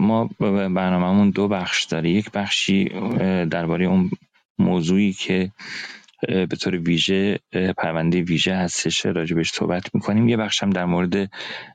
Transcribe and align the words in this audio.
ما 0.00 0.30
برنامهمون 0.74 1.30
دو 1.30 1.48
بخش 1.48 1.84
داره. 1.84 2.10
یک 2.10 2.30
بخشی 2.30 2.84
درباره 3.44 3.86
اون 3.86 4.10
موضوعی 4.58 5.12
که 5.12 5.52
به 6.28 6.56
طور 6.60 6.76
ویژه 6.76 7.38
پرونده 7.76 8.22
ویژه 8.22 8.56
هستش 8.56 9.06
راجبش 9.06 9.50
صحبت 9.50 9.94
می‌کنیم. 9.94 10.28
یه 10.28 10.36
بخش 10.36 10.62
هم 10.62 10.70
در 10.70 10.84
مورد 10.84 11.30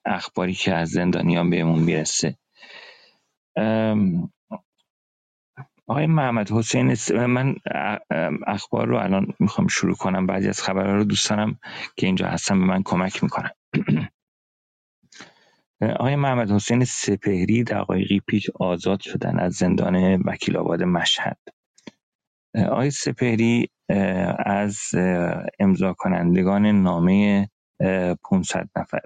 اخباری 0.05 0.53
که 0.53 0.73
از 0.73 0.89
زندانیان 0.89 1.49
بهمون 1.49 1.79
می‌رسه. 1.79 2.35
آقای 5.87 6.05
محمد 6.07 6.51
حسین 6.51 6.95
من 7.11 7.55
اخبار 8.47 8.87
رو 8.87 8.97
الان 8.97 9.27
می‌خوام 9.39 9.67
شروع 9.67 9.95
کنم. 9.95 10.27
بعضی 10.27 10.49
از 10.49 10.61
خبرها 10.61 10.95
رو 10.95 11.03
دوست 11.03 11.29
دارم 11.29 11.59
که 11.97 12.05
اینجا 12.07 12.27
هستم 12.27 12.59
به 12.59 12.65
من 12.65 12.83
کمک 12.83 13.23
می‌کنم 13.23 13.51
آقای 15.81 16.15
محمد 16.15 16.51
حسین 16.51 16.85
سپهری 16.85 17.63
دقایقی 17.63 18.21
پیش 18.27 18.49
آزاد 18.49 18.99
شدن 19.01 19.39
از 19.39 19.53
زندان 19.53 20.15
وکیل 20.15 20.57
آباد 20.57 20.83
مشهد. 20.83 21.37
آقای 22.55 22.91
سپهری 22.91 23.69
از 24.45 24.79
امضا 25.59 25.93
کنندگان 25.93 26.65
نامه 26.65 27.49
500 28.23 28.69
نفر 28.75 28.99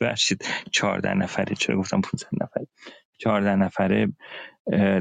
بخشید 0.00 0.44
14 0.72 1.14
نفره. 1.14 1.54
چرا 1.54 1.76
گفتم 1.76 2.00
500 2.00 2.28
نفره 2.42 2.66
14 3.18 3.56
نفره 3.56 4.12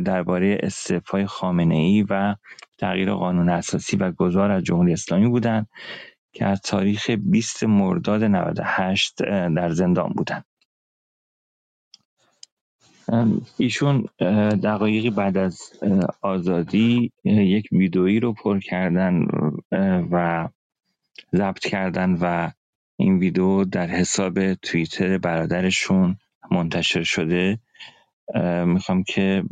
درباره 0.05 0.57
استعفای 0.63 1.25
خامنه 1.25 1.75
ای 1.75 2.05
و 2.09 2.35
تغییر 2.77 3.13
قانون 3.13 3.49
اساسی 3.49 3.97
و 3.97 4.11
گذار 4.11 4.51
از 4.51 4.63
جمهوری 4.63 4.93
اسلامی 4.93 5.27
بودند 5.27 5.67
که 6.37 6.45
از 6.45 6.61
تاریخ 6.61 7.09
20 7.09 7.63
مرداد 7.63 8.23
98 8.23 9.15
در 9.55 9.69
زندان 9.69 10.09
بودند 10.09 10.45
ایشون 13.57 14.05
دقایقی 14.63 15.09
بعد 15.09 15.37
از 15.37 15.61
آزادی 16.21 17.11
یک 17.23 17.67
ویدئویی 17.71 18.19
رو 18.19 18.33
پر 18.33 18.59
کردن 18.59 19.25
و 20.11 20.47
ضبط 21.35 21.59
کردن 21.59 22.17
و 22.21 22.51
این 22.97 23.19
ویدیو 23.19 23.65
در 23.65 23.87
حساب 23.87 24.53
توییتر 24.53 25.17
برادرشون 25.17 26.17
منتشر 26.51 27.03
شده. 27.03 27.59
می‌خوام 28.65 29.03
که 29.03 29.43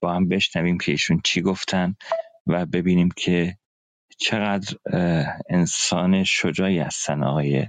با 0.00 0.14
هم 0.14 0.28
بشنویم 0.28 0.78
که 0.78 0.92
ایشون 0.92 1.20
چی 1.24 1.42
گفتن 1.42 1.94
و 2.46 2.66
ببینیم 2.66 3.08
که 3.16 3.56
چقدر 4.22 4.76
انسان 5.50 6.24
شجاعی 6.24 6.78
هستن 6.80 7.24
آقای 7.24 7.68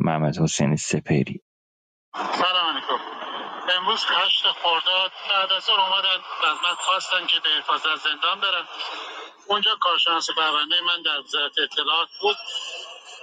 محمد 0.00 0.38
حسین 0.38 0.76
سپیری 0.76 1.42
سلام 2.34 2.76
علیکم. 2.76 3.00
امروز 3.78 4.04
هشت 4.08 4.42
خرداد 4.52 5.12
بعد 5.30 5.52
از 5.52 5.70
اون 5.70 5.80
اومدن 5.80 6.20
از 6.50 6.56
من 6.64 6.74
خواستن 6.78 7.26
که 7.26 7.40
به 7.40 7.48
حفاظت 7.50 7.96
زندان 8.04 8.40
برم. 8.40 8.68
اونجا 9.48 9.76
کارشناس 9.80 10.30
پرونده 10.30 10.76
من 10.82 11.02
در 11.02 11.20
وزارت 11.20 11.52
اطلاعات 11.58 12.08
بود. 12.20 12.36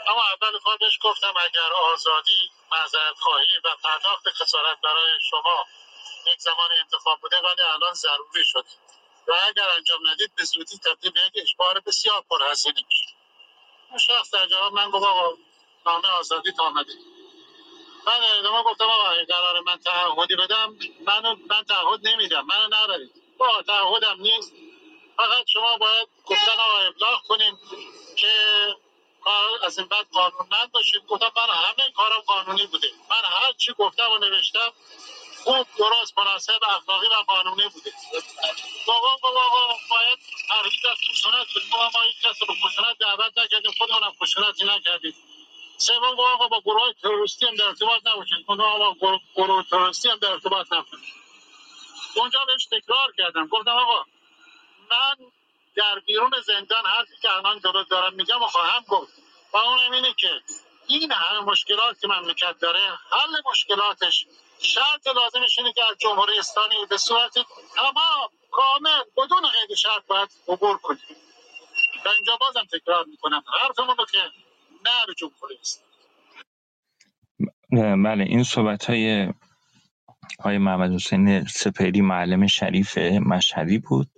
اما 0.10 0.24
اول 0.36 0.60
کار 0.66 0.78
گفتم 1.04 1.34
اگر 1.48 1.70
آزادی 1.94 2.52
معذرت 2.72 3.18
خواهی 3.20 3.58
و 3.66 3.70
پرداخت 3.84 4.30
خسارت 4.30 4.78
برای 4.84 5.20
شما 5.30 5.66
یک 6.34 6.40
زمان 6.42 6.70
انتخاب 6.82 7.20
بوده 7.22 7.38
ولی 7.38 7.64
الان 7.76 7.94
ضروری 7.94 8.46
شد 8.46 8.66
و 9.32 9.36
اگر 9.50 9.70
انجام 9.78 10.10
ندید 10.10 10.36
به 10.36 10.46
زودی 10.46 10.80
تبدیل 10.80 11.12
به 11.14 11.22
یک 11.22 11.34
اجبار 11.36 11.82
بسیار 11.82 12.26
پرهزینه 12.32 12.84
میشه. 12.90 13.08
اون 13.90 14.00
شخص 14.00 14.32
در 14.32 14.48
جواب 14.48 14.74
من 14.74 14.92
گفت 14.92 15.06
آقا 15.06 15.38
نامه 15.88 16.10
آزادی 16.10 16.54
تا 16.54 16.64
آمده. 16.64 16.94
من 18.08 18.22
ادامه 18.40 18.64
گفتم 18.64 18.86
آقا 18.86 19.14
قرار 19.30 19.60
من 19.62 19.78
تعهدی 19.80 20.36
بدم 20.36 20.78
منو 21.06 21.36
من 21.50 21.64
تعهد 21.64 22.08
نمیدم 22.08 22.46
منو 22.46 22.68
نبرید. 22.84 23.12
با 23.38 23.64
تعهدم 23.68 24.22
نیست. 24.22 24.54
فقط 25.18 25.46
شما 25.48 25.78
باید 25.78 26.08
گفتن 26.26 26.52
آقا 26.60 26.80
ابلاغ 26.80 27.24
کنیم 27.28 27.60
که 28.18 28.32
از 29.64 29.80
این 29.80 29.88
بعد 29.88 30.08
قانونمند 30.14 30.72
باشید. 30.74 31.08
گفتم 31.08 31.32
من 31.38 31.50
همه 31.56 31.94
کارم 31.96 32.22
قانونی 32.28 32.68
بوده. 32.68 32.90
من 33.10 33.18
هر 33.24 33.54
چی 33.54 33.74
گفتم 33.74 34.12
و 34.12 34.18
نوشتم 34.18 34.74
خوب 35.44 35.68
درست 35.78 36.18
مناسب 36.18 36.60
اخلاقی 36.78 37.08
و 37.08 37.24
قانونی 37.28 37.70
بوده. 37.70 37.92
دوم 38.86 39.16
گفت 39.24 39.26
آقا 39.26 39.74
باید 39.90 40.20
ترهیب 40.50 40.92
از 40.92 40.98
خشونت 41.10 41.48
کنیم. 41.54 41.68
ما 41.72 42.02
هیچ 42.02 42.16
کس 42.24 42.42
رو 42.42 42.56
خشونت 42.56 42.98
دعوت 43.00 43.38
نکردیم 43.38 43.72
خودمونم 43.78 44.14
خشونتی 44.22 44.66
نکردیم. 44.66 45.16
آقا 46.34 46.48
با 46.48 46.62
گروه 46.62 46.94
تروریستی 47.02 47.46
هم 47.48 47.56
در 47.56 47.66
ارتباط 47.66 48.02
نباشید. 48.08 48.46
گفتم 48.48 48.64
آقا 48.64 49.16
گروه 49.36 49.64
تروریستی 49.70 50.10
هم 50.10 50.18
در 50.18 50.32
ارتباط 50.32 50.74
نباشید. 50.74 51.14
اونجا 52.16 52.40
بهش 52.46 52.66
تکرار 52.66 53.14
کردم. 53.18 53.48
گفتم 53.48 53.72
آقا 53.72 54.06
من 54.90 55.32
در 55.76 56.00
بیرون 56.00 56.32
زندان 56.46 56.86
حرفی 56.86 57.18
که 57.22 57.34
الان 57.36 57.58
درست 57.58 57.90
دارم 57.90 58.14
میگم 58.14 58.44
و 58.44 58.48
خواهم 58.48 58.84
گفت. 58.88 59.14
و 59.54 59.58
اونم 59.58 59.92
اینه 59.92 60.14
که 60.14 60.42
این 60.88 61.12
همه 61.12 61.40
مشکلات 61.40 62.02
که 62.02 62.08
مملکت 62.08 62.60
داره 62.60 63.00
حل 63.12 63.42
مشکلاتش 63.52 64.26
شرط 64.62 65.08
لازمش 65.16 65.60
اینه 65.60 65.74
که 65.74 65.82
از 65.92 65.98
جمهوری 66.00 66.40
اسلامی 66.40 66.76
به 66.90 66.98
صورت 66.98 67.34
تمام 67.76 68.30
کامل 68.52 69.04
بدون 69.18 69.42
قید 69.42 69.78
شرط 69.78 70.06
باید 70.08 70.30
عبور 70.48 70.78
کنیم 70.78 71.00
و 72.06 72.10
اینجا 72.10 72.38
بازم 72.42 72.64
تکرار 72.74 73.06
می‌کنم 73.06 73.44
حرفمون 73.64 73.98
رو 73.98 74.06
که 74.06 74.18
نه 74.86 75.06
به 75.08 75.14
جمهوری 75.14 75.58
اسلامی. 75.62 75.92
بله 78.04 78.24
این 78.24 78.44
صحبت 78.44 78.86
های 78.86 79.34
های 80.40 80.58
محمد 80.58 80.92
حسین 80.94 81.46
سپهری 81.46 82.02
معلم 82.02 82.48
شریف 82.48 82.98
مشهدی 82.98 83.80
بود 83.80 84.10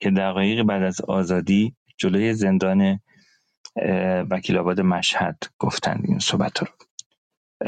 که 0.00 0.10
دقایق 0.10 0.62
بعد 0.62 0.82
از 0.82 1.00
آزادی 1.00 1.76
جلوی 1.98 2.34
زندان 2.34 3.00
وکیل 4.30 4.58
آباد 4.58 4.80
مشهد 4.80 5.38
گفتند 5.58 6.04
این 6.08 6.18
صحبت 6.18 6.62
رو. 6.62 6.68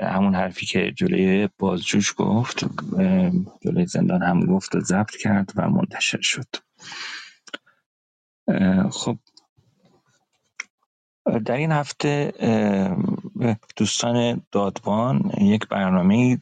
همون 0.03 0.35
حرفی 0.35 0.67
که 0.67 0.93
جلوی 0.93 1.49
بازجوش 1.59 2.15
گفت 2.17 2.65
جلوی 3.63 3.87
زندان 3.87 4.23
هم 4.23 4.47
گفت 4.47 4.75
و 4.75 4.81
ضبط 4.81 5.17
کرد 5.17 5.53
و 5.57 5.69
منتشر 5.69 6.21
شد. 6.21 6.47
خب. 8.91 9.19
در 11.45 11.57
این 11.57 11.73
هفته 11.73 12.33
دوستان 13.77 14.43
دادبان 14.53 15.33
یک 15.41 15.69
برنامه 15.69 16.41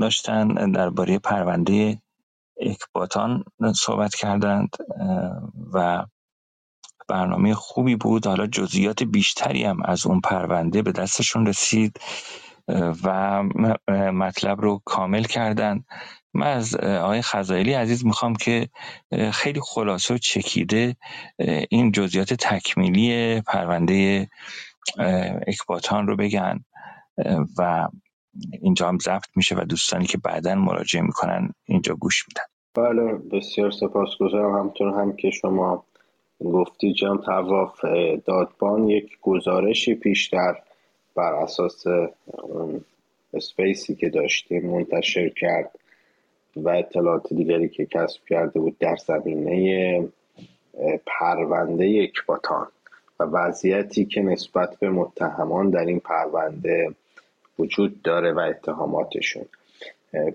داشتن 0.00 0.72
درباره 0.72 1.18
پرونده 1.18 2.02
اکباتان 2.60 3.44
صحبت 3.74 4.14
کردند 4.14 4.76
و 5.72 6.06
برنامه 7.08 7.54
خوبی 7.54 7.96
بود. 7.96 8.26
حالا 8.26 8.46
جزئیات 8.46 9.02
بیشتری 9.02 9.64
هم 9.64 9.82
از 9.82 10.06
اون 10.06 10.20
پرونده 10.20 10.82
به 10.82 10.92
دستشون 10.92 11.46
رسید. 11.46 12.00
و 13.04 13.42
مطلب 14.12 14.60
رو 14.60 14.82
کامل 14.84 15.22
کردن. 15.22 15.84
من 16.34 16.46
از 16.46 16.74
آقای 16.76 17.22
خزایلی 17.22 17.72
عزیز 17.72 18.06
می‌خوام 18.06 18.34
که 18.34 18.68
خیلی 19.32 19.60
خلاصه 19.62 20.14
و 20.14 20.18
چکیده 20.18 20.96
این 21.70 21.92
جزئیات 21.92 22.34
تکمیلی 22.34 23.40
پرونده 23.40 24.28
اکباتان 25.46 26.06
رو 26.06 26.16
بگن 26.16 26.64
و 27.58 27.88
اینجا 28.62 28.88
هم 28.88 28.98
ضبط 28.98 29.26
میشه 29.36 29.56
و 29.56 29.64
دوستانی 29.64 30.06
که 30.06 30.18
بعدا 30.18 30.54
مراجعه 30.54 31.02
می‌کنن 31.02 31.54
اینجا 31.64 31.94
گوش 31.94 32.24
میدن. 32.28 32.44
بله 32.74 33.12
بسیار 33.12 33.70
سپاسگزارم. 33.70 34.58
همطور 34.58 35.00
هم 35.00 35.16
که 35.16 35.30
شما 35.30 35.84
گفتی 36.44 36.94
جان 36.94 37.18
تواف 37.26 37.84
دادبان 38.26 38.88
یک 38.88 39.10
گزارشی 39.22 39.94
پیشتر 39.94 40.54
بر 41.20 41.34
اساس 41.34 41.84
اسپیسی 43.34 43.94
که 43.94 44.08
داشتیم 44.08 44.66
منتشر 44.66 45.28
کرد 45.28 45.70
و 46.56 46.68
اطلاعات 46.68 47.34
دیگری 47.34 47.68
که 47.68 47.86
کسب 47.86 48.20
کرده 48.28 48.60
بود 48.60 48.78
در 48.78 48.96
زمینه 48.96 50.08
پرونده 51.06 52.08
اکباتان 52.08 52.66
و 53.20 53.24
وضعیتی 53.24 54.04
که 54.04 54.20
نسبت 54.20 54.78
به 54.78 54.90
متهمان 54.90 55.70
در 55.70 55.84
این 55.84 56.00
پرونده 56.00 56.94
وجود 57.58 58.02
داره 58.02 58.32
و 58.32 58.38
اتهاماتشون. 58.38 59.44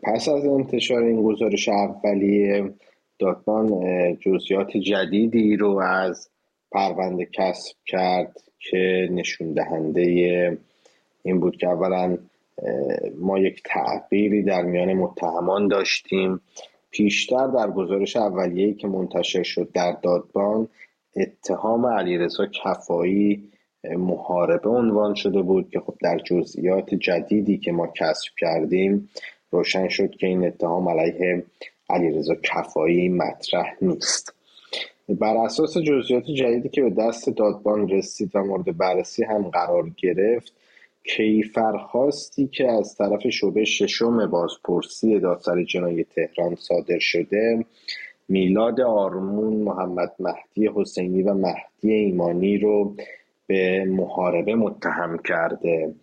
پس 0.04 0.30
از 0.30 0.46
انتشار 0.46 1.04
این 1.04 1.24
گزارش 1.24 1.70
اولیه 1.70 2.74
دادمان 3.20 3.82
جزئیات 4.16 4.78
جدیدی 4.78 5.56
رو 5.58 5.80
از 5.80 6.30
پرونده 6.72 7.28
کسب 7.34 7.76
کرد 7.86 8.42
که 8.60 9.08
نشون 9.12 9.54
دهنده 9.54 10.58
این 11.26 11.40
بود 11.40 11.58
که 11.58 11.68
اولا 11.68 12.18
ما 13.20 13.40
یک 13.40 13.64
تغییری 13.66 14.44
در 14.44 14.62
میان 14.62 14.94
متهمان 14.94 15.68
داشتیم. 15.68 16.42
پیشتر 16.92 17.48
در 17.48 17.72
گزارش 17.72 18.16
اولیه‌ای 18.16 18.74
که 18.74 18.88
منتشر 18.88 19.44
شد 19.44 19.72
در 19.74 19.92
دادبان 19.92 20.68
اتهام 21.16 21.86
علیرضا 21.86 22.46
کفایی 22.64 23.52
محاربه 23.98 24.70
عنوان 24.70 25.14
شده 25.14 25.42
بود 25.42 25.70
که 25.70 25.80
خب 25.80 25.94
در 26.02 26.18
جزئیات 26.18 26.96
جدیدی 26.96 27.58
که 27.58 27.72
ما 27.72 27.88
کسب 27.88 28.28
کردیم 28.40 29.10
روشن 29.52 29.88
شد 29.88 30.10
که 30.10 30.28
این 30.28 30.48
اتهام 30.48 30.90
علیه 30.90 31.44
علیرضا 31.90 32.36
کفایی 32.36 33.10
مطرح 33.10 33.76
نیست. 33.82 34.34
بر 35.10 35.38
اساس 35.38 35.78
جزئیات 35.78 36.24
جدیدی 36.24 36.70
که 36.70 36.82
به 36.82 36.90
دست 36.90 37.30
دادبان 37.30 37.90
رسید 37.90 38.32
و 38.36 38.44
مورد 38.44 38.78
بررسی 38.78 39.24
هم 39.24 39.44
قرار 39.44 39.90
گرفت 39.98 40.54
کیفرخواستی 41.08 42.48
که 42.48 42.72
از 42.72 42.96
طرف 42.96 43.28
شعبه 43.28 43.66
ششم 43.66 44.28
بازپرسی 44.30 45.20
دادسر 45.20 45.64
جنای 45.64 46.04
تهران 46.04 46.56
صادر 46.56 47.00
شده 47.00 47.66
میلاد 48.30 48.82
آرمون 48.82 49.54
محمد 49.54 50.16
مهدی 50.20 50.70
حسینی 50.76 51.24
و 51.24 51.34
مهدی 51.34 51.94
ایمانی 51.94 52.58
رو 52.58 52.96
به 53.48 53.86
محاربه 53.86 54.56
متهم 54.56 55.18
کرده 55.18 55.94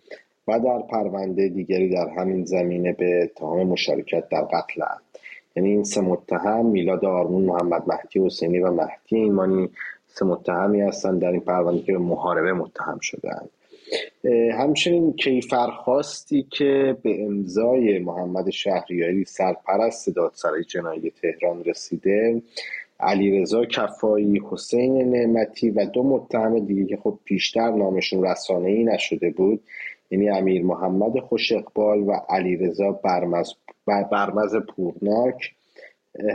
و 0.47 0.59
در 0.59 0.79
پرونده 0.79 1.47
دیگری 1.47 1.89
در 1.89 2.09
همین 2.09 2.45
زمینه 2.45 2.93
به 2.93 3.23
اتهام 3.23 3.67
مشارکت 3.67 4.29
در 4.29 4.41
قتل 4.41 4.81
یعنی 5.55 5.69
این 5.69 5.83
سه 5.83 6.01
متهم 6.01 6.65
میلاد 6.65 7.05
آرمون 7.05 7.43
محمد 7.43 7.83
مهدی 7.87 8.25
حسینی 8.25 8.59
و 8.59 8.71
مهدی 8.71 9.15
ایمانی 9.15 9.69
سه 10.07 10.25
متهمی 10.25 10.81
هستند 10.81 11.21
در 11.21 11.31
این 11.31 11.41
پرونده 11.41 11.81
که 11.81 11.91
به 11.91 11.97
محاربه 11.97 12.53
متهم 12.53 12.99
شدند 12.99 13.49
همچنین 14.53 15.13
کیفرخواستی 15.13 16.47
که 16.49 16.97
به 17.03 17.23
امضای 17.23 17.99
محمد 17.99 18.49
شهریاری 18.49 19.25
سرپرست 19.25 20.09
دادسرای 20.09 20.63
جنایی 20.63 21.11
تهران 21.21 21.63
رسیده 21.63 22.41
علیرضا 22.99 23.65
کفایی 23.65 24.41
حسین 24.51 25.09
نعمتی 25.09 25.69
و 25.69 25.85
دو 25.85 26.03
متهم 26.03 26.59
دیگه 26.59 26.85
که 26.85 26.97
خب 26.97 27.19
پیشتر 27.25 27.71
نامشون 27.71 28.25
رسانه 28.25 28.69
ای 28.69 28.83
نشده 28.83 29.29
بود 29.29 29.63
یعنی 30.11 30.29
امیر 30.29 30.63
محمد 30.63 31.19
خوش 31.19 31.51
اقبال 31.51 31.99
و 31.99 32.11
علیرضا 32.29 32.91
برمز 32.91 33.53
برمز 34.11 34.55
پورناک 34.55 35.55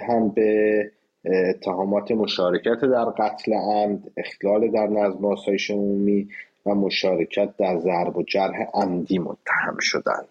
هم 0.08 0.28
به 0.28 0.90
اتهامات 1.24 2.12
مشارکت 2.12 2.80
در 2.80 3.04
قتل 3.04 3.52
عمد 3.52 4.10
اخلال 4.16 4.70
در 4.70 4.86
نظم 4.86 5.24
آسایش 5.24 5.70
عمومی 5.70 6.28
و 6.68 6.74
مشارکت 6.74 7.56
در 7.56 7.78
ضرب 7.78 8.16
و 8.16 8.22
جرح 8.22 8.62
عمدی 8.74 9.18
متهم 9.18 9.76
شدند. 9.80 10.28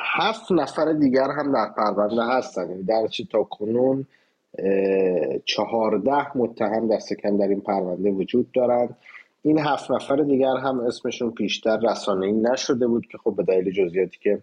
هفت 0.00 0.52
نفر 0.52 0.92
دیگر 0.92 1.30
هم 1.30 1.52
در 1.52 1.70
پرونده 1.76 2.22
هستند. 2.22 2.70
یعنی 2.70 2.82
در 2.82 3.06
چی 3.06 3.28
تا 3.32 3.42
کنون 3.42 4.06
چهارده 5.44 6.38
متهم 6.38 6.88
دست 6.88 7.12
کم 7.14 7.36
در 7.36 7.48
این 7.48 7.60
پرونده 7.60 8.10
وجود 8.10 8.52
دارند. 8.52 8.96
این 9.42 9.58
هفت 9.58 9.90
نفر 9.90 10.16
دیگر 10.16 10.56
هم 10.56 10.80
اسمشون 10.80 11.30
پیشتر 11.30 11.76
رسانه‌ای 11.90 12.32
نشده 12.32 12.86
بود 12.86 13.06
که 13.06 13.18
خب 13.18 13.34
به 13.36 13.42
دلیل 13.42 13.72
جزئیاتی 13.72 14.18
که 14.22 14.38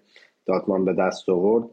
دادمان 0.45 0.86
به 0.86 0.94
دست 0.94 1.30
آورد 1.30 1.69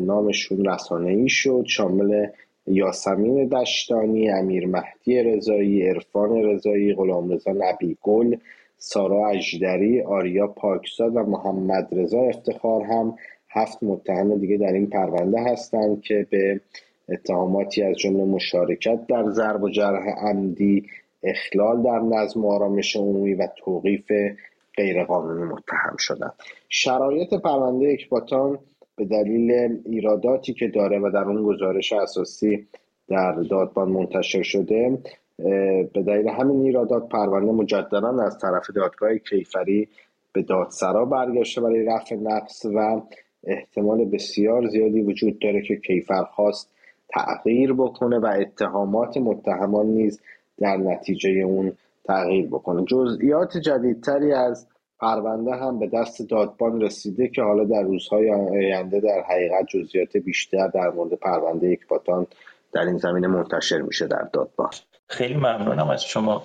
نامشون 0.00 0.64
رسانه‌ای 0.64 1.28
شد. 1.28 1.64
شامل 1.66 2.26
یاسمین 2.66 3.48
دشتانی 3.48 4.30
امیر 4.30 4.66
مهدی 4.66 5.22
رضایی 5.22 5.88
عرفان 5.88 6.44
رضایی 6.44 6.94
غلامرضا 6.94 7.52
نبی 7.52 7.96
گل 8.02 8.36
سارا 8.78 9.28
اجدری 9.28 10.00
آریا 10.00 10.46
پاکزاد 10.46 11.16
و 11.16 11.22
محمد 11.22 11.88
رضا 11.92 12.20
افتخار 12.20 12.82
هم 12.82 13.14
هفت 13.50 13.82
متهم 13.82 14.38
دیگه 14.38 14.56
در 14.56 14.72
این 14.72 14.86
پرونده 14.86 15.40
هستند 15.40 16.02
که 16.02 16.26
به 16.30 16.60
اتهاماتی 17.08 17.82
از 17.82 17.96
جمله 17.96 18.24
مشارکت 18.24 19.06
در 19.06 19.30
ضرب 19.30 19.62
و 19.62 19.70
جرح 19.70 20.08
عمدی 20.08 20.86
اخلال 21.22 21.82
در 21.82 21.98
نظم 21.98 22.44
و 22.44 22.52
آرامش 22.52 22.96
عمومی 22.96 23.34
و 23.34 23.48
توقیف 23.56 24.12
غیرقانونی 24.76 25.52
متهم 25.52 25.96
شدند. 25.98 26.32
شرایط 26.68 27.34
پرونده 27.34 27.88
اکباتان 27.92 28.58
به 28.96 29.04
دلیل 29.04 29.78
ایراداتی 29.86 30.54
که 30.54 30.68
داره 30.68 30.98
و 30.98 31.10
در 31.10 31.24
اون 31.24 31.42
گزارش 31.42 31.92
اساسی 31.92 32.66
در 33.08 33.32
دادبان 33.32 33.88
منتشر 33.88 34.42
شده 34.42 34.98
به 35.92 36.02
دلیل 36.06 36.28
همین 36.28 36.60
ایرادات 36.60 37.08
پرونده 37.08 37.52
مجددا 37.52 38.22
از 38.22 38.38
طرف 38.38 38.70
دادگاه 38.70 39.18
کیفری 39.18 39.88
به 40.32 40.42
دادسرا 40.42 41.04
برگشته 41.04 41.60
برای 41.60 41.84
رفع 41.84 42.14
نقص 42.16 42.66
و 42.74 43.00
احتمال 43.44 44.04
بسیار 44.04 44.66
زیادی 44.68 45.00
وجود 45.00 45.38
داره 45.38 45.62
که 45.62 45.76
کیفر 45.76 46.24
خواست 46.24 46.70
تغییر 47.08 47.72
بکنه 47.72 48.18
و 48.18 48.26
اتهامات 48.26 49.16
متهمان 49.16 49.86
نیز 49.86 50.20
در 50.58 50.76
نتیجه 50.76 51.30
اون 51.30 51.72
تغییر 52.04 52.46
بکنه. 52.46 52.84
جزئیات 52.84 53.56
جدیدتری 53.56 54.32
از 54.32 54.66
پرونده 55.00 55.56
هم 55.56 55.78
به 55.78 55.86
دست 55.86 56.22
دادبان 56.30 56.80
رسیده 56.80 57.28
که 57.28 57.42
حالا 57.42 57.64
در 57.64 57.82
روزهای 57.82 58.30
آینده 58.30 59.00
در 59.00 59.24
حقیقت 59.28 59.66
جزئیات 59.68 60.16
بیشتر 60.16 60.68
در 60.68 60.90
مورد 60.90 61.14
پرونده 61.14 61.68
اکباتان 61.72 62.26
در 62.72 62.80
این 62.80 62.98
زمینه 62.98 63.28
منتشر 63.28 63.78
میشه 63.78 64.06
در 64.06 64.28
دادبان. 64.32 64.70
خیلی 65.08 65.34
ممنونم 65.34 65.90
از 65.90 66.04
شما. 66.04 66.42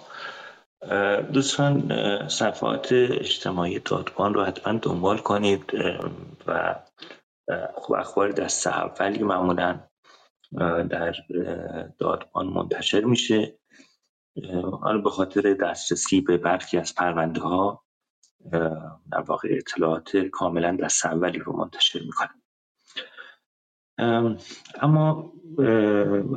دوستان 1.33 1.91
صفحات 2.27 2.87
اجتماعی 2.91 3.79
دادبان 3.79 4.33
رو 4.33 4.43
حتما 4.43 4.79
دنبال 4.81 5.17
کنید 5.17 5.63
و 6.47 6.75
خب 7.75 7.93
اخبار 7.93 8.31
دست 8.31 8.67
اولی 8.67 9.23
معمولا 9.23 9.79
در 10.89 11.15
دادبان 11.99 12.47
منتشر 12.47 13.01
میشه. 13.01 13.59
حالا 14.81 15.01
به 15.01 15.09
خاطر 15.09 15.53
دسترسی 15.53 16.21
به 16.21 16.37
برخی 16.37 16.77
از 16.77 16.95
پرونده 16.95 17.41
ها 17.41 17.83
در 19.11 19.21
واقع 19.27 19.49
اطلاعات 19.51 20.17
کاملا 20.17 20.77
دست 20.81 21.05
اولی 21.05 21.39
رو 21.39 21.57
منتشر 21.57 21.99
می‌کنن 21.99 22.41
اما 24.81 25.33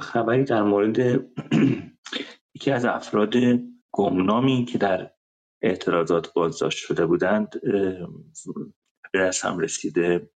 خبری 0.01 0.45
در 0.45 0.63
مورد 0.63 0.99
یکی 2.55 2.71
از 2.71 2.85
افراد 2.85 3.35
گمنامی 3.93 4.65
که 4.65 4.79
در 4.79 5.11
اعتراضات 5.63 6.33
بازداشت 6.35 6.79
شده 6.79 7.07
بودند 7.07 7.61
به 9.13 9.21
دستم 9.21 9.59
رسیده 9.59 10.31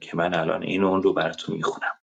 که 0.00 0.16
من 0.16 0.34
الان 0.34 0.62
این 0.62 0.84
اون 0.84 1.02
رو 1.02 1.12
براتون 1.12 1.56
می‌خونم. 1.56 1.99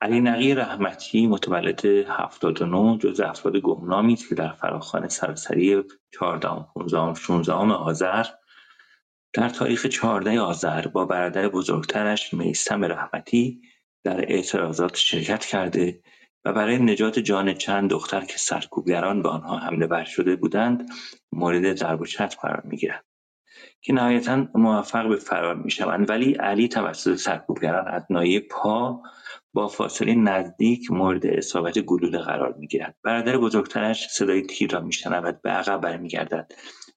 علی 0.00 0.20
نقی 0.20 0.54
رحمتی 0.54 1.26
متولد 1.26 1.86
79 1.86 2.98
جز 2.98 3.20
افراد 3.20 3.56
گمنامی 3.56 4.12
است 4.12 4.28
که 4.28 4.34
در 4.34 4.52
فراخان 4.52 5.08
سراسری 5.08 5.82
14 6.10 6.48
15 6.74 7.14
16 7.14 7.52
آذر 7.52 8.26
در 9.32 9.48
تاریخ 9.48 9.86
14 9.86 10.40
آذر 10.40 10.86
با 10.86 11.04
برادر 11.04 11.48
بزرگترش 11.48 12.34
میسم 12.34 12.84
رحمتی 12.84 13.60
در 14.04 14.20
اعتراضات 14.20 14.96
شرکت 14.96 15.44
کرده 15.44 16.02
و 16.44 16.52
برای 16.52 16.78
نجات 16.78 17.18
جان 17.18 17.54
چند 17.54 17.90
دختر 17.90 18.20
که 18.20 18.38
سرکوبگران 18.38 19.22
به 19.22 19.28
آنها 19.28 19.58
حمله 19.58 19.86
بر 19.86 20.04
شده 20.04 20.36
بودند 20.36 20.90
مورد 21.32 21.76
ضرب 21.76 22.00
و 22.00 22.04
قرار 22.42 22.62
می‌گیرند 22.64 23.04
که 23.80 23.92
نهایتا 23.92 24.48
موفق 24.54 25.08
به 25.08 25.16
فرار 25.16 25.54
می‌شوند. 25.54 26.10
ولی 26.10 26.32
علی 26.32 26.68
توسط 26.68 27.14
سرکوبگران 27.14 27.88
از 27.88 28.02
نایه 28.10 28.40
پا 28.40 29.02
با 29.54 29.68
فاصله 29.68 30.14
نزدیک 30.14 30.90
مورد 30.90 31.26
اصابت 31.26 31.78
گلوله 31.78 32.18
قرار 32.18 32.54
می‌گیرد. 32.58 32.96
برادر 33.02 33.38
بزرگترش 33.38 34.08
صدای 34.08 34.42
تیر 34.42 34.70
را 34.70 34.80
میشنود 34.80 35.42
به 35.42 35.50
عقب 35.50 35.80
برمیگردد 35.80 36.52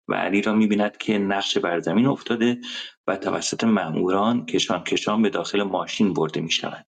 و 0.07 0.13
علی 0.13 0.41
را 0.41 0.53
می‌بیند 0.53 0.97
که 0.97 1.17
نقش 1.17 1.57
بر 1.57 1.79
زمین 1.79 2.05
افتاده 2.05 2.61
و 3.07 3.17
توسط 3.17 3.63
مأموران 3.63 4.45
کشان 4.45 4.83
کشان 4.83 5.21
به 5.21 5.29
داخل 5.29 5.63
ماشین 5.63 6.13
برده 6.13 6.41
می‌شود 6.41 6.85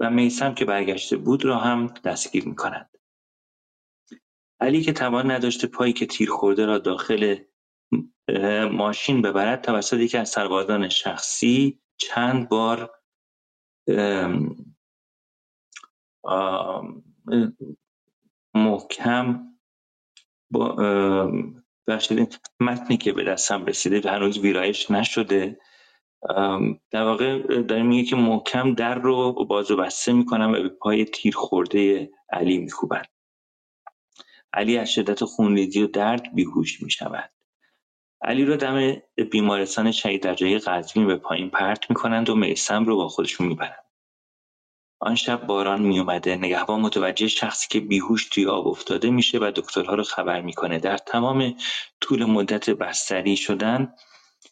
و 0.00 0.10
میسم 0.10 0.54
که 0.54 0.64
برگشته 0.64 1.16
بود 1.16 1.44
را 1.44 1.58
هم 1.58 1.86
دستگیر 2.04 2.48
می‌کند. 2.48 2.88
علی 4.60 4.82
که 4.82 4.92
توان 4.92 5.30
نداشته 5.30 5.66
پایی 5.66 5.92
که 5.92 6.06
تیر 6.06 6.30
خورده 6.30 6.66
را 6.66 6.78
داخل 6.78 7.36
ماشین 8.72 9.22
ببرد 9.22 9.60
توسط 9.62 9.96
یکی 9.96 10.18
از 10.18 10.28
سربازان 10.28 10.88
شخصی 10.88 11.80
چند 11.96 12.48
بار 12.48 12.90
محکم 18.54 19.42
با 20.50 20.76
بخشید 21.86 22.40
متنی 22.60 22.96
که 22.96 23.12
به 23.12 23.24
دستم 23.24 23.64
رسیده 23.64 24.10
هنوز 24.10 24.38
ویرایش 24.38 24.90
نشده. 24.90 25.60
در 26.90 27.02
واقع 27.02 27.62
داریم 27.62 27.86
میگه 27.86 28.10
که 28.10 28.16
محکم 28.16 28.74
در 28.74 28.94
رو 28.94 29.32
باز 29.32 29.70
و 29.70 29.76
بسته 29.76 30.12
می‌کنم 30.12 30.50
و 30.50 30.52
به 30.52 30.68
پای 30.68 31.04
تیر 31.04 31.36
خورده 31.36 32.10
علی 32.30 32.58
میکوبن 32.58 33.02
علی 34.52 34.78
از 34.78 34.92
شدت 34.92 35.24
خونریزی 35.24 35.82
و 35.82 35.86
درد 35.86 36.34
بیهوش 36.34 36.82
می‌شود. 36.82 37.30
علی 38.24 38.44
رو 38.44 38.56
دم 38.56 38.96
بیمارستان 39.30 39.92
شهید 39.92 40.26
رجایی 40.26 40.58
قزوین 40.58 41.06
به 41.06 41.16
پایین 41.16 41.50
پرت 41.50 41.90
می‌کنند 41.90 42.30
و 42.30 42.34
میسم 42.34 42.84
رو 42.84 42.96
با 42.96 43.08
خودشون 43.08 43.46
می‌برند. 43.46 43.84
آن 45.00 45.14
شب 45.14 45.46
باران 45.46 45.82
میومده 45.82 46.36
نگهبان 46.36 46.80
متوجه 46.80 47.28
شخصی 47.28 47.68
که 47.70 47.80
بیهوش 47.80 48.28
توی 48.28 48.46
آب 48.46 48.68
افتاده 48.68 49.10
میشه 49.10 49.38
و 49.38 49.52
دکترها 49.56 49.94
رو 49.94 50.02
خبر 50.02 50.40
می‌کنه. 50.40 50.78
در 50.78 50.96
تمام 50.96 51.54
طول 52.00 52.24
مدت 52.24 52.70
بستری 52.70 53.36
شدن 53.36 53.94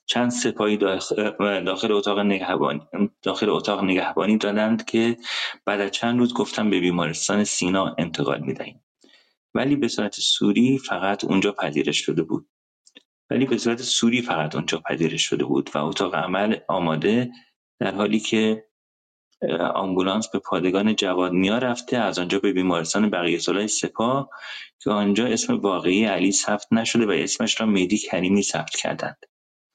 چند 0.07 0.31
سپاهی 0.31 0.77
داخل 0.77 1.93
اتاق 1.93 2.19
نگهبانی 2.19 2.81
داخل 3.23 3.51
اتاق 3.51 3.85
نگهبانی 3.85 4.39
دادند 4.39 4.85
که 4.85 5.17
بعد 5.65 5.81
از 5.81 5.91
چند 5.91 6.19
روز 6.19 6.35
گفتم 6.35 6.71
به 6.71 6.81
بیمارستان 6.81 7.45
سینا 7.45 7.95
انتقال 7.99 8.41
می‌دهیم. 8.41 8.85
ولی 9.55 9.77
به 9.77 9.89
صورت 9.89 10.15
سوری 10.15 10.79
فقط 10.79 11.25
اونجا 11.25 11.53
پذیرش 11.53 11.99
شده 11.99 12.23
بود. 12.23 12.49
ولی 13.31 13.47
به 13.47 13.59
صورت 13.59 13.83
سوری 13.83 14.23
فقط 14.23 14.55
اونجا 14.55 14.79
پذیرش 14.79 15.23
شده 15.23 15.45
بود 15.45 15.71
و 15.75 15.79
اتاق 15.79 16.15
عمل 16.15 16.57
آماده 16.69 17.31
در 17.81 17.95
حالی 17.95 18.21
که 18.21 18.65
آمبولانس 19.75 20.29
به 20.29 20.39
پادگان 20.39 20.97
جوادنیا 20.97 21.59
رفته. 21.59 21.97
از 21.97 22.19
آنجا 22.19 22.39
به 22.39 22.53
بیمارستان 22.53 23.11
بقیه 23.11 23.39
صلاح 23.39 23.67
سپاه 23.67 24.31
که 24.83 24.91
آنجا 24.91 25.27
اسم 25.27 25.57
واقعی 25.57 26.05
علی 26.05 26.33
ثبت 26.33 26.73
نشده 26.73 27.07
و 27.07 27.11
اسمش 27.11 27.61
را 27.61 27.67
مهدی 27.67 27.99
کریمی 27.99 28.43
ثبت 28.43 28.71
کردند. 28.71 29.27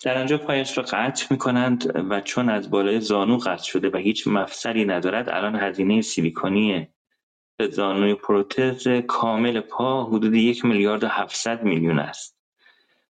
در 0.04 0.18
آنجا 0.18 0.38
پایش 0.38 0.78
را 0.78 0.84
قطع 0.84 1.26
می 1.30 1.38
کنند 1.38 2.10
و 2.10 2.22
چون 2.22 2.50
از 2.50 2.70
بالای 2.70 3.00
زانو 3.00 3.38
قطع 3.38 3.64
شده 3.64 3.90
و 3.90 3.98
هیچ 3.98 4.28
مفصلی 4.28 4.86
ندارد 4.86 5.30
الان 5.30 5.56
هزینه 5.56 6.02
سیلیکونی 6.02 6.88
زانوی 7.70 8.16
پروتز 8.16 8.88
کامل 8.88 9.60
پا 9.60 10.04
حدود 10.04 10.34
یک 10.34 10.66
میلیارد 10.66 11.04
و 11.04 11.08
هفتصد 11.08 11.64
میلیون 11.64 12.00
است. 12.00 12.35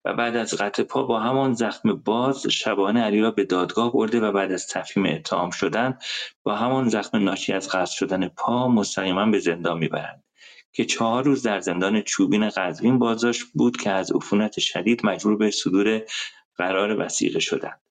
و 0.05 0.13
بعد 0.13 0.35
از 0.35 0.53
قطع 0.53 0.83
پا 0.83 1.03
با 1.03 1.19
همان 1.19 1.53
زخم 1.53 1.93
باز 1.93 2.47
شبانه 2.47 3.01
علی 3.01 3.21
را 3.21 3.31
به 3.31 3.43
دادگاه 3.43 3.93
برده 3.93 4.19
و 4.19 4.31
بعد 4.31 4.51
از 4.51 4.67
تفهیم 4.67 5.05
اتهام 5.05 5.49
شدن 5.49 5.97
با 6.43 6.55
همان 6.55 6.89
زخم 6.89 7.17
ناشی 7.17 7.53
از 7.53 7.69
قطع 7.69 7.91
شدن 7.91 8.27
پا 8.27 8.67
مستقیما 8.67 9.25
به 9.25 9.39
زندان 9.39 9.77
می‌برند. 9.77 10.23
که 10.73 10.85
چهار 10.85 11.23
روز 11.23 11.43
در 11.43 11.59
زندان 11.59 12.01
چوبین 12.01 12.49
قزوین 12.49 12.99
بازداشت 12.99 13.43
بود 13.53 13.77
که 13.77 13.89
از 13.89 14.11
عفونت 14.11 14.59
شدید 14.59 15.05
مجبور 15.05 15.37
به 15.37 15.51
صدور 15.51 16.01
قرار 16.55 16.99
وسیقه 16.99 17.39
شدند. 17.39 17.81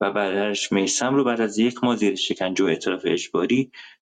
و 0.00 0.12
بعدش 0.12 0.72
میسم 0.72 1.14
رو 1.14 1.24
بعد 1.24 1.40
از 1.40 1.58
یک 1.58 1.84
ماه 1.84 1.96
زیر 1.96 2.14
شکنجه 2.14 2.64
و 2.64 2.68
اعتراف 2.68 3.02
اجباری 3.04 3.72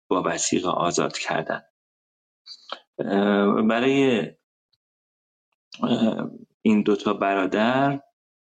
با 0.08 0.24
وسیقه 0.26 0.70
آزاد 0.70 1.18
کردند. 1.18 1.66
برای 3.70 4.28
این 6.66 6.82
دوتا 6.82 7.14
برادر 7.14 8.00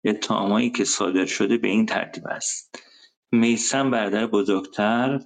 اتهامایی 0.05 0.71
که 0.71 0.85
صادر 0.85 1.27
شده 1.27 1.57
به 1.57 1.69
این 1.69 1.87
ترتیب 1.87 2.27
است. 2.27 2.83
میسم 3.33 3.91
برادر 3.91 4.27
بزرگتر 4.27 5.21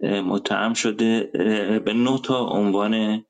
متهم 0.00 0.74
شده 0.74 1.30
به 1.84 1.92
نه 1.92 2.18
تا 2.24 2.46
عنوان 2.46 3.24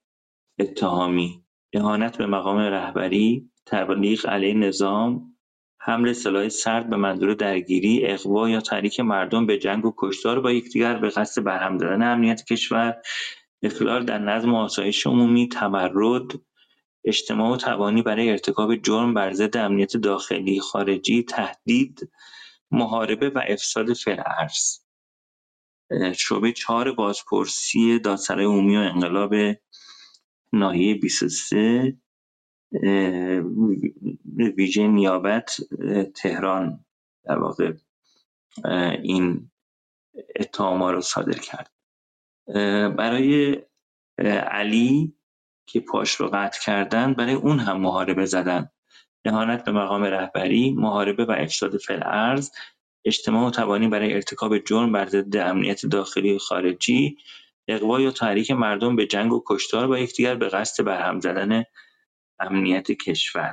اتهامی. 0.59 1.45
اهانت 1.73 2.19
به 2.19 2.27
مقام 2.27 2.59
رهبری 2.59 3.51
تبلیغ 3.67 4.27
علیه 4.29 4.55
نظام 4.55 5.37
حمل 5.81 6.13
سلاح 6.13 6.49
سرد 6.49 6.91
به 6.91 6.97
منظور 6.97 7.35
درگیری 7.35 8.07
اغوا 8.07 8.49
یا 8.49 8.61
تحریک 8.61 9.01
مردم 9.01 9.47
به 9.47 9.59
جنگ 9.59 9.85
و 9.85 9.95
کشتار 9.99 10.41
با 10.41 10.53
یکدیگر 10.53 10.99
به 10.99 11.09
قصد 11.09 11.45
برهم 11.45 11.79
دادن 11.79 12.03
امنیت 12.13 12.45
کشور 12.45 12.97
اخلال 13.63 14.05
در 14.05 14.19
نظم 14.19 14.55
و 14.55 14.57
آسایش 14.57 15.07
عمومی 15.07 15.49
تمرد 15.49 16.41
اجتماع 17.05 17.53
و 17.53 17.57
توانی 17.57 18.03
برای 18.03 18.31
ارتکاب 18.31 18.77
جرم 18.77 19.15
بر 19.15 19.33
ضد 19.33 19.57
امنیت 19.57 19.97
داخلی 19.97 20.61
خارجی 20.61 21.23
تهدید 21.23 22.11
محاربه 22.71 23.31
و 23.31 23.43
افساد 23.49 23.93
فی‌الارض 23.93 24.79
شعبه 26.17 26.53
چهار 26.53 26.93
بازپرسی 26.93 27.99
دادسرای 27.99 28.45
عمومی 28.45 28.77
و 28.77 28.81
انقلاب 28.81 29.35
ناحیه 30.53 30.95
23 30.95 31.97
ویژه 34.57 34.87
نیابت 34.89 35.57
تهران 36.15 36.85
در 37.25 37.39
واقع 37.39 37.73
این 39.03 39.51
اتهاما 40.37 40.91
رو 40.91 41.01
صادر 41.01 41.39
کرد. 41.39 41.73
برای 42.97 43.59
علی 44.51 45.17
که 45.71 45.81
پاش 45.81 46.15
رو 46.15 46.29
قطع 46.33 46.61
کردن 46.65 47.15
برای 47.15 47.35
اون 47.35 47.59
هم 47.59 47.81
محاربه 47.81 48.25
زدن. 48.25 48.71
اهانت 49.25 49.65
به 49.65 49.73
مقام 49.73 50.03
رهبری 50.05 50.71
محاربه 50.71 51.25
و 51.25 51.31
افساد 51.31 51.77
فی‌الارض 51.77 52.51
اجتماع 53.05 53.49
و 53.49 53.51
توانی 53.51 53.89
برای 53.89 54.15
ارتکاب 54.15 54.59
جرم 54.59 54.93
بر 54.93 55.07
ضد 55.07 55.37
امنیت 55.37 55.87
داخلی 55.87 56.33
و 56.33 56.39
خارجی 56.39 57.17
اقوا 57.69 58.01
یا 58.01 58.11
تحریک 58.11 58.51
مردم 58.51 58.97
به 58.97 59.07
جنگ 59.07 59.33
و 59.33 59.43
کشتار 59.47 59.87
با 59.87 59.99
یکدیگر 59.99 60.35
به 60.35 60.49
قصد 60.49 60.85
برهم 60.85 61.21
زدن 61.21 61.65
امنیت 62.39 62.93
کشور. 62.93 63.53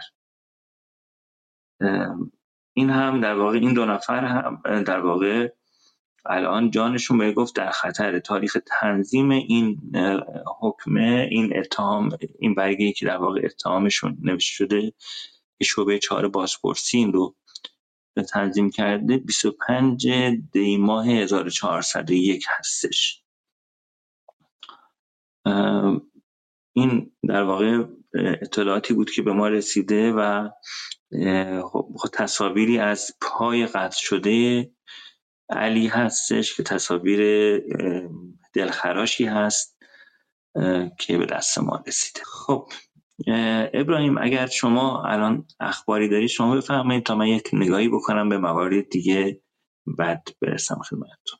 این 2.74 2.90
هم 2.90 3.22
در 3.22 3.34
واقع 3.34 3.58
این 3.58 3.74
دو 3.74 3.86
نفر 3.86 4.26
هم 4.26 4.84
در 4.84 5.00
واقع 5.00 5.50
الان 6.30 6.72
جانشون 6.72 7.18
به 7.18 7.32
گفت 7.32 7.56
در 7.56 7.70
خطر. 7.72 8.20
تاریخ 8.20 8.58
تنظیم 8.66 9.30
این 9.30 9.82
حکمه 10.60 11.28
این 11.32 11.58
اتهام 11.60 12.10
این 12.40 12.56
برگه 12.56 12.92
که 12.92 13.06
در 13.06 13.18
واقع 13.18 13.42
اتهامشون 13.44 14.18
نوشته 14.22 14.54
شده 14.54 14.94
که 15.58 15.66
شعبه 15.66 16.00
چهار 16.00 16.28
بازپرسی 16.28 16.98
این 16.98 17.14
رو 17.14 17.36
تنظیم 18.24 18.70
کرده 18.70 19.18
25 19.18 20.08
دی 20.52 20.78
ماه 20.78 21.08
1401 21.08 22.46
هستش. 22.50 23.24
این 26.74 27.12
در 27.28 27.44
واقع 27.44 27.84
اطلاعاتی 28.42 28.94
بود 28.94 29.12
که 29.12 29.22
به 29.22 29.34
ما 29.34 29.48
رسیده 29.48 30.12
و 30.12 30.50
خب 31.72 31.90
تصاویری 32.14 32.80
از 32.80 33.12
پای 33.22 33.66
قطع 33.66 33.98
شده 34.00 34.70
علی 35.50 35.88
هستش 35.88 36.56
که 36.56 36.64
تصاویر 36.64 37.22
دلخراشی 38.54 39.26
هست 39.26 39.78
که 41.00 41.18
به 41.18 41.26
دست 41.26 41.60
ما 41.60 41.84
رسیده. 41.88 42.22
خب 42.26 42.70
ابراهیم 43.74 44.18
اگر 44.18 44.48
شما 44.48 45.04
الان 45.04 45.46
اخباری 45.60 46.10
دارید 46.10 46.30
شما 46.30 46.56
بفرمایید 46.56 47.06
تا 47.06 47.16
من 47.16 47.28
یک 47.28 47.50
نگاهی 47.54 47.90
بکنم 47.90 48.30
به 48.30 48.38
موارد 48.38 48.90
دیگه 48.90 49.42
بعد 49.98 50.28
برسم 50.42 50.80
خدمتتون. 50.90 51.40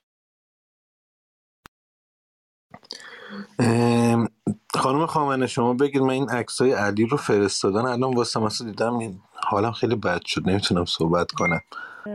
خانم 4.74 5.06
خامنه 5.06 5.48
شما 5.48 5.74
بگید 5.74 6.02
من 6.02 6.10
این 6.10 6.30
های 6.60 6.72
علی 6.72 7.06
رو 7.06 7.18
فرستادن 7.18 7.86
الان 7.86 8.16
واسه 8.16 8.40
مثلا 8.40 8.68
دیدم 8.68 8.98
این 8.98 9.22
حالم 9.34 9.72
خیلی 9.72 9.96
بد 9.96 10.22
شد 10.26 10.50
نمی‌تونم 10.50 10.86
صحبت 10.86 11.32
کنم. 11.32 11.62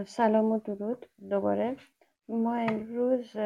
سلام 0.07 0.53
و 0.53 0.59
درود 0.59 1.07
دوباره. 1.31 1.77
ما 2.29 2.55
امروز 2.55 3.37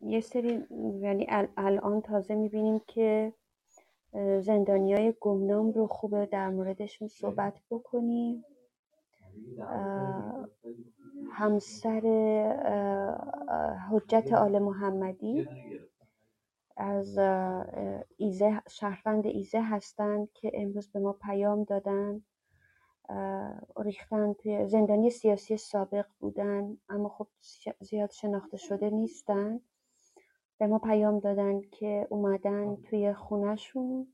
یه 0.00 0.20
سری 0.20 0.66
یعنی 1.00 1.26
الان 1.56 2.00
تازه 2.00 2.34
می‌بینیم 2.34 2.80
که 2.86 3.32
های 4.42 5.14
گمنام 5.20 5.70
رو 5.70 5.86
خوبه 5.86 6.26
در 6.26 6.50
موردشون 6.50 7.08
صحبت 7.08 7.54
بکنیم. 7.70 8.44
همسر 11.32 12.00
حجت 13.90 14.32
آل 14.32 14.58
محمدی 14.58 15.48
از 16.76 17.18
ایزه 18.16 18.62
شهروند 18.68 19.26
ایزه 19.26 19.62
هستند 19.62 20.28
که 20.32 20.50
امروز 20.54 20.92
به 20.92 21.00
ما 21.00 21.12
پیام 21.12 21.64
دادن. 21.64 22.22
ریختن 23.76 24.32
توی 24.32 24.68
زندانی 24.68 25.10
سیاسی 25.10 25.56
سابق 25.56 26.06
بودن 26.20 26.76
اما 26.88 27.08
خب 27.08 27.26
زیاد 27.80 28.10
شناخته 28.10 28.56
شده 28.56 28.90
نیستن. 28.90 29.60
به 30.58 30.66
ما 30.66 30.78
پیام 30.78 31.18
دادن 31.18 31.60
که 31.60 32.06
اومدن 32.10 32.76
توی 32.76 33.14
خونهشون 33.14 34.06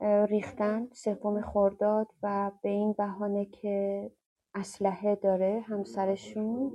ریختن 0.00 0.88
سوم 0.92 1.40
خورداد 1.40 2.06
و 2.22 2.50
به 2.62 2.68
این 2.68 2.92
بهانه 2.92 3.44
که 3.44 4.10
اسلحه 4.54 5.14
داره 5.14 5.64
همسرشون. 5.68 6.72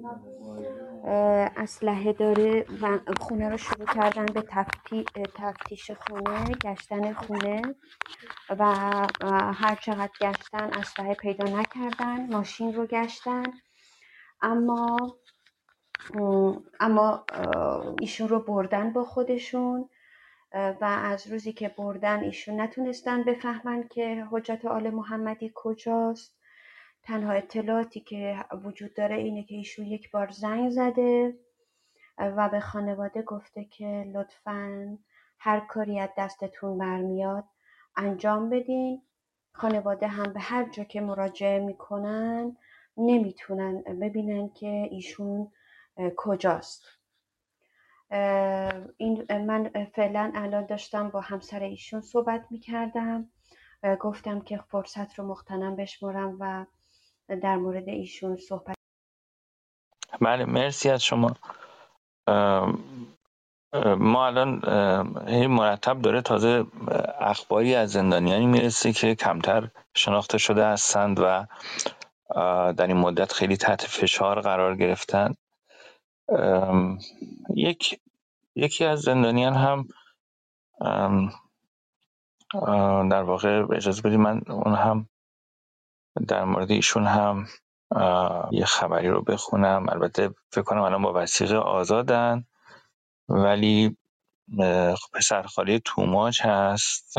اسلحه 1.58 2.14
داره 2.14 2.66
و 2.82 3.00
خونه 3.20 3.50
رو 3.50 3.58
شروع 3.58 3.86
کردن 3.86 4.26
به 4.26 4.44
تفتیش 5.36 5.92
خونه 5.92 6.46
گشتن 6.64 7.14
خونه 7.14 7.62
و 8.50 8.66
هر 9.54 9.76
چقدر 9.76 10.12
گشتن 10.22 10.70
اسلحه 10.80 11.14
پیدا 11.14 11.60
نکردن 11.60 12.34
ماشین 12.34 12.74
رو 12.74 12.86
گشتن. 12.86 13.44
اما 14.42 14.98
اما 16.80 17.26
ایشون 18.02 18.28
رو 18.30 18.40
بردن 18.40 18.94
با 18.94 19.04
خودشون. 19.04 19.90
و 20.54 20.86
از 21.04 21.28
روزی 21.28 21.54
که 21.54 21.70
بردن 21.78 22.24
ایشون 22.24 22.62
نتونستن 22.62 23.24
بفهمن 23.24 23.88
که 23.88 24.28
حجت 24.32 24.66
آل 24.66 24.90
محمدی 24.90 25.52
کجاست. 25.56 26.39
تنها 27.10 27.34
اطلاعاتی 27.34 28.00
که 28.00 28.46
وجود 28.64 28.94
داره 28.94 29.16
اینه 29.16 29.44
که 29.44 29.56
ایشون 29.56 29.86
یک 29.86 30.12
بار 30.12 30.32
زنگ 30.32 30.70
زده 30.70 31.38
و 32.18 32.50
به 32.50 32.60
خانواده 32.60 33.22
گفته 33.22 33.66
که 33.66 34.12
لطفا 34.14 34.98
هر 35.40 35.60
کاری 35.60 36.00
از 36.00 36.10
دستتون 36.18 36.78
برمیاد 36.78 37.44
انجام 37.96 38.50
بدین. 38.50 39.02
خانواده 39.54 40.08
هم 40.08 40.34
به 40.34 40.40
هر 40.40 40.70
جا 40.70 40.84
که 40.84 41.02
مراجعه 41.02 41.60
می‌کنن 41.60 42.58
نمی‌تونن 42.98 43.82
ببینن 43.82 44.50
که 44.50 44.88
ایشون 44.92 45.52
کجاست. 46.16 46.84
این 48.98 49.26
من 49.32 49.70
فعلا 49.96 50.32
الان 50.36 50.66
داشتم 50.66 51.10
با 51.10 51.22
همسر 51.22 51.60
ایشون 51.60 52.02
صحبت 52.02 52.46
می‌کردم. 52.50 53.30
گفتم 54.00 54.42
که 54.42 54.58
فرصت 54.58 55.20
رو 55.20 55.28
مختنم 55.28 55.76
بشمرم 55.76 56.38
و 56.40 56.66
در 57.36 57.58
مورد 57.58 57.90
ایشون 57.90 58.38
صحبت 58.38 58.76
بله 60.22 60.46
مرسی 60.46 60.90
از 60.90 61.04
شما. 61.04 61.36
ما 63.98 64.28
الان 64.28 64.62
مرتب 65.48 66.02
داره 66.02 66.22
تازه 66.22 66.66
اخباری 67.20 67.76
از 67.76 67.92
زندانیانی 67.92 68.46
می‌رسه 68.46 68.94
که 68.94 69.16
کمتر 69.16 69.70
شناخته 69.96 70.38
شده 70.38 70.66
هستند 70.66 71.20
و 71.20 71.46
در 72.74 72.88
این 72.88 72.98
مدت 72.98 73.34
خیلی 73.34 73.58
تحت 73.58 73.82
فشار 73.82 74.42
قرار 74.42 74.76
گرفتن. 74.76 75.34
یک 77.56 78.00
یکی 78.56 78.86
از 78.86 79.02
زندانیان 79.02 79.54
هم 79.54 79.88
در 83.10 83.24
واقع 83.24 83.66
اجازه 83.76 84.02
بدید 84.02 84.20
من 84.20 84.42
اون 84.50 84.76
هم 84.76 85.10
در 86.28 86.44
مورد 86.44 86.72
ایشون 86.72 87.08
هم 87.08 87.48
یه 88.52 88.66
خبری 88.66 89.10
رو 89.10 89.22
بخونم. 89.22 89.86
البته 89.90 90.30
فکر 90.52 90.62
کنم 90.62 90.82
الان 90.82 91.02
با 91.02 91.14
وسیقه 91.16 91.58
آزادن. 91.58 92.46
ولی 93.30 93.98
پسرخاله 95.14 95.80
توماج 95.80 96.42
هست. 96.42 97.18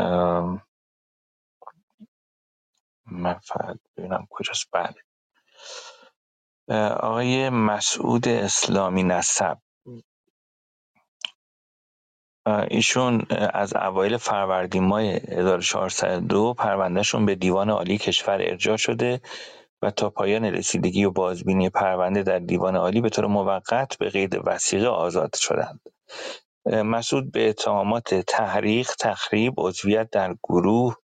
من 3.05 3.39
فقط 3.43 3.77
ببینم 3.97 4.27
کجاست. 4.29 4.69
بله. 4.71 4.95
آقای 6.93 7.49
مسعود 7.49 8.27
اسلامی 8.27 9.03
نسب. 9.03 9.57
ایشون 12.45 13.21
از 13.53 13.75
اوایل 13.75 14.17
فروردین 14.17 14.83
ماه 14.83 15.01
1402 15.01 16.53
پروندهشون 16.53 17.25
به 17.25 17.35
دیوان 17.35 17.69
عالی 17.69 17.97
کشور 17.97 18.41
ارجاع 18.41 18.77
شده 18.77 19.21
و 19.81 19.91
تا 19.91 20.09
پایان 20.09 20.45
رسیدگی 20.45 21.05
و 21.05 21.11
بازبینی 21.11 21.69
پرونده 21.69 22.23
در 22.23 22.39
دیوان 22.39 22.75
عالی 22.75 23.01
به 23.01 23.09
طور 23.09 23.27
موقت 23.27 23.97
به 23.97 24.09
قید 24.09 24.39
وسیقه 24.45 24.87
آزاد 24.87 25.35
شدند. 25.35 25.81
مسعود 26.65 27.31
به 27.31 27.49
اتهامات 27.49 28.15
تحریق، 28.15 28.91
تخریب، 28.99 29.53
عضویت 29.57 30.09
در 30.09 30.35
گروه 30.43 30.95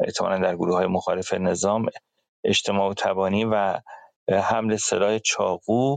احتمالا 0.00 0.38
در 0.38 0.56
گروه 0.56 0.76
های 0.76 0.86
مخالف 0.86 1.34
نظام 1.34 1.86
اجتماع 2.44 2.90
و 2.90 2.94
تبانی 2.94 3.44
و 3.44 3.80
حمل 4.30 4.76
سلاح 4.76 5.18
چاقو 5.18 5.96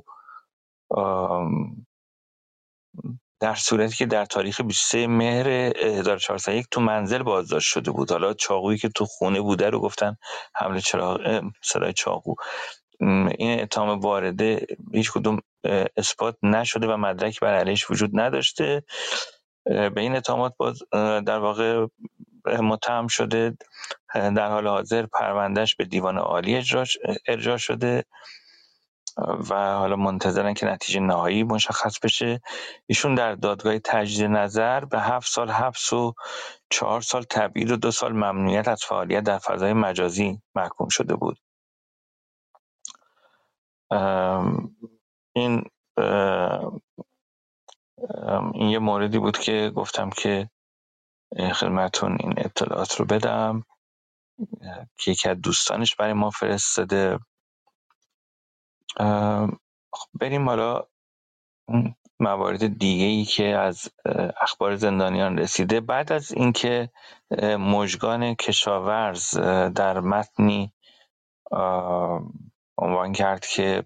در 3.41 3.55
صورتی 3.55 3.95
که 3.95 4.05
در 4.05 4.25
تاریخ 4.25 4.61
23 4.61 5.07
مهر 5.07 5.47
1401 5.49 6.65
تو 6.71 6.81
منزل 6.81 7.23
بازداشت 7.23 7.67
شده 7.67 7.91
بود. 7.91 8.11
حالا 8.11 8.33
چاقویی 8.33 8.77
که 8.77 8.89
تو 8.89 9.05
خونه 9.05 9.41
بوده 9.41 9.69
رو 9.69 9.79
گفتن 9.79 10.17
حمل 10.55 10.79
سلاح 11.63 11.91
چاقو. 11.95 12.35
این 13.37 13.61
اتهام 13.61 13.99
وارده 13.99 14.67
هیچ 14.93 15.11
کدوم 15.11 15.39
اثبات 15.97 16.37
نشده 16.43 16.87
و 16.87 16.97
مدرک 16.97 17.39
بر 17.39 17.53
علیش 17.53 17.91
وجود 17.91 18.19
نداشته. 18.19 18.83
به 19.65 19.93
این 19.97 20.15
اتهامات 20.15 20.53
باز 20.57 20.79
در 21.25 21.39
واقع 21.39 21.85
متهم 22.45 23.07
شده. 23.07 23.57
در 24.13 24.47
حال 24.47 24.67
حاضر 24.67 25.05
پروندهش 25.05 25.75
به 25.75 25.85
دیوان 25.85 26.17
عالی 26.17 26.63
ارجاع 27.27 27.57
شده. 27.57 28.05
و 29.49 29.75
حالا 29.77 29.95
منتظرن 29.95 30.53
که 30.53 30.65
نتیجه 30.65 30.99
نهایی 30.99 31.43
مشخص 31.43 31.99
بشه. 31.99 32.41
ایشون 32.87 33.15
در 33.15 33.35
دادگاه 33.35 33.79
تجدید 33.79 34.25
نظر 34.25 34.85
به 34.85 34.99
هفت 35.01 35.31
سال 35.31 35.49
حبس 35.51 35.93
و 35.93 36.13
چهار 36.69 37.01
سال 37.01 37.23
تبعید 37.23 37.71
و 37.71 37.75
دو 37.77 37.91
سال 37.91 38.13
ممنوعیت 38.13 38.67
از 38.67 38.83
فعالیت 38.83 39.23
در 39.23 39.37
فضای 39.37 39.73
مجازی 39.73 40.41
محکوم 40.55 40.89
شده 40.89 41.15
بود. 41.15 41.37
این 45.35 45.63
این 48.53 48.69
یه 48.69 48.79
موردی 48.79 49.19
بود 49.19 49.37
که 49.37 49.71
گفتم 49.75 50.09
که 50.09 50.49
خدمتون 51.53 52.17
این 52.19 52.33
اطلاعات 52.37 52.95
رو 52.95 53.05
بدم. 53.05 53.63
که 54.97 55.11
یکی 55.11 55.29
از 55.29 55.37
دوستانش 55.41 55.95
برای 55.95 56.13
ما 56.13 56.29
فرستاده. 56.29 57.19
خب 59.93 60.09
بریم 60.21 60.49
حالا 60.49 60.83
موارد 62.19 62.79
دیگه 62.79 63.05
ای 63.05 63.25
که 63.25 63.45
از 63.45 63.89
اخبار 64.41 64.75
زندانیان 64.75 65.37
رسیده. 65.37 65.81
بعد 65.81 66.11
از 66.11 66.31
اینکه 66.31 66.89
مژگان 67.59 68.35
کشاورز 68.35 69.37
در 69.75 69.99
متنی 69.99 70.73
عنوان 72.77 73.13
کرد 73.13 73.45
که 73.45 73.83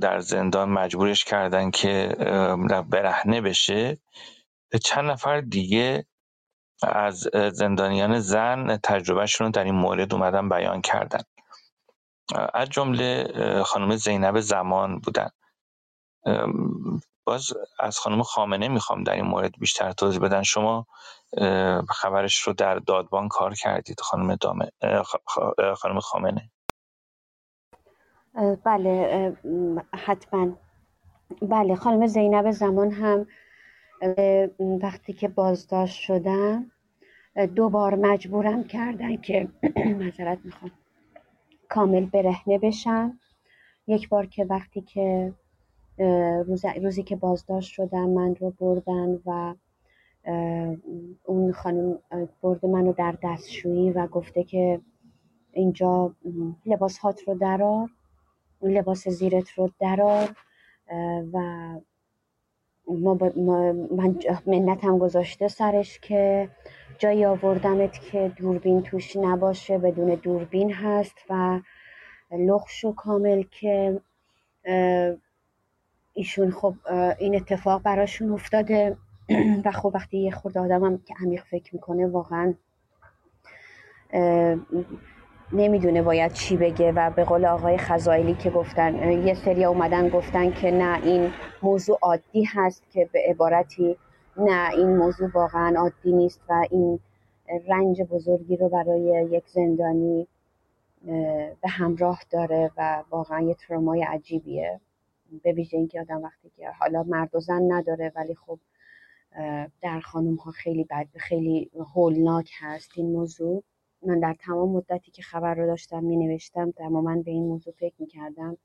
در 0.00 0.20
زندان 0.20 0.68
مجبورش 0.68 1.24
کردن 1.24 1.70
که 1.70 2.16
برهنه 2.90 3.40
بشه 3.40 3.98
چند 4.84 5.10
نفر 5.10 5.40
دیگه 5.40 6.06
از 6.82 7.28
زندانیان 7.52 8.20
زن 8.20 8.76
تجربهشون 8.76 9.50
در 9.50 9.64
این 9.64 9.74
مورد 9.74 10.14
اومدن 10.14 10.48
بیان 10.48 10.80
کردن. 10.80 11.20
از 12.54 12.68
جمله 12.70 13.28
خانم 13.66 13.96
زینب 13.96 14.40
زمان 14.40 14.98
بودن. 14.98 15.30
باز 17.26 17.48
از 17.80 17.98
خانم 17.98 18.22
خامنه 18.22 18.68
می‌خوام 18.68 19.04
در 19.04 19.14
این 19.14 19.24
مورد 19.26 19.52
بیشتر 19.60 19.92
توضیح 19.92 20.20
بدن. 20.20 20.42
شما 20.42 20.86
خبرش 21.90 22.40
رو 22.42 22.52
در 22.52 22.76
دادبان 22.76 23.28
کار 23.28 23.54
کردید 23.54 24.00
خانم 24.00 24.36
دامه 24.36 24.70
خانم 25.76 26.00
خامنه. 26.00 26.50
بله 28.64 29.36
حتما. 29.94 30.58
بله 31.42 31.76
خانم 31.76 32.06
زینب 32.06 32.50
زمان 32.50 32.92
هم 32.92 33.26
وقتی 34.82 35.12
که 35.12 35.28
بازداشت 35.28 36.00
شدم 36.00 36.72
دو 37.56 37.70
بار 37.70 37.94
مجبورم 37.94 38.64
کردن 38.64 39.16
که 39.16 39.48
معذرت 40.00 40.38
می‌خوام. 40.44 40.72
کامل 41.68 42.06
برهنه 42.06 42.58
بشم 42.58 43.18
یک 43.86 44.08
بار 44.08 44.26
که 44.26 44.44
وقتی 44.44 44.80
که 44.80 45.34
روز 46.46 46.64
روزی 46.82 47.02
که 47.02 47.16
بازداشت 47.16 47.72
شدم 47.72 48.08
من 48.08 48.34
رو 48.34 48.50
بردن 48.50 49.18
و 49.26 49.54
اون 51.24 51.52
خانم 51.52 51.98
برده 52.42 52.68
منو 52.68 52.92
در 52.92 53.14
دستشویی 53.22 53.90
و 53.90 54.06
گفته 54.06 54.44
که 54.44 54.80
اینجا 55.52 56.14
لباس 56.66 56.98
هات 56.98 57.22
رو 57.26 57.34
درار 57.34 57.90
لباس 58.62 59.08
زیرت 59.08 59.50
رو 59.50 59.70
درار 59.80 60.36
و 61.32 61.40
ما, 62.88 63.18
من 63.96 64.18
منتم 64.46 64.98
گذاشته 64.98 65.48
سرش 65.48 66.00
که 66.00 66.48
جایی 66.98 67.24
آوردمت 67.24 68.00
که 68.00 68.32
دوربین 68.36 68.82
توش 68.82 69.16
نباشه 69.16 69.78
بدون 69.78 70.14
دوربین 70.14 70.72
هست 70.72 71.18
و 71.30 71.60
لخش 72.30 72.84
و 72.84 72.92
کامل 72.92 73.42
که 73.42 74.00
ایشون 76.12 76.50
خب 76.50 76.74
این 77.18 77.36
اتفاق 77.36 77.82
براشون 77.82 78.32
افتاده. 78.32 78.96
و 79.64 79.72
خب 79.72 79.90
وقتی 79.94 80.18
یه 80.18 80.30
خورده 80.30 80.60
آدمم 80.60 80.98
که 80.98 81.14
عمیق 81.22 81.44
فکر 81.44 81.74
می‌کنه 81.74 82.06
واقعا 82.06 82.54
نمی‌دونه 85.52 86.02
باید 86.02 86.32
چی 86.32 86.56
بگه 86.56 86.92
و 86.92 87.10
به 87.10 87.24
قول 87.24 87.44
آقای 87.44 87.78
خزائلی 87.78 88.34
که 88.34 88.50
گفتن 88.50 89.12
یه 89.26 89.34
سری 89.34 89.64
اومدن 89.64 90.08
گفتن 90.08 90.52
که 90.52 90.70
نه 90.70 91.04
این 91.04 91.32
موضوع 91.62 91.98
عادی 92.02 92.44
هست 92.44 92.90
که 92.90 93.08
به 93.12 93.22
عبارتی 93.28 93.96
نه 94.38 94.70
این 94.70 94.96
موضوع 94.96 95.30
واقعا 95.34 95.80
عادی 95.80 96.12
نیست 96.12 96.40
و 96.48 96.64
این 96.70 97.00
رنج 97.68 98.02
بزرگی 98.02 98.56
رو 98.56 98.68
برای 98.68 99.28
یک 99.30 99.48
زندانی 99.48 100.28
به 101.60 101.68
همراه 101.68 102.22
داره 102.30 102.70
و 102.76 103.04
واقعا 103.10 103.40
یه 103.40 103.54
ترومای 103.54 104.02
عجیبیه. 104.02 104.80
به 105.42 105.52
ویژه 105.52 105.76
اینکه 105.76 106.00
آدم 106.00 106.22
وقتی 106.22 106.50
که 106.56 106.70
حالا 106.70 107.02
مرد 107.02 107.34
و 107.34 107.40
زن 107.40 107.72
نداره 107.72 108.12
ولی 108.16 108.34
خب 108.34 108.58
در 109.82 110.00
خانم 110.00 110.34
ها 110.34 110.50
خیلی 110.50 110.84
بد 110.84 111.06
خیلی 111.16 111.70
هولناک 111.94 112.50
هست 112.60 112.90
این 112.96 113.12
موضوع. 113.12 113.62
من 114.02 114.20
در 114.20 114.36
تمام 114.40 114.68
مدتی 114.68 115.10
که 115.10 115.22
خبر 115.22 115.54
رو 115.54 115.66
داشتم 115.66 116.04
می 116.04 116.16
نوشتم 116.16 116.70
تماما 116.70 117.22
به 117.22 117.30
این 117.30 117.42
موضوع 117.42 117.74
فکر 117.74 117.94
می 117.98 118.06
کردم 118.06 118.56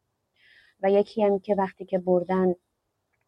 و 0.83 0.91
یکی 0.91 1.23
هم 1.23 1.39
که 1.39 1.55
وقتی 1.55 1.85
که 1.85 1.97
بردن 1.97 2.55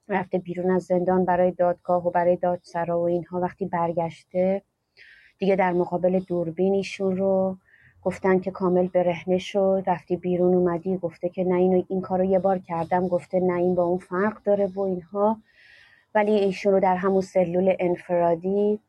رفته 0.10 0.38
بیرون 0.38 0.72
از 0.72 0.84
زندان 0.84 1.26
برای 1.26 1.52
دادگاه 1.52 2.08
و 2.08 2.12
برای 2.12 2.36
دادسرا 2.36 3.00
و 3.00 3.04
اینها 3.04 3.40
وقتی 3.40 3.66
برگشته 3.66 4.62
دیگه 5.38 5.56
در 5.56 5.72
مقابل 5.72 6.20
دوربین 6.20 6.74
ایشون 6.74 7.18
رو 7.18 7.58
گفتن 8.02 8.40
که 8.40 8.52
کامل 8.52 8.88
برهنه 8.88 9.38
شد. 9.38 9.84
رفتی 9.88 10.16
بیرون 10.16 10.54
اومدی 10.54 10.98
گفته 10.98 11.30
که 11.30 11.44
نه 11.44 11.56
اینو 11.56 11.84
این 11.88 12.02
کارو 12.02 12.24
یه 12.24 12.40
بار 12.40 12.60
کردم 12.60 13.08
گفته 13.08 13.40
نه 13.40 13.54
این 13.54 13.76
با 13.76 13.84
اون 13.84 13.98
فرق 13.98 14.44
داره 14.44 14.68
و 14.68 14.80
اینها. 14.80 15.38
ولی 16.16 16.32
ایشون 16.32 16.74
رو 16.74 16.80
در 16.80 16.96
همون 16.96 17.22
سلول 17.22 17.76
انفرادی 17.80 18.80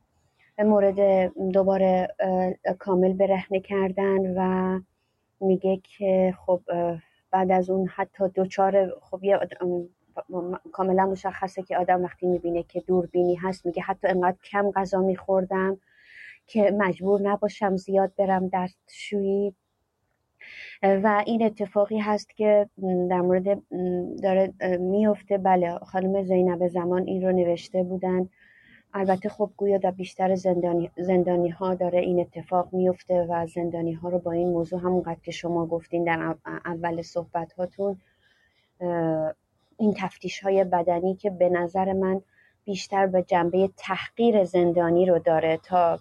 مورد 0.58 1.32
دوباره 1.52 2.14
کامل 2.78 3.12
برهنه 3.12 3.60
کردن 3.60 4.34
و 4.36 4.80
میگه 5.40 5.80
که 5.82 6.34
خب 6.46 6.60
بعد 7.30 7.52
از 7.52 7.70
اون 7.70 7.86
حتی 7.86 8.28
دوچار 8.28 8.92
خب 9.02 9.24
یه 9.24 9.38
کاملا 10.72 11.06
مشخصه 11.06 11.62
که 11.62 11.78
آدم 11.78 12.02
وقتی 12.02 12.26
می‌بینه 12.26 12.62
که 12.62 12.80
دوربینی 12.80 13.34
هست 13.34 13.66
میگه 13.66 13.82
حتی 13.82 14.08
انقدر 14.08 14.36
کم 14.44 14.70
غذا 14.70 15.00
میخوردم 15.00 15.78
که 16.46 16.70
مجبور 16.78 17.20
نباشم 17.20 17.76
زیاد 17.76 18.12
برم 18.16 18.48
دستشویی. 18.52 19.54
و 20.82 21.22
این 21.26 21.42
اتفاقی 21.42 21.98
هست 21.98 22.36
که 22.36 22.68
در 23.10 23.20
مورد 23.20 23.62
داره 24.22 24.52
میفته 24.80 25.38
بله 25.38 25.78
خانم 25.78 26.22
زینب 26.22 26.68
زمان 26.68 27.06
این 27.06 27.22
رو 27.22 27.32
نوشته 27.32 27.82
بودن. 27.82 28.28
البته 28.94 29.28
خب 29.28 29.50
گویا 29.56 29.78
در 29.78 29.90
بیشتر 29.90 30.34
زندانی, 30.34 30.90
زندانی 30.98 31.48
ها 31.48 31.74
داره 31.74 31.98
این 31.98 32.20
اتفاق 32.20 32.68
میفته 32.72 33.26
و 33.30 33.46
زندانی 33.46 33.92
ها 33.92 34.08
رو 34.08 34.18
با 34.18 34.32
این 34.32 34.48
موضوع 34.48 34.80
همونقدر 34.80 35.20
که 35.22 35.30
شما 35.30 35.66
گفتین 35.66 36.04
در 36.04 36.34
اول 36.64 37.02
صحبت 37.02 37.52
هاتون 37.52 37.96
این 39.78 39.94
تفتیش 39.98 40.40
های 40.40 40.64
بدنی 40.64 41.14
که 41.14 41.30
به 41.30 41.48
نظر 41.48 41.92
من 41.92 42.20
بیشتر 42.64 43.06
به 43.06 43.22
جنبه 43.22 43.70
تحقیر 43.76 44.44
زندانی 44.44 45.06
رو 45.06 45.18
داره 45.18 45.56
تا 45.56 45.98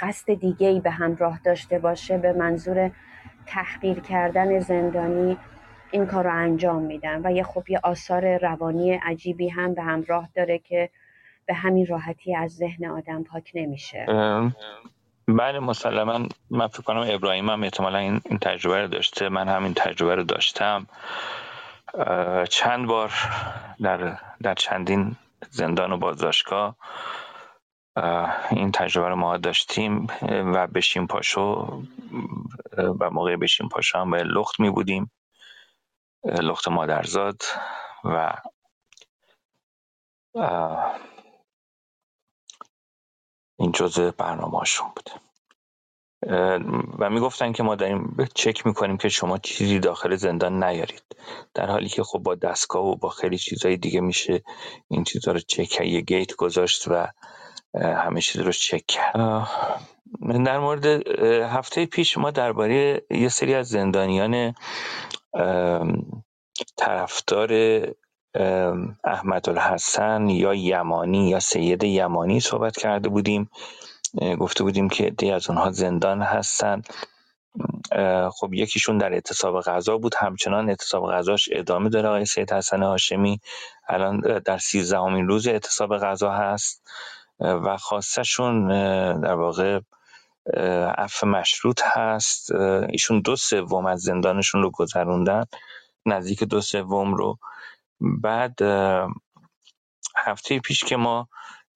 قصد 0.00 0.34
دیگه 0.34 0.68
ای 0.68 0.80
به 0.80 0.90
همراه 0.90 1.40
داشته 1.44 1.78
باشه 1.78 2.18
به 2.18 2.32
منظور 2.32 2.90
تحقیر 3.46 4.00
کردن 4.00 4.58
زندانی 4.58 5.36
این 5.90 6.06
کار 6.06 6.24
رو 6.24 6.34
انجام 6.34 6.82
میدن. 6.82 7.20
و 7.24 7.32
یه 7.32 7.42
خب 7.42 7.64
یه 7.68 7.80
آثار 7.82 8.38
روانی 8.38 8.92
عجیبی 8.92 9.48
هم 9.48 9.74
به 9.74 9.82
همراه 9.82 10.28
داره 10.34 10.58
که 10.58 10.90
به 11.46 11.54
همین 11.54 11.86
راحتی 11.86 12.36
از 12.36 12.50
ذهن 12.50 12.84
آدم 12.84 13.24
پاک 13.24 13.50
نمیشه. 13.54 14.06
بله 15.28 15.58
مسلما 15.58 16.28
من 16.50 16.66
فکر 16.66 16.82
کنم 16.82 17.06
ابراهیم 17.08 17.50
هم 17.50 17.62
احتمالا 17.62 17.98
این, 17.98 18.20
تجربه 18.40 18.82
رو 18.82 18.88
داشته. 18.88 19.28
من 19.28 19.48
هم 19.48 19.64
این 19.64 19.74
تجربه 19.74 20.14
رو 20.14 20.22
داشتم. 20.22 20.86
چند 22.50 22.86
بار 22.86 23.12
در, 23.82 24.18
در 24.42 24.54
چندین 24.54 25.16
زندان 25.50 25.92
و 25.92 25.96
بازداشتگاه 25.98 26.76
این 28.50 28.72
تجربه 28.72 29.08
رو 29.08 29.16
ما 29.16 29.36
داشتیم 29.36 30.06
و 30.22 30.66
بشیم 30.66 31.06
پاشو 31.06 31.82
و 33.00 33.10
موقع 33.10 33.36
بشیم 33.36 33.68
پاشو 33.68 33.98
هم 33.98 34.10
به 34.10 34.22
لخت 34.22 34.60
می 34.60 34.70
بودیم. 34.70 35.10
لخت 36.24 36.68
مادرزاد 36.68 37.42
و 38.04 38.34
این 43.58 43.72
جزء 43.72 44.10
برنامهشون 44.10 44.92
بوده 44.96 45.23
و 46.98 47.10
می‌گفتن 47.10 47.52
که 47.52 47.62
ما 47.62 47.74
داریم 47.74 48.16
چک 48.34 48.66
می‌کنیم 48.66 48.96
که 48.96 49.08
شما 49.08 49.38
چیزی 49.38 49.78
داخل 49.78 50.16
زندان 50.16 50.64
نیارید. 50.64 51.04
در 51.54 51.66
حالی 51.66 51.88
که 51.88 52.02
خب 52.02 52.18
با 52.18 52.34
دستگاه 52.34 52.84
و 52.84 52.96
با 52.96 53.08
خیلی 53.08 53.38
چیزهای 53.38 53.76
دیگه 53.76 54.00
میشه 54.00 54.42
این 54.88 55.04
چیزها 55.04 55.32
رو 55.32 55.40
چک 55.40 55.80
یه 55.80 56.00
گیت 56.00 56.36
گذاشت 56.36 56.88
و 56.88 57.06
همه 57.74 58.20
چیز 58.20 58.40
رو 58.40 58.52
چک 58.52 58.86
کرد. 58.86 59.48
در 60.44 60.58
مورد 60.58 60.86
هفته 61.42 61.86
پیش 61.86 62.18
ما 62.18 62.30
درباره 62.30 63.02
یه 63.10 63.28
سری 63.28 63.54
از 63.54 63.68
زندانیان 63.68 64.54
طرفدار 66.76 67.52
احمد 69.04 69.48
الحسن 69.48 70.28
یا 70.28 70.54
یمانی 70.54 71.28
یا 71.28 71.40
سید 71.40 71.84
یمانی 71.84 72.40
صحبت 72.40 72.76
کرده 72.76 73.08
بودیم. 73.08 73.50
گفته 74.20 74.64
بودیم 74.64 74.88
که 74.88 75.10
دی 75.10 75.30
از 75.30 75.50
اونها 75.50 75.70
زندان 75.70 76.22
هستن. 76.22 76.82
خب 78.32 78.54
یکیشون 78.54 78.98
در 78.98 79.12
اعتصاب 79.12 79.60
غذا 79.60 79.98
بود. 79.98 80.14
همچنان 80.14 80.68
اعتصاب 80.68 81.12
غذاش 81.12 81.48
ادامه 81.52 81.88
داره 81.88 82.08
آقای 82.08 82.24
سید 82.24 82.52
حسن 82.52 82.82
هاشمی. 82.82 83.40
الان 83.88 84.20
در 84.20 84.58
سیزدهمین 84.58 85.28
روز 85.28 85.48
اعتصاب 85.48 85.98
غذا 85.98 86.30
هست. 86.30 86.82
و 87.40 87.76
خواستشون 87.76 88.68
در 89.20 89.34
واقع 89.34 89.80
عفو 90.98 91.26
مشروط 91.26 91.80
هست. 91.84 92.52
ایشون 92.88 93.20
دو 93.20 93.36
سوم 93.36 93.86
از 93.86 94.00
زندانشون 94.00 94.62
رو 94.62 94.70
گذروندن. 94.70 95.44
نزدیک 96.06 96.44
دو 96.44 96.60
سوم 96.60 97.14
رو. 97.14 97.38
بعد 98.00 98.62
هفته 100.16 100.58
پیش 100.58 100.84
که 100.84 100.96
ما 100.96 101.28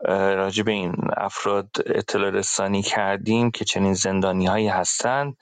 راجع 0.07 0.63
به 0.63 0.73
این 0.73 0.95
افراد 1.17 1.71
اطلاع 1.87 2.31
رسانی 2.31 2.83
کردیم 2.83 3.51
که 3.51 3.65
چنین 3.65 3.95
زندانی 3.95 4.47
هایی 4.47 4.69
هستند 4.69 5.37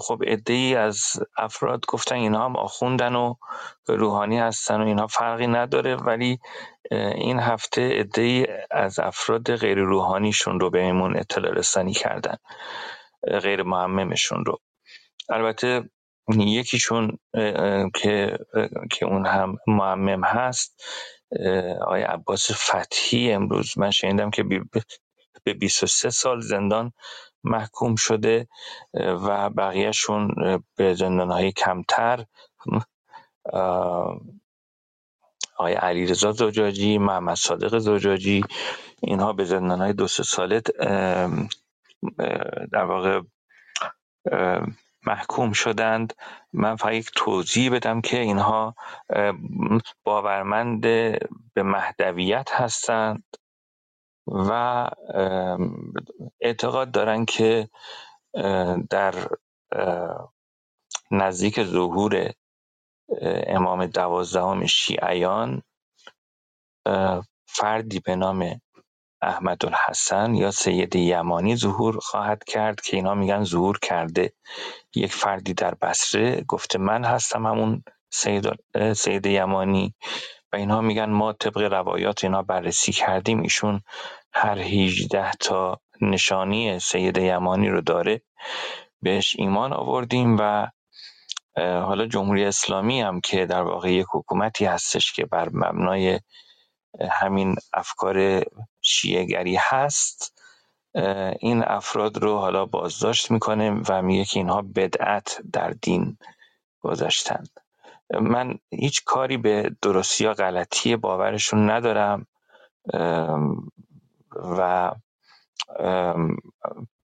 خب 0.00 0.22
ای 0.48 0.74
از 0.74 1.02
افراد 1.36 1.86
گفتن 1.88 2.14
اینها 2.14 2.44
هم 2.44 2.56
آخوندن 2.56 3.14
و 3.14 3.34
روحانی 3.88 4.38
هستن 4.38 4.80
و 4.80 4.86
اینها 4.86 5.06
فرقی 5.06 5.46
نداره 5.46 5.96
ولی 5.96 6.38
این 7.14 7.40
هفته 7.40 8.06
ای 8.16 8.46
از 8.70 8.98
افراد 8.98 9.56
غیر 9.56 9.78
روحانیشون 9.78 10.60
رو 10.60 10.70
بهمون 10.70 11.16
اطلاع 11.16 11.52
رسانی 11.52 11.92
کردن 11.92 12.36
غیر 13.42 13.62
معممشون 13.62 14.44
رو. 14.44 14.58
البته 15.28 15.90
یکیشون 16.38 17.18
که 17.94 18.38
که 18.90 19.06
اون 19.06 19.26
هم 19.26 19.56
معمم 19.66 20.24
هست 20.24 20.84
آقای 21.80 22.02
عباس 22.02 22.52
فتحی 22.52 23.32
امروز 23.32 23.78
من 23.78 23.90
شنیدم 23.90 24.30
که 24.30 24.44
به 25.44 25.54
23 25.54 26.10
سال 26.10 26.40
زندان 26.40 26.92
محکوم 27.44 27.96
شده 27.96 28.48
و 28.94 29.50
بقیهشون 29.50 30.34
به 30.76 30.94
زندان 30.94 31.30
های 31.30 31.52
کمتر 31.52 32.24
آقای 35.58 35.74
علیرضا 35.74 36.32
زجاجی 36.32 36.98
محمد 36.98 37.36
صادق 37.36 37.78
زجاجی 37.78 38.44
اینها 39.02 39.32
به 39.32 39.44
زندان 39.44 39.80
های 39.80 39.92
دو 39.92 40.08
سه 40.08 40.22
ساله 40.22 40.62
در 42.72 42.84
واقع 42.84 43.20
محکوم 45.08 45.52
شدند. 45.52 46.14
من 46.52 46.76
فقط 46.76 46.92
یک 46.92 47.10
توضیح 47.16 47.72
بدم 47.72 48.00
که 48.00 48.20
اینها 48.20 48.74
باورمند 50.04 50.80
به 51.54 51.62
مهدویت 51.62 52.48
هستند 52.52 53.24
و 54.26 54.50
اعتقاد 56.40 56.90
دارن 56.90 57.24
که 57.24 57.68
در 58.90 59.14
نزدیک 61.10 61.62
ظهور 61.64 62.32
امام 63.46 63.86
دوازدهم 63.86 64.66
شیعیان 64.66 65.62
فردی 67.46 68.00
به 68.00 68.16
نام 68.16 68.60
احمد 69.22 69.66
الحسن 69.66 70.34
یا 70.34 70.50
سید 70.50 70.96
یمانی 70.96 71.56
ظهور 71.56 71.98
خواهد 71.98 72.44
کرد 72.44 72.80
که 72.80 72.96
اینا 72.96 73.14
میگن 73.14 73.44
ظهور 73.44 73.78
کرده. 73.78 74.32
یک 74.94 75.12
فردی 75.12 75.54
در 75.54 75.74
بصره 75.74 76.44
گفته 76.48 76.78
من 76.78 77.04
هستم 77.04 77.46
همون 77.46 77.82
سید, 78.10 78.46
سید 78.96 79.26
یمانی 79.26 79.94
و 80.52 80.56
اینها 80.56 80.80
میگن 80.80 81.10
ما 81.10 81.32
طبق 81.32 81.56
روایات 81.58 82.24
اینا 82.24 82.42
بررسی 82.42 82.92
کردیم. 82.92 83.40
ایشون 83.42 83.80
هر 84.32 84.58
18 84.58 85.32
تا 85.32 85.80
نشانی 86.00 86.78
سید 86.78 87.18
یمانی 87.18 87.68
رو 87.68 87.80
داره. 87.80 88.22
بهش 89.02 89.34
ایمان 89.38 89.72
آوردیم 89.72 90.36
و 90.40 90.68
حالا 91.56 92.06
جمهوری 92.06 92.44
اسلامی 92.44 93.00
هم 93.00 93.20
که 93.20 93.46
در 93.46 93.62
واقع 93.62 93.92
یک 93.92 94.06
حکومتی 94.12 94.64
هستش 94.64 95.12
که 95.12 95.26
بر 95.26 95.48
مبنای 95.52 96.20
همین 97.10 97.56
افکار 97.74 98.44
شیعگری 98.88 99.56
هست 99.60 100.40
این 101.40 101.64
افراد 101.64 102.18
رو 102.18 102.38
حالا 102.38 102.66
بازداشت 102.66 103.30
می‌کنه 103.30 103.82
و 103.88 104.02
میگه 104.02 104.24
که 104.24 104.40
اینها 104.40 104.62
بدعت 104.62 105.40
در 105.52 105.70
دین 105.70 106.18
گذاشتند 106.80 107.48
من 108.20 108.58
هیچ 108.70 109.04
کاری 109.04 109.36
به 109.36 109.76
درستی 109.82 110.24
یا 110.24 110.34
غلطی 110.34 110.96
باورشون 110.96 111.70
ندارم 111.70 112.26
و 114.34 114.92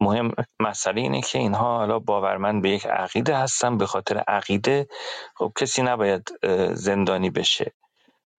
مهم 0.01 0.35
مسئله 0.61 1.01
اینه 1.01 1.20
که 1.20 1.38
اینها 1.38 1.79
حالا 1.79 1.99
باورمند 1.99 2.62
به 2.62 2.70
یک 2.70 2.87
عقیده 2.87 3.37
هستن 3.37 3.79
به 3.79 3.87
خاطر 3.87 4.18
عقیده. 4.18 4.88
خب 5.37 5.53
کسی 5.57 5.83
نباید 5.83 6.31
زندانی 6.73 7.31
بشه 7.31 7.73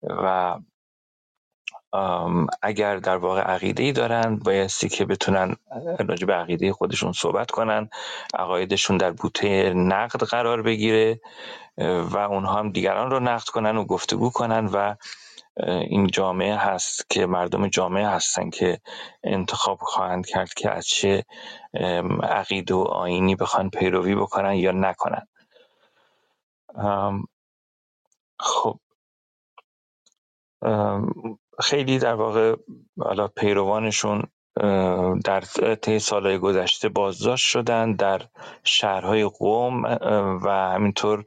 و 0.03 0.57
اگر 2.61 2.97
در 2.97 3.17
واقع 3.17 3.41
عقیده 3.41 3.83
ای 3.83 3.91
دارن 3.91 4.35
بایستی 4.37 4.89
که 4.89 5.05
بتونن 5.05 5.55
راجع 6.09 6.27
به 6.27 6.33
عقیده 6.33 6.73
خودشون 6.73 7.11
صحبت 7.11 7.51
کنن 7.51 7.89
عقایدشون 8.33 8.97
در 8.97 9.11
بوته 9.11 9.73
نقد 9.73 10.23
قرار 10.23 10.61
بگیره 10.61 11.21
و 11.79 12.17
اونها 12.17 12.59
هم 12.59 12.71
دیگران 12.71 13.11
رو 13.11 13.19
نقد 13.19 13.47
کنن 13.47 13.77
و 13.77 13.85
گفتگو 13.85 14.29
کنن 14.29 14.65
و 14.65 14.95
این 15.67 16.07
جامعه 16.07 16.55
هست 16.55 17.09
که 17.09 17.25
مردم 17.25 17.67
جامعه 17.67 18.07
هستن 18.07 18.49
که 18.49 18.81
انتخاب 19.23 19.79
خواهند 19.81 20.25
کرد 20.27 20.53
که 20.53 20.71
از 20.71 20.85
چه 20.87 21.25
عقید 22.23 22.71
و 22.71 22.79
آینی 22.81 23.35
بخوان 23.35 23.69
پیروی 23.69 24.15
بکنن 24.15 24.53
یا 24.55 24.71
نکنن. 24.71 25.27
خب. 28.39 28.79
خیلی 31.59 31.99
در 31.99 32.13
واقع 32.13 32.55
حالا 32.99 33.27
پیروانشون 33.27 34.23
در 35.25 35.41
طی 35.81 35.99
سالهای 35.99 36.37
گذشته 36.37 36.89
بازداشت 36.89 37.47
شدن 37.47 37.93
در 37.93 38.21
شهرهای 38.63 39.23
قوم 39.23 39.83
و 40.43 40.49
همینطور 40.73 41.23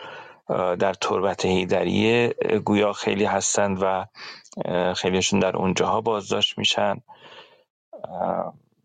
در 0.78 0.94
تربت 0.94 1.44
هیدریه 1.44 2.34
گویا 2.64 2.92
خیلی 2.92 3.24
هستند 3.24 3.78
و 3.82 4.06
خیلیشون 4.94 5.40
در 5.40 5.56
اونجاها 5.56 6.00
بازداشت 6.00 6.58
میشن. 6.58 6.96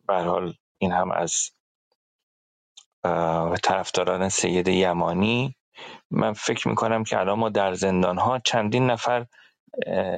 به 0.08 0.16
حال 0.16 0.54
این 0.78 0.92
هم 0.92 1.12
از 1.12 1.34
طرفداران 3.64 4.30
سید 4.30 4.68
یمانی. 4.68 5.56
من 6.12 6.34
فکر 6.34 6.68
می‌کنم 6.68 7.04
که 7.04 7.20
الان 7.20 7.40
ما 7.40 7.50
در 7.50 7.74
زندان 7.74 8.18
ها 8.18 8.40
چندین 8.40 8.86
نفر 8.86 9.26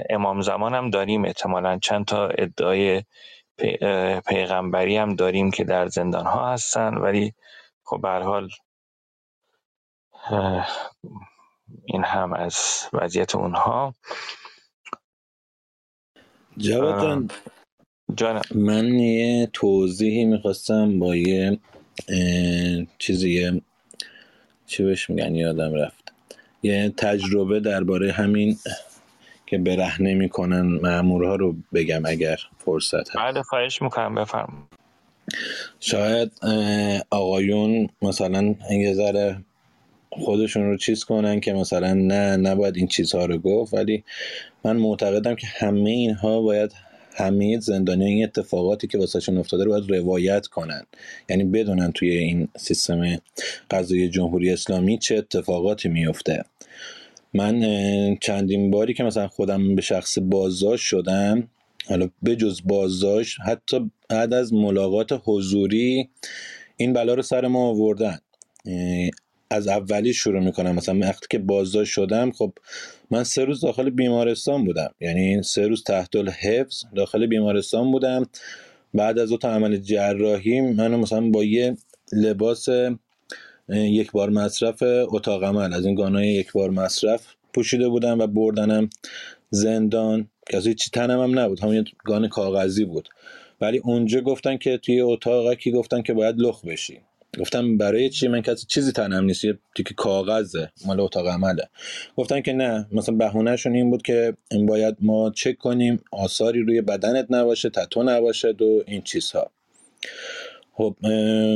امام 0.10 0.42
زمان 0.42 0.74
هم 0.76 0.90
داریم 0.90 1.26
احتمالا 1.26 1.80
چند 1.80 2.06
تا 2.06 2.28
ادعای 2.28 3.04
پیغمبری 4.28 4.98
هم 4.98 5.16
داریم 5.16 5.52
که 5.52 5.64
در 5.64 5.88
زندان 5.88 6.26
ها 6.26 6.54
هستن 6.54 6.96
ولی 6.98 7.34
خب 7.84 8.02
به 8.02 8.10
حال 8.10 8.50
این 11.86 12.04
هم 12.04 12.34
از 12.34 12.58
وضعیت 12.94 13.36
اونها. 13.36 13.96
جواد 16.58 17.32
جان 18.16 18.42
من 18.56 18.86
یه 19.00 19.50
توضیحی 19.54 20.26
می‌خواستم 20.26 21.00
با 21.00 21.16
یه 21.16 21.60
چیزی 22.98 23.62
چی 24.68 24.84
بهش 24.84 25.10
میگن؟ 25.10 25.36
یادم 25.36 25.74
رفت. 25.74 26.14
یه 26.64 26.94
تجربه 26.98 27.60
درباره 27.60 28.12
همین 28.12 28.58
که 29.46 29.58
برهنه 29.58 30.14
می‌کنن 30.14 30.62
مامورها 30.62 31.36
رو 31.36 31.56
بگم 31.74 32.06
اگر 32.06 32.38
فرصت 32.58 32.96
هست. 32.96 33.18
بله 33.18 33.42
خواهش 33.42 33.82
می‌کنم 33.82 34.16
بفرم 34.16 34.68
شاید 35.80 36.32
آقایون 37.10 37.90
مثلا 38.02 38.56
یه 38.72 38.94
ذره 38.94 39.38
خودشون 40.10 40.64
رو 40.64 40.78
چیز 40.78 41.04
کنن 41.04 41.40
که 41.40 41.54
مثلا 41.54 41.94
نه 41.94 42.38
نباید 42.38 42.78
این 42.78 42.88
چیزها 42.88 43.26
رو 43.26 43.38
گفت 43.38 43.74
ولی 43.74 44.04
من 44.64 44.78
معتقدم 44.78 45.36
که 45.36 45.48
همه 45.48 45.90
اینها 45.90 46.42
باید 46.42 46.72
همه 47.16 47.60
زندانی 47.60 48.06
این 48.06 48.24
اتفاقاتی 48.24 48.88
که 48.88 48.98
واسهشون 48.98 49.38
افتاده 49.38 49.64
رو 49.64 49.72
باید 49.72 49.92
روایت 49.92 50.48
کنن. 50.48 50.84
یعنی 51.30 51.44
بدونن 51.44 51.92
توی 51.92 52.10
این 52.10 52.48
سیستم 52.58 53.18
قضایی 53.72 54.10
جمهوری 54.10 54.54
اسلامی 54.54 54.98
چه 54.98 55.18
اتفاقاتی 55.18 55.90
میفته 55.90 56.44
من 57.36 57.62
چندین 58.22 58.72
باری 58.72 58.94
که 58.94 59.04
مثلا 59.04 59.28
خودم 59.28 59.76
به 59.76 59.82
شخص 59.82 60.18
بازداشت 60.22 60.86
شدم 60.86 61.48
حالا 61.90 62.10
بجز 62.26 62.62
بازداشت 62.66 63.38
حتی 63.46 63.92
بعد 64.10 64.34
از 64.34 64.54
ملاقات 64.54 65.22
حضوری 65.26 66.10
این 66.78 66.94
بلا 66.94 67.14
رو 67.14 67.22
سر 67.22 67.48
ما 67.48 67.68
آوردن. 67.70 68.18
از 69.50 69.68
اولی 69.68 70.14
شروع 70.14 70.44
می‌کنم. 70.44 70.76
مثلا 70.76 71.00
وقتی 71.00 71.28
که 71.30 71.40
بازداشت 71.40 71.92
شدم 71.92 72.32
خب 72.32 72.54
من 73.12 73.24
سه 73.24 73.46
روز 73.46 73.62
داخل 73.62 73.90
بیمارستان 73.90 74.66
بودم. 74.66 74.90
یعنی 75.02 75.44
سه 75.44 75.68
روز 75.68 75.84
تحت 75.84 76.16
الحفظ 76.16 76.84
داخل 76.96 77.28
بیمارستان 77.28 77.92
بودم. 77.92 78.26
بعد 78.94 79.20
از 79.20 79.30
دو 79.30 79.38
تا 79.38 79.50
عمل 79.50 79.78
جراحی 79.78 80.62
منو 80.62 80.98
مثلا 80.98 81.30
با 81.30 81.44
یه 81.44 81.78
لباس 82.14 82.68
یک 83.70 84.12
بار 84.12 84.30
مصرف 84.30 84.84
اتاق 85.08 85.44
عمل. 85.44 85.74
از 85.74 85.86
این 85.86 85.96
گانای 85.96 86.28
یک 86.28 86.52
بار 86.52 86.70
مصرف 86.70 87.28
پوشیده 87.54 87.90
بودم 87.90 88.20
و 88.20 88.28
بردنم 88.28 88.90
زندان. 89.50 90.30
که 90.50 90.58
از 90.58 90.68
هیچی 90.68 90.90
تنم 90.94 91.24
هم 91.24 91.40
نبود. 91.40 91.60
همون 91.60 91.86
گان 92.06 92.28
کاغذی 92.28 92.86
بود. 92.86 93.10
ولی 93.62 93.78
اونجا 93.78 94.22
گفتن 94.22 94.58
که 94.58 94.78
توی 94.78 95.02
اتاق 95.02 95.54
کی 95.54 95.72
گفتن 95.72 96.02
که 96.02 96.14
باید 96.14 96.36
لخ 96.38 96.66
بشی. 96.66 97.00
گفتم 97.40 97.78
برای 97.78 98.10
چی؟ 98.10 98.28
من 98.28 98.42
کسی 98.42 98.66
چیزی 98.66 98.92
تنم 98.92 99.26
نیست. 99.26 99.46
یه 99.46 99.58
تیک 99.76 99.94
کاغذه. 99.94 100.72
مال 100.86 101.00
اتاق 101.00 101.28
عمله. 101.28 101.70
گفتن 102.18 102.42
که 102.42 102.54
نه. 102.54 102.88
مثلا 102.92 103.16
بهونهشون 103.16 103.76
این 103.76 103.90
بود 103.90 104.02
که 104.02 104.34
این 104.52 104.66
باید 104.66 104.96
ما 105.00 105.32
چک 105.32 105.58
کنیم. 105.58 106.00
آثاری 106.12 106.60
روی 106.62 106.82
بدنت 106.82 107.28
نباشه 107.30 107.70
تتو 107.70 108.04
نباشه 108.04 108.48
و 108.48 108.82
این 108.88 109.02
چیزها. 109.02 109.52
خب 110.78 110.96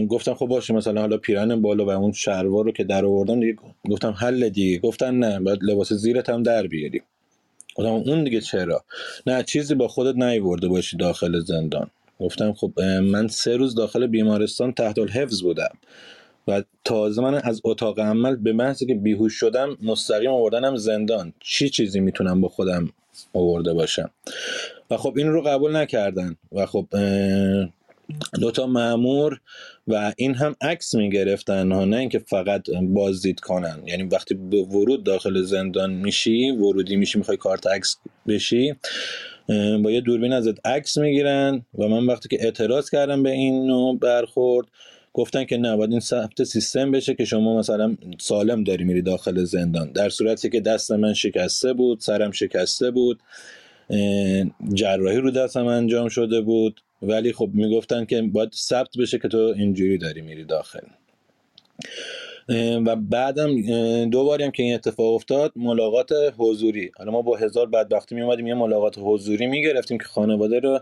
گفتم 0.09 0.33
خب 0.33 0.45
باشه 0.45 0.73
مثلا 0.73 1.01
حالا 1.01 1.17
پیرن 1.17 1.61
بالا 1.61 1.85
و 1.85 1.89
اون 1.89 2.11
شلوار 2.11 2.65
رو 2.65 2.71
که 2.71 2.83
در 2.83 3.05
آوردن 3.05 3.39
دیگه 3.39 3.55
گفتم 3.89 4.11
حل 4.11 4.49
دیگه. 4.49 4.79
گفتن 4.79 5.15
نه 5.15 5.39
باید 5.39 5.59
لباس 5.63 5.93
زیرت 5.93 6.29
هم 6.29 6.43
در 6.43 6.67
بیاری. 6.67 7.01
گفتم 7.75 7.89
اون 7.89 8.23
دیگه 8.23 8.41
چرا؟ 8.41 8.83
نه 9.27 9.43
چیزی 9.43 9.75
با 9.75 9.87
خودت 9.87 10.15
نیورده 10.15 10.67
باشی 10.67 10.97
داخل 10.97 11.39
زندان. 11.39 11.89
گفتم 12.19 12.53
خب 12.53 12.79
من 12.81 13.27
سه 13.27 13.57
روز 13.57 13.75
داخل 13.75 14.07
بیمارستان 14.07 14.73
تحت 14.73 14.99
الحفظ 14.99 15.41
بودم. 15.41 15.71
و 16.47 16.63
تازه 16.83 17.21
من 17.21 17.35
از 17.35 17.61
اتاق 17.63 17.99
عمل 17.99 18.35
به 18.35 18.53
محضی 18.53 18.85
که 18.85 18.95
بیهوش 18.95 19.33
شدم 19.33 19.77
مستقیم 19.81 20.31
آوردنم 20.31 20.75
زندان. 20.75 21.33
چی 21.39 21.69
چیزی 21.69 21.99
می‌تونم 21.99 22.41
با 22.41 22.47
خودم 22.47 22.89
آورده 23.33 23.73
باشم؟ 23.73 24.09
و 24.91 24.97
خب 24.97 25.13
این 25.17 25.27
رو 25.27 25.41
قبول 25.41 25.75
نکردن. 25.75 26.35
و 26.51 26.65
خب 26.65 26.87
دوتا 28.41 28.67
معمور 28.67 29.41
و 29.87 30.13
این 30.17 30.35
هم 30.35 30.55
عکس 30.61 30.95
می‌گرفتن 30.95 31.71
ها 31.71 31.85
نه 31.85 31.97
اینکه 31.97 32.19
فقط 32.19 32.69
بازدید 32.69 33.39
کنن. 33.39 33.83
یعنی 33.85 34.03
وقتی 34.03 34.35
به 34.35 34.61
ورود 34.63 35.03
داخل 35.03 35.41
زندان 35.41 35.93
میشی 35.93 36.51
ورودی 36.51 36.95
میشی 36.95 37.17
می‌خوای 37.17 37.37
کارت 37.37 37.67
عکس 37.67 37.97
بشی 38.27 38.75
با 39.83 39.91
یه 39.91 40.01
دوربین 40.01 40.33
ازت 40.33 40.67
عکس 40.67 40.97
می‌گیرن 40.97 41.65
و 41.77 41.87
من 41.87 42.05
وقتی 42.05 42.29
که 42.29 42.45
اعتراض 42.45 42.89
کردم 42.89 43.23
به 43.23 43.31
این 43.31 43.67
نوع 43.67 43.97
برخورد 43.97 44.67
گفتن 45.13 45.45
که 45.45 45.57
نه 45.57 45.75
باید 45.75 45.91
این 45.91 45.99
ثبت 45.99 46.43
سیستم 46.43 46.91
بشه 46.91 47.15
که 47.15 47.25
شما 47.25 47.59
مثلا 47.59 47.95
سالم 48.19 48.63
داری 48.63 48.83
میری 48.83 49.01
داخل 49.01 49.43
زندان. 49.43 49.91
در 49.91 50.09
صورتی 50.09 50.49
که 50.49 50.59
دست 50.59 50.91
من 50.91 51.13
شکسته 51.13 51.73
بود 51.73 51.99
سرم 51.99 52.31
شکسته 52.31 52.91
بود 52.91 53.19
جراحی 54.73 55.17
رو 55.17 55.31
دستم 55.31 55.65
انجام 55.65 56.09
شده 56.09 56.41
بود. 56.41 56.81
ولی 57.01 57.33
خب 57.33 57.49
می‌گفتن 57.53 58.05
که 58.05 58.21
باید 58.21 58.53
ثبت 58.53 58.97
بشه 58.99 59.19
که 59.19 59.27
تو 59.27 59.37
اینجوری 59.37 59.97
داری 59.97 60.21
میری 60.21 60.43
داخل. 60.43 60.87
و 62.85 62.95
بعدم 62.95 63.61
دو 64.09 64.23
باری 64.25 64.43
هم 64.43 64.51
که 64.51 64.63
این 64.63 64.73
اتفاق 64.73 65.13
افتاد 65.13 65.51
ملاقات 65.55 66.09
حضوری. 66.37 66.91
حالا 66.97 67.11
ما 67.11 67.21
با 67.21 67.37
هزار 67.37 67.69
بدبختی 67.69 68.15
می 68.15 68.21
اومدیم 68.21 68.47
یه 68.47 68.53
ملاقات 68.53 68.95
حضوری 68.97 69.47
می‌گرفتیم 69.47 69.97
که 69.97 70.03
خانواده 70.03 70.59
رو 70.59 70.79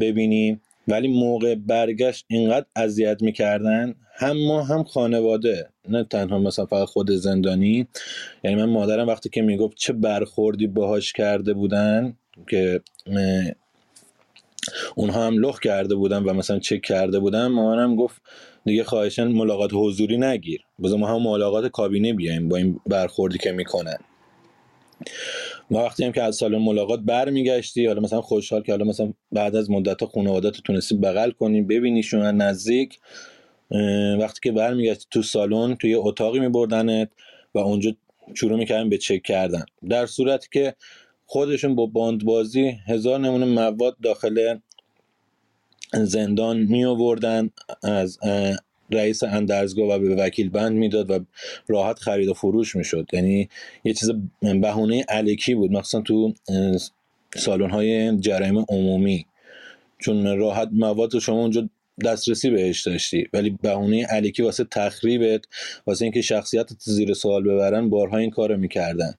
ببینیم. 0.00 0.60
ولی 0.88 1.08
موقع 1.08 1.54
برگشت 1.54 2.24
اینقدر 2.28 2.66
اذیت 2.76 3.22
می‌کردن 3.22 3.94
هم 4.14 4.46
ما 4.46 4.62
هم 4.62 4.84
خانواده. 4.84 5.68
نه 5.88 6.04
تنها 6.04 6.38
مثلا 6.38 6.66
فقط 6.66 6.88
خود 6.88 7.10
زندانی. 7.10 7.88
یعنی 8.44 8.56
من 8.56 8.64
مادرم 8.64 9.06
وقتی 9.06 9.28
که 9.28 9.42
می‌گفت 9.42 9.76
چه 9.76 9.92
برخوردی 9.92 10.66
باهاش 10.66 11.12
کرده 11.12 11.54
بودن 11.54 12.16
که 12.50 12.80
اونها 14.94 15.26
هم 15.26 15.38
لخ 15.38 15.60
کرده 15.60 15.94
بودن 15.94 16.22
و 16.22 16.32
مثلا 16.32 16.58
چک 16.58 16.82
کرده 16.82 17.18
بودن. 17.18 17.46
مامانم 17.46 17.96
گفت 17.96 18.22
دیگه 18.64 18.84
خواهشن 18.84 19.28
ملاقات 19.28 19.70
حضوری 19.74 20.16
نگیر. 20.16 20.60
بذار 20.82 20.98
ما 20.98 21.06
هم 21.06 21.22
ملاقات 21.22 21.66
کابینه 21.66 22.14
بیایم 22.14 22.48
با 22.48 22.56
این 22.56 22.80
برخوردی 22.86 23.38
که 23.38 23.52
می‌کنن 23.52 23.98
ما 25.70 25.84
وقتی 25.84 26.04
هم 26.04 26.12
که 26.12 26.22
از 26.22 26.36
سال 26.36 26.58
ملاقات 26.58 27.00
برمیگشتی 27.00 27.86
حالا 27.86 28.00
مثلا 28.00 28.20
خوشحال 28.20 28.62
که 28.62 28.72
حالا 28.72 28.84
مثلا 28.84 29.12
بعد 29.32 29.56
از 29.56 29.70
مدت 29.70 30.04
خانوادت 30.04 30.60
تونستی 30.60 30.94
بغل 30.94 31.30
کنی 31.30 31.62
ببینیشون 31.62 32.22
نزدیک 32.22 32.98
وقتی 34.20 34.40
که 34.42 34.52
برمیگشتی 34.52 35.06
تو 35.10 35.22
سالن 35.22 35.74
توی 35.74 35.94
اتاقی 35.94 36.40
میبردنت 36.40 37.08
و 37.54 37.58
اونجا 37.58 37.92
شروع 38.34 38.58
می‌کردن 38.58 38.88
به 38.88 38.98
چک 38.98 39.22
کردن. 39.22 39.64
در 39.88 40.06
صورتی 40.06 40.48
که 40.52 40.74
خودشون 41.30 41.74
با 41.74 41.86
باندبازی 41.86 42.68
هزار 42.86 43.20
نمونه 43.20 43.44
مواد 43.44 43.96
داخل 44.02 44.58
زندان 45.92 46.58
می 46.58 46.84
آوردن 46.84 47.50
از 47.82 48.18
رئیس 48.90 49.22
اندرزگاه 49.22 49.88
و 49.88 49.98
به 49.98 50.14
وکیل 50.14 50.50
بند 50.50 50.72
می‌داد 50.72 51.10
و 51.10 51.18
راحت 51.66 51.98
خرید 51.98 52.28
و 52.28 52.34
فروش 52.34 52.76
می‌شد. 52.76 53.06
یعنی 53.12 53.48
یه 53.84 53.94
چیز 53.94 54.10
بهونه 54.40 55.04
علکی 55.08 55.54
بود 55.54 55.72
مخصوصا 55.72 56.00
تو 56.00 56.34
سالن 57.36 57.70
های 57.70 58.16
جرایم 58.16 58.58
عمومی. 58.68 59.26
چون 59.98 60.38
راحت 60.38 60.68
مواد 60.72 61.18
شما 61.18 61.40
اونجا 61.40 61.68
دسترسی 62.04 62.50
بهش 62.50 62.86
داشتی. 62.86 63.28
ولی 63.32 63.58
بهونه 63.62 64.06
علکی 64.06 64.42
واسه 64.42 64.64
تخریبت 64.64 65.44
واسه 65.86 66.04
اینکه 66.04 66.22
شخصیت 66.22 66.70
زیر 66.80 67.14
سوال 67.14 67.42
ببرن 67.42 67.90
بارها 67.90 68.16
این 68.16 68.30
کارو 68.30 68.56
می‌کردن. 68.56 69.14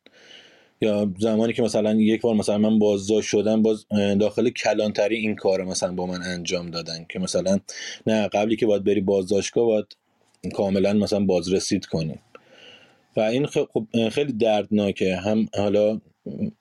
یا 0.82 1.12
زمانی 1.20 1.54
که 1.54 1.62
مثلا 1.62 1.94
یک 1.94 2.22
بار 2.22 2.36
مثلا 2.36 2.58
من 2.58 2.80
بازداشت 2.80 3.30
شدم 3.30 3.62
باز 3.62 3.86
داخل 4.20 4.50
کلانتری 4.50 5.16
این 5.16 5.36
کار 5.36 5.64
مثلا 5.64 5.92
با 5.92 6.06
من 6.06 6.22
انجام 6.24 6.72
دادن 6.72 7.06
که 7.10 7.20
مثلا 7.20 7.60
نه 8.08 8.28
قبلی 8.28 8.56
که 8.56 8.66
باید 8.66 8.84
بری 8.84 9.02
بازداشتگاه 9.02 9.66
باید 9.66 9.86
کاملا 10.54 10.94
مثلا 10.94 11.20
بازرسید 11.20 11.86
کنیم 11.86 12.20
و 13.18 13.20
این 13.20 13.46
خب 13.46 13.68
خیلی 14.10 14.34
دردناکه. 14.34 15.16
هم 15.16 15.48
حالا 15.58 16.02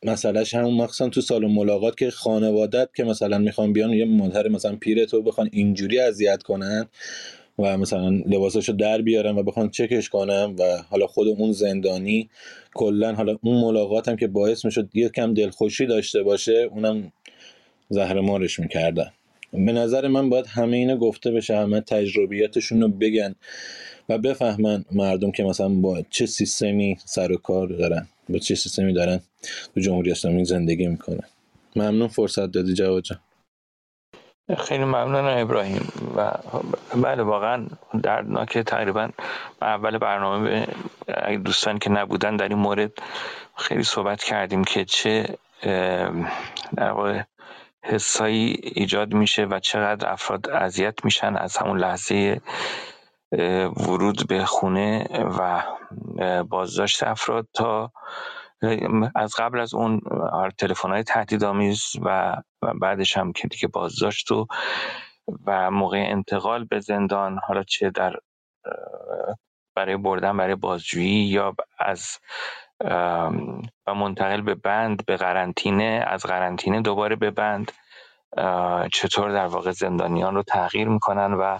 مسئلهش 0.02 0.54
همون 0.54 0.74
مخصوصا 0.74 1.08
تو 1.08 1.20
سال 1.20 1.46
ملاقات 1.46 1.96
که 1.96 2.10
خانوادت 2.10 2.88
که 2.96 3.04
مثلا 3.04 3.38
می‌خوان 3.38 3.72
بیان 3.72 3.90
یه 3.92 4.04
مادر 4.04 4.48
مثلا 4.48 4.76
پیر 4.76 5.04
تو 5.04 5.22
بخوان 5.22 5.48
اینجوری 5.52 6.00
اذیت 6.00 6.42
کنن 6.42 6.88
و 7.58 7.78
مثلا 7.78 8.08
لباساشو 8.08 8.72
در 8.72 9.02
بیارن 9.02 9.38
و 9.38 9.42
بخوان 9.42 9.70
چکش 9.70 10.08
کنم 10.08 10.56
و 10.58 10.82
حالا 10.90 11.06
خود 11.06 11.28
اون 11.28 11.52
زندانی 11.52 12.30
کلا 12.78 13.14
حالا 13.14 13.38
اون 13.42 13.60
ملاقات 13.60 14.08
هم 14.08 14.16
که 14.16 14.26
باعث 14.26 14.64
می‌شد 14.64 14.88
کم 15.14 15.34
دلخوشی 15.34 15.86
داشته 15.86 16.22
باشه 16.22 16.68
اونم 16.72 17.12
زهر 17.88 18.20
مارش 18.20 18.58
می‌کردن. 18.58 19.10
به 19.52 19.72
نظر 19.72 20.08
من 20.08 20.30
باید 20.30 20.46
همه 20.46 20.76
اینو 20.76 20.96
گفته 20.96 21.30
بشه 21.30 21.56
همه 21.56 21.80
تجربیاتشون 21.80 22.80
رو 22.80 22.88
بگن 22.88 23.34
و 24.08 24.18
بفهمن 24.18 24.84
مردم 24.92 25.30
که 25.30 25.44
مثلا 25.44 25.68
با 25.68 26.02
چه 26.10 26.26
سیستمی 26.26 26.96
سر 27.04 27.32
و 27.32 27.36
کار 27.36 27.68
دارن 27.68 28.06
با 28.28 28.38
چه 28.38 28.54
سیستمی 28.54 28.92
دارن 28.92 29.20
تو 29.74 29.80
جمهوری 29.80 30.10
اسلامی 30.10 30.44
زندگی 30.44 30.86
می‌کنن. 30.86 31.26
ممنون 31.76 32.08
فرصت 32.08 32.46
دادی 32.52 32.74
جواد 32.74 33.02
جان. 33.02 33.18
خیلی 34.56 34.84
ممنون 34.84 35.40
ابراهیم. 35.40 35.92
و 36.16 36.32
بله 37.02 37.22
واقعا 37.22 37.66
دردناک 38.02 38.58
تقریبا 38.58 39.08
اول 39.62 39.98
برنامه 39.98 40.66
دوستان 41.44 41.78
که 41.78 41.90
نبودن 41.90 42.36
در 42.36 42.48
این 42.48 42.58
مورد 42.58 42.92
خیلی 43.56 43.82
صحبت 43.82 44.22
کردیم 44.22 44.64
که 44.64 44.84
چه 44.84 45.38
در 46.76 46.90
واقع 46.90 47.22
حسایی 47.82 48.56
ایجاد 48.62 49.14
میشه 49.14 49.44
و 49.44 49.58
چقدر 49.58 50.12
افراد 50.12 50.50
اذیت 50.50 51.04
میشن 51.04 51.36
از 51.36 51.56
همون 51.56 51.78
لحظه 51.78 52.40
ورود 53.76 54.28
به 54.28 54.44
خونه 54.44 55.06
و 55.38 55.62
بازداشت 56.42 57.02
افراد 57.02 57.46
تا 57.54 57.92
از 59.14 59.34
قبل 59.38 59.60
از 59.60 59.74
اون 59.74 60.00
تلفن 60.58 60.90
های 60.90 61.02
تهدیدآمیز 61.02 61.82
و 62.02 62.36
بعدش 62.80 63.16
هم 63.16 63.32
که 63.32 63.48
دیگه 63.48 63.68
بازداشت 63.68 64.32
و 64.32 64.46
و 65.46 65.70
موقع 65.70 66.04
انتقال 66.08 66.64
به 66.64 66.80
زندان 66.80 67.38
حالا 67.48 67.62
چه 67.62 67.90
در 67.90 68.16
برای 69.76 69.96
بردن 69.96 70.36
برای 70.36 70.54
بازجویی 70.54 71.24
یا 71.24 71.54
از 71.78 72.18
و 73.86 73.94
منتقل 73.94 74.40
به 74.40 74.54
بند 74.54 75.06
به 75.06 75.16
قرنطینه 75.16 76.04
از 76.08 76.22
قرنطینه 76.26 76.82
دوباره 76.82 77.16
به 77.16 77.30
بند 77.30 77.72
چطور 78.92 79.32
در 79.32 79.46
واقع 79.46 79.70
زندانیان 79.70 80.34
رو 80.34 80.42
تغییر 80.42 80.88
می‌کنن 80.88 81.32
و 81.34 81.58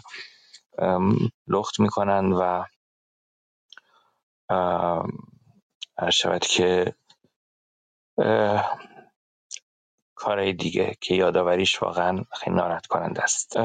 لخت 1.48 1.80
می‌کنن 1.80 2.32
و 2.32 2.64
شود 6.10 6.46
که 6.46 6.94
کارهای 10.14 10.52
دیگه 10.52 10.96
که 11.00 11.14
یادآوریش 11.14 11.82
واقعا 11.82 12.24
خیلی 12.40 12.56
ناراحت 12.56 12.86
کننده 12.86 13.22
است 13.22 13.56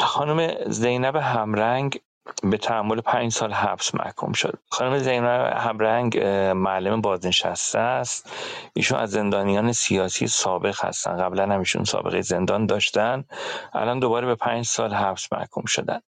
خانم 0.00 0.70
زینب 0.70 1.16
همرنگ 1.16 2.00
به 2.42 2.56
تحمل 2.58 3.00
پنج 3.00 3.32
سال 3.32 3.52
حبس 3.52 3.94
محکوم 3.94 4.32
شد. 4.32 4.58
خانم 4.70 4.98
زینب 4.98 5.52
همرنگ 5.56 6.18
معلم 6.56 7.00
بازنشسته 7.00 7.78
است. 7.78 8.32
ایشون 8.74 8.98
از 8.98 9.10
زندانیان 9.10 9.72
سیاسی 9.72 10.26
سابق 10.26 10.84
هستن. 10.84 11.16
قبلا 11.16 11.42
هم 11.42 11.58
ایشون 11.58 11.84
سابقه 11.84 12.20
زندان 12.20 12.66
داشتن. 12.66 13.24
الان 13.72 13.98
دوباره 13.98 14.26
به 14.26 14.34
پنج 14.34 14.64
سال 14.64 14.94
حبس 14.94 15.32
محکوم 15.32 15.64
شدن. 15.64 16.00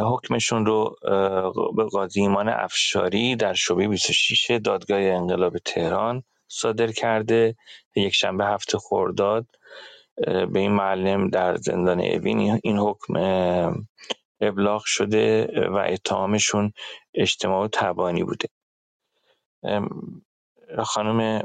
حکمشون 0.00 0.66
رو 0.66 0.96
به 1.76 1.84
قاضی 1.84 2.20
ایمان 2.20 2.48
افشاری 2.48 3.36
در 3.36 3.54
شعبه 3.54 3.88
26 3.88 4.50
دادگاه 4.64 5.00
انقلاب 5.00 5.58
تهران 5.58 6.22
صادر 6.48 6.92
کرده. 6.92 7.56
یک 7.96 8.14
شنبه 8.14 8.44
هفته 8.46 8.78
خورداد 8.78 9.46
به 10.52 10.58
این 10.60 10.72
معلم 10.72 11.28
در 11.28 11.56
زندان 11.56 12.00
اوین 12.00 12.60
این 12.62 12.78
حکم 12.78 13.14
ابلاغ 14.40 14.82
شده 14.84 15.46
و 15.68 15.76
اتهامشون 15.76 16.72
اجتماع 17.14 17.64
و 17.64 17.68
تبانی 17.72 18.24
بوده. 18.24 18.48
خانم 20.84 21.42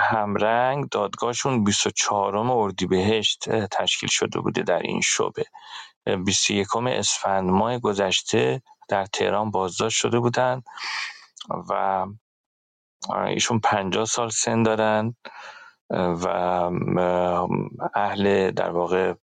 همرنگ 0.00 0.88
دادگاهشون 0.88 1.64
24 1.64 2.36
اردیبهشت 2.36 3.50
تشکیل 3.66 4.08
شده 4.08 4.40
بوده 4.40 4.62
در 4.62 4.78
این 4.78 5.00
شعبه. 5.00 5.44
21 6.06 6.76
اسفند 6.76 7.50
ماه 7.50 7.78
گذشته 7.78 8.62
در 8.88 9.04
تهران 9.06 9.50
بازداشت 9.50 9.96
شده 9.96 10.18
بودند 10.18 10.64
و 11.70 12.06
ایشون 13.26 13.60
50 13.60 14.04
سال 14.04 14.28
سن 14.28 14.62
دارن 14.62 15.16
و 15.90 16.28
اهل 17.94 18.50
در 18.50 18.70
واقع 18.70 19.14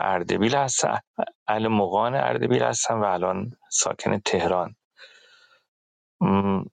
اردبیل 0.00 0.54
هستن 0.56 0.98
اهل 1.48 1.68
مقان 1.68 2.14
اردبیل 2.14 2.62
هستن 2.62 2.94
و 2.94 3.04
الان 3.04 3.56
ساکن 3.70 4.18
تهران. 4.18 4.76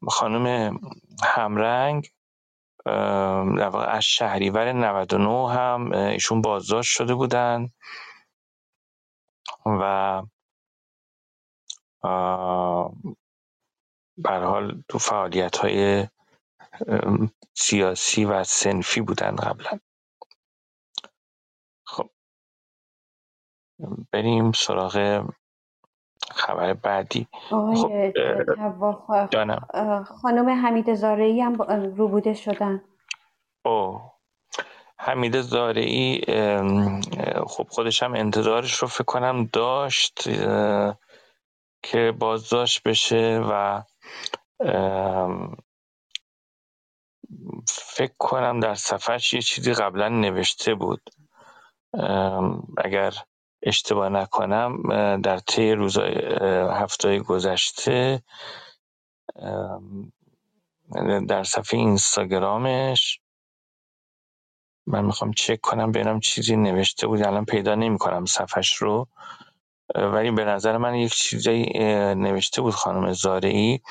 خانم 0.10 0.80
همرنگ 1.24 2.10
در 3.58 3.70
واقع 3.70 3.86
از 3.86 4.04
شهریور 4.04 4.72
99 4.72 5.52
هم 5.54 5.92
ایشون 5.92 6.42
بازداشت 6.42 6.92
شده 6.92 7.16
بودن. 7.16 7.68
و 9.82 10.24
به 14.18 14.30
حال 14.30 14.84
تو 14.90 14.98
فعالیت 14.98 15.58
های 15.58 16.08
سیاسی 17.54 18.26
و 18.26 18.44
سنفی 18.44 19.02
بودن 19.02 19.36
قبلا. 19.36 19.80
خب. 21.86 22.10
بریم 24.12 24.52
سراغ 24.52 25.26
خبر 26.32 26.74
بعدی. 26.74 27.28
خب 27.32 27.92
خانم 30.22 30.50
حمید 30.50 30.94
زارعی 30.94 31.42
هم 31.42 31.54
روبوده 31.96 32.34
شدن. 32.34 32.84
او 33.66 34.02
حمید 35.00 35.42
زارعی 35.42 36.22
خب 37.48 37.68
خودش 37.70 38.04
هم 38.04 38.14
انتظارش 38.14 38.74
رو 38.74 38.88
فکر 38.88 39.04
کنم 39.04 39.46
داشت 39.54 40.24
که 41.84 42.14
بازداشت 42.20 42.84
بشه 42.84 43.42
و 43.50 43.84
فکر 47.70 48.14
کنم 48.18 48.60
در 48.60 48.76
صفحش 48.76 49.34
یه 49.34 49.42
چیزی 49.42 49.74
قبلا 49.74 50.10
نوشته 50.10 50.76
بود. 50.76 51.10
اگر 52.78 53.14
اشتباه 53.64 54.10
نکنم 54.10 54.82
در 55.22 55.38
طی 55.38 55.72
روزهای 55.72 56.14
هفته 56.72 57.20
گذشته 57.20 58.24
در 61.28 61.44
صفحه 61.44 61.80
اینستاگرامش 61.80 63.20
من 64.88 65.06
می‌خوام 65.06 65.32
چک 65.34 65.62
کنم 65.62 65.92
ببینم 65.92 66.20
چیزی 66.20 66.56
نوشته 66.56 67.08
بود 67.08 67.24
الان 67.24 67.46
پیدا 67.46 67.76
نمی‌کنم 67.76 68.26
صفحش 68.26 68.76
رو. 68.76 69.08
ولی 69.96 70.32
به 70.32 70.46
نظر 70.46 70.78
من 70.78 70.96
یک 70.96 71.14
چیزی 71.14 71.64
نوشته 72.16 72.62
بود 72.62 72.74
خانم 72.74 73.14
زارعی. 73.14 73.82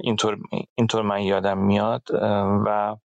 اینطور 0.00 0.38
اینطور 0.74 1.02
من 1.02 1.22
یادم 1.22 1.58
میاد. 1.58 2.02
و 2.66 2.96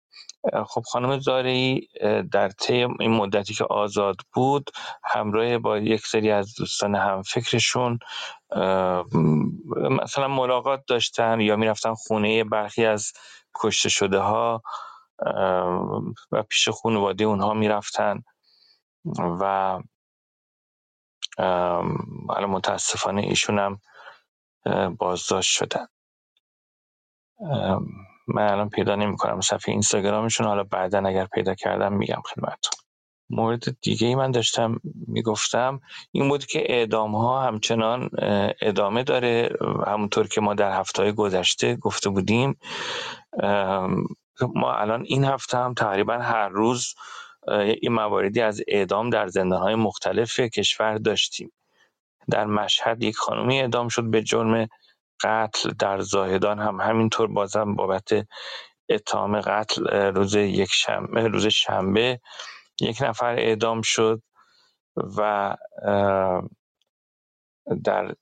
خب 0.67 0.83
خانم 0.83 1.19
زارعی 1.19 1.89
در 2.33 2.49
طی 2.49 2.75
این 3.01 3.11
مدتی 3.11 3.55
که 3.55 3.65
آزاد 3.65 4.17
بود 4.35 4.71
همراه 5.05 5.59
با 5.59 5.79
یک 5.79 6.07
سری 6.07 6.31
از 6.31 6.55
دوستان 6.59 6.95
هم 6.95 7.23
فکرشون 7.23 7.99
مثلا 10.03 10.29
ملاقات 10.29 10.81
داشتن 10.89 11.41
یا 11.41 11.57
می‌رفتن 11.57 11.95
خونه 11.95 12.45
برخی 12.45 12.87
از 12.87 13.13
کشته 13.61 13.89
شده 13.89 14.19
ها 14.19 14.63
و 16.33 16.43
پیش 16.43 16.69
خانواده 16.69 17.25
اونها 17.25 17.55
می‌رفتن 17.55 18.23
و 19.19 19.79
حالا 22.29 22.47
متاسفانه 22.49 23.23
ایشون 23.23 23.59
هم 23.59 23.81
بازداشت 24.99 25.51
شدن. 25.53 25.87
من 28.29 28.53
الان 28.53 28.69
پیدا 28.71 28.97
نمی 28.97 29.17
کنم 29.17 29.41
صفحه 29.41 29.73
اینستاگرامشون 29.73 30.47
حالا 30.47 30.65
بعدا 30.65 30.99
اگر 31.07 31.27
پیدا 31.27 31.55
کردم 31.55 31.93
میگم 31.93 32.23
خدمتتون. 32.27 32.88
مورد 33.31 33.81
دیگه 33.81 34.07
ای 34.07 34.15
من 34.15 34.31
داشتم 34.31 34.81
می‌گفتم 35.07 35.81
این 36.13 36.29
بود 36.29 36.47
که 36.47 36.73
اعدام 36.73 37.15
ها 37.15 37.43
همچنان 37.43 38.11
ادامه 38.63 39.03
داره. 39.03 39.51
همونطور 39.87 40.29
که 40.29 40.41
ما 40.41 40.55
در 40.55 40.81
هفته 40.81 41.03
های 41.03 41.13
گذشته 41.13 41.77
گفته 41.77 42.11
بودیم 42.11 42.59
ما 44.55 44.73
الان 44.75 45.05
این 45.07 45.25
هفته 45.25 45.59
هم 45.59 45.75
تقریبا 45.75 46.19
هر 46.19 46.49
روز 46.49 46.95
این 47.81 47.93
مواردی 47.93 48.41
از 48.41 48.63
اعدام 48.69 49.11
در 49.11 49.27
زندان 49.27 49.63
های 49.63 49.75
مختلف 49.75 50.41
کشور 50.41 50.99
داشتیم. 50.99 51.53
در 52.31 52.47
مشهد 52.47 53.03
یک 53.03 53.17
خانومی 53.17 53.61
اعدام 53.61 53.89
شد 53.89 54.11
به 54.11 54.23
جرم 54.23 54.69
قتل 55.25 55.71
در 55.79 56.01
زاهدان. 56.01 56.59
هم 56.59 56.81
همینطور 56.81 57.27
بازم 57.27 57.75
بابت 57.75 58.27
اتهام 58.89 59.41
قتل 59.41 59.87
روز 60.15 60.35
یک 60.35 60.69
شنبه 60.73 61.29
روز 61.29 61.47
شنبه 61.47 62.21
یک 62.81 63.03
نفر 63.03 63.35
اعدام 63.39 63.83
شد 63.83 64.23
و 65.19 65.57
در 67.85 68.15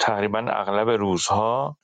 تقریبا 0.00 0.38
اغلب 0.38 0.88
روزها 0.90 1.78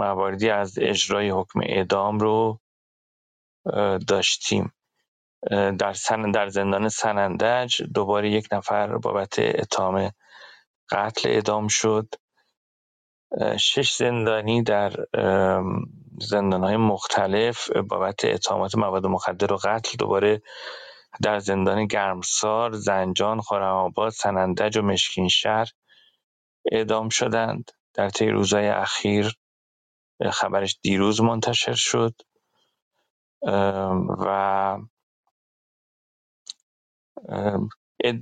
مواردی 0.00 0.50
از 0.50 0.78
اجرای 0.78 1.30
حکم 1.30 1.60
اعدام 1.62 2.18
رو 2.18 2.60
داشتیم. 4.08 4.72
در 5.78 5.92
سن 5.92 6.30
در 6.30 6.48
زندان 6.48 6.88
سنندج 6.88 7.82
دوباره 7.94 8.30
یک 8.30 8.48
نفر 8.52 8.98
بابت 8.98 9.38
اتهام 9.38 10.10
قتل 10.90 11.28
اعدام 11.30 11.68
شد. 11.68 12.08
شش 13.58 13.96
زندانی 13.96 14.62
در 14.62 14.92
های 16.32 16.76
مختلف 16.76 17.70
بابت 17.70 18.24
اتهامات 18.24 18.74
مواد 18.74 19.06
مخدر 19.06 19.52
و 19.52 19.56
قتل 19.56 19.96
دوباره 19.98 20.42
در 21.22 21.38
زندان 21.38 21.86
گرمسار، 21.86 22.72
زنجان، 22.72 23.40
خرم‌آباد، 23.40 24.12
سنندج 24.12 24.76
و 24.78 24.82
مشکین 24.82 25.28
شهر 25.28 25.68
اعدام 26.72 27.08
شدند. 27.08 27.70
در 27.94 28.08
طی 28.08 28.28
روزهای 28.28 28.68
اخیر 28.68 29.34
خبرش 30.30 30.78
دیروز 30.82 31.20
منتشر 31.20 31.74
شد. 31.74 32.14
و 34.18 34.78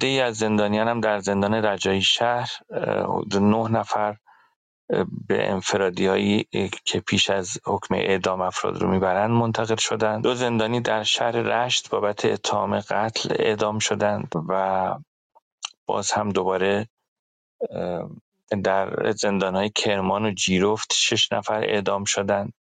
ای 0.03 0.21
از 0.21 0.37
زندانیان 0.37 0.89
هم 0.89 1.01
در 1.01 1.19
زندان 1.19 1.55
رجایی 1.55 2.03
شهر 2.03 2.51
نه 3.41 3.69
نفر 3.69 4.17
به 5.29 5.51
انفرادیهایی 5.51 6.49
که 6.85 7.01
پیش 7.01 7.31
از 7.31 7.59
حکم 7.65 7.95
اعدام 7.95 8.41
افراد 8.41 8.83
رو 8.83 8.89
می‌برند 8.91 9.31
منتقل 9.31 9.77
شدند 9.77 10.23
دو 10.23 10.35
زندانی 10.35 10.81
در 10.81 11.03
شهر 11.03 11.31
رشت 11.31 11.91
بابت 11.91 12.25
اتهام 12.25 12.81
قتل 12.81 13.35
اعدام 13.39 13.79
شدند 13.79 14.33
و 14.49 14.95
باز 15.87 16.13
هم 16.13 16.29
دوباره 16.29 16.89
در 18.65 19.13
زندانهای 19.13 19.71
کرمان 19.71 20.27
و 20.27 20.31
جیرفت 20.31 20.93
شش 20.93 21.33
نفر 21.33 21.65
اعدام 21.65 22.05
شدند. 22.05 22.53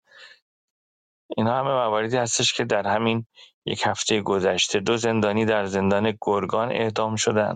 اینا 1.36 1.58
همه 1.58 1.70
مواردی 1.70 2.16
هستش 2.16 2.52
که 2.52 2.64
در 2.64 2.86
همین 2.86 3.26
یک 3.66 3.82
هفته 3.86 4.20
گذشته 4.20 4.80
دو 4.80 4.96
زندانی 4.96 5.44
در 5.44 5.64
زندان 5.64 6.18
گرگان 6.20 6.72
اعدام 6.72 7.16
شدن 7.16 7.54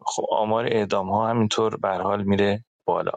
خب 0.00 0.24
آمار 0.30 0.66
اعدام 0.66 1.10
ها 1.10 1.28
همینطور 1.28 2.02
حال 2.02 2.22
میره 2.22 2.64
بالا. 2.84 3.12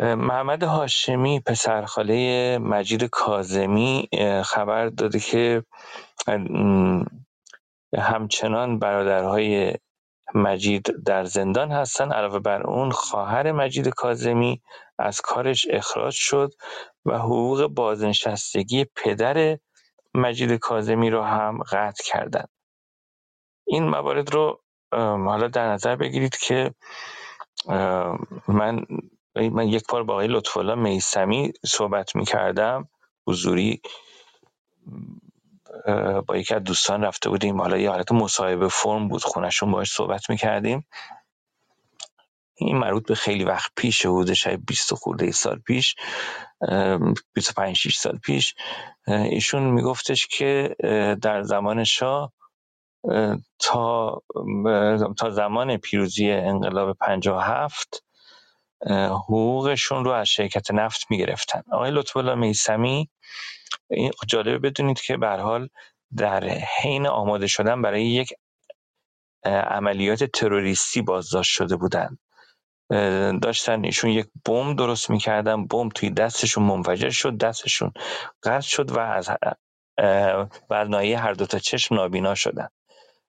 محمد 0.00 0.62
هاشمی 0.62 1.40
پسرخاله 1.40 2.58
مجید 2.58 3.04
کازمی 3.04 4.08
خبر 4.44 4.86
داده 4.88 5.18
که 5.20 5.64
همچنان 7.98 8.78
برادرهای 8.78 9.74
مجید 10.34 11.04
در 11.06 11.24
زندان 11.24 11.72
هستن. 11.72 12.12
علاوه 12.12 12.38
بر 12.38 12.62
اون 12.62 12.90
خواهر 12.90 13.52
مجید 13.52 13.88
کازمی 13.88 14.62
از 14.98 15.20
کارش 15.20 15.66
اخراج 15.70 16.14
شد 16.14 16.52
و 17.06 17.18
حقوق 17.18 17.66
بازنشستگی 17.66 18.86
پدر 18.96 19.58
مجید 20.14 20.52
کازمی 20.52 21.10
رو 21.10 21.22
هم 21.22 21.62
قطع 21.72 22.04
کردند 22.06 22.48
این 23.66 23.88
موارد 23.88 24.30
رو 24.34 24.60
حالا 24.92 25.48
در 25.48 25.68
نظر 25.72 25.96
بگیرید 25.96 26.36
که 26.36 26.74
من 28.48 28.84
من 29.36 29.68
یک 29.68 29.84
بار 29.88 30.04
با 30.04 30.14
آقای 30.14 30.26
لطفالله 30.28 30.74
میسمی 30.74 31.52
صحبت 31.66 32.16
می 32.16 32.24
کردم 32.24 32.88
حضوری 33.28 33.82
با 36.28 36.36
یکی 36.36 36.54
از 36.54 36.64
دوستان 36.64 37.04
رفته 37.04 37.30
بودیم 37.30 37.60
حالا 37.62 37.78
یه 37.78 37.90
حالت 37.90 38.12
مصاحبه 38.12 38.68
فرم 38.68 39.08
بود 39.08 39.24
خونشون 39.24 39.72
باش 39.72 39.92
صحبت 39.92 40.30
می 40.30 40.36
کردیم 40.36 40.86
این 42.56 42.78
مربوط 42.78 43.08
به 43.08 43.14
خیلی 43.14 43.44
وقت 43.44 43.72
پیش 43.76 44.06
بوده 44.06 44.34
شاید 44.34 44.66
20 44.66 44.94
خورده 44.94 45.32
سال 45.32 45.58
پیش 45.58 45.96
25 47.34 47.76
6 47.76 47.96
سال 47.96 48.18
پیش. 48.18 48.54
ایشون 49.08 49.62
میگفتش 49.62 50.26
که 50.26 50.76
در 51.22 51.42
زمان 51.42 51.84
شاه 51.84 52.32
تا 53.60 54.22
تا 55.18 55.30
زمان 55.30 55.76
پیروزی 55.76 56.32
انقلاب 56.32 56.96
57 57.00 58.04
حقوقشون 58.90 60.04
رو 60.04 60.10
از 60.10 60.28
شرکت 60.28 60.70
نفت 60.70 61.06
می‌گرفتن. 61.10 61.62
آقای 61.72 61.90
لطف 61.90 62.16
الله 62.16 62.34
میسمی 62.34 63.10
جالبه 64.28 64.58
بدونید 64.58 65.00
که 65.00 65.16
به 65.16 65.28
حال 65.28 65.68
در 66.16 66.44
حین 66.82 67.06
آماده 67.06 67.46
شدن 67.46 67.82
برای 67.82 68.04
یک 68.04 68.34
عملیات 69.44 70.24
تروریستی 70.24 71.02
بازداشت 71.02 71.50
شده 71.52 71.76
بودند 71.76 72.18
داشتن 73.42 73.84
ایشون 73.84 74.10
یک 74.10 74.26
بمب 74.46 74.78
درست 74.78 75.10
می‌کردن 75.10 75.66
بمب 75.66 75.92
توی 75.92 76.10
دستشون 76.10 76.64
منفجر 76.64 77.10
شد 77.10 77.38
دستشون 77.38 77.92
قطع 78.42 78.68
شد 78.68 78.90
و 78.92 79.00
از 79.00 79.30
بر 80.70 80.84
نایه 80.84 81.18
هر 81.18 81.32
دوتا 81.32 81.58
چشم 81.58 81.94
نابینا 81.94 82.34
شدن 82.34 82.68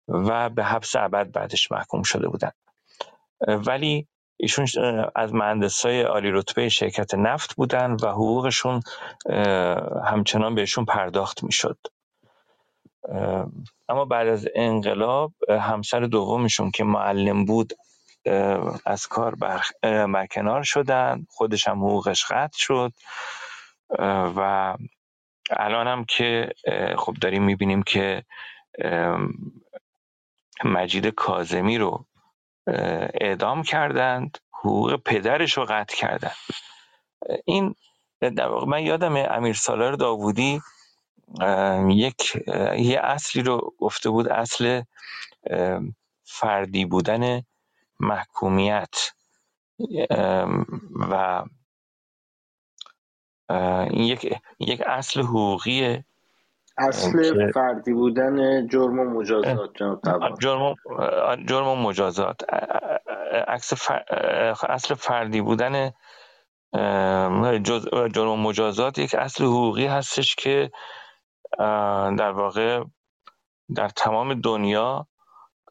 و 0.08 0.50
به 0.50 0.64
حبس 0.66 0.96
ابد 0.96 1.32
بعدش 1.32 1.72
محکوم 1.72 2.04
شده 2.04 2.28
بودن. 2.28 2.52
ولی 3.48 4.08
ایشون 4.38 4.68
از 5.16 5.34
مهندسای 5.34 6.02
عالی 6.02 6.32
رتبه 6.32 6.70
شرکت 6.70 7.16
نفت 7.16 7.56
بودن 7.56 7.92
و 7.92 8.08
حقوقشون 8.08 8.82
همچنان 10.06 10.56
بهشون 10.56 10.86
پرداخت 10.86 11.44
می‌شد. 11.44 11.78
اما 13.90 14.06
بعد 14.06 14.28
از 14.28 14.48
انقلاب 14.56 15.34
همسر 15.50 16.00
دومشون 16.00 16.72
که 16.72 16.84
معلم 16.84 17.46
بود 17.46 17.74
از 18.86 19.08
کار 19.08 19.36
برکنار 20.08 20.64
شدن. 20.64 21.26
خودش 21.30 21.68
هم 21.68 21.80
حقوقش 21.80 22.26
قطع 22.26 22.58
شد. 22.58 22.94
و 24.38 24.74
الان 25.50 25.88
هم 25.88 26.06
که 26.06 26.50
خب 26.98 27.14
داریم 27.22 27.44
می‌بینیم 27.44 27.84
که 27.84 28.24
مجید 30.64 31.08
کازمی 31.08 31.78
رو 31.78 32.06
اعدام 32.68 33.64
کردند 33.64 34.38
حقوق 34.52 34.96
پدرش 34.96 35.58
رو 35.58 35.66
قطع 35.70 35.96
کردند. 35.98 36.36
این 37.46 37.76
در 38.22 38.48
واقع 38.48 38.66
من 38.66 38.84
یادم 38.84 39.16
امیر 39.16 39.54
سالار 39.54 39.94
داوودی 39.94 40.62
یک 41.90 42.36
یه 42.78 43.00
اصلی 43.04 43.42
رو 43.44 43.74
گفته 43.80 44.10
بود 44.10 44.28
اصل 44.28 44.82
فردی 46.24 46.86
بودن 46.86 47.44
محکومیت. 48.00 48.96
و 51.10 51.44
این 53.50 54.04
یک 54.04 54.36
یک 54.60 54.82
اصل 54.82 55.22
حقوقی 55.22 56.04
اصل 56.78 57.52
فردی 57.52 57.94
بودن 57.94 58.68
جرم 58.68 59.00
و 59.00 59.04
مجازات 59.04 59.70
جرم 60.42 60.76
جرم 61.48 61.68
و 61.68 61.76
مجازات. 61.76 62.42
اصل 64.70 64.96
فردی 64.96 65.42
بودن 65.42 65.92
جرم 68.14 68.30
و 68.30 68.38
مجازات 68.38 68.98
یک 68.98 69.16
اصل 69.16 69.44
حقوقی 69.44 69.86
هستش 69.86 70.36
که 70.36 70.72
در 72.18 72.32
واقع 72.32 72.84
در 73.76 73.90
تمام 73.90 74.34
دنیا 74.34 75.08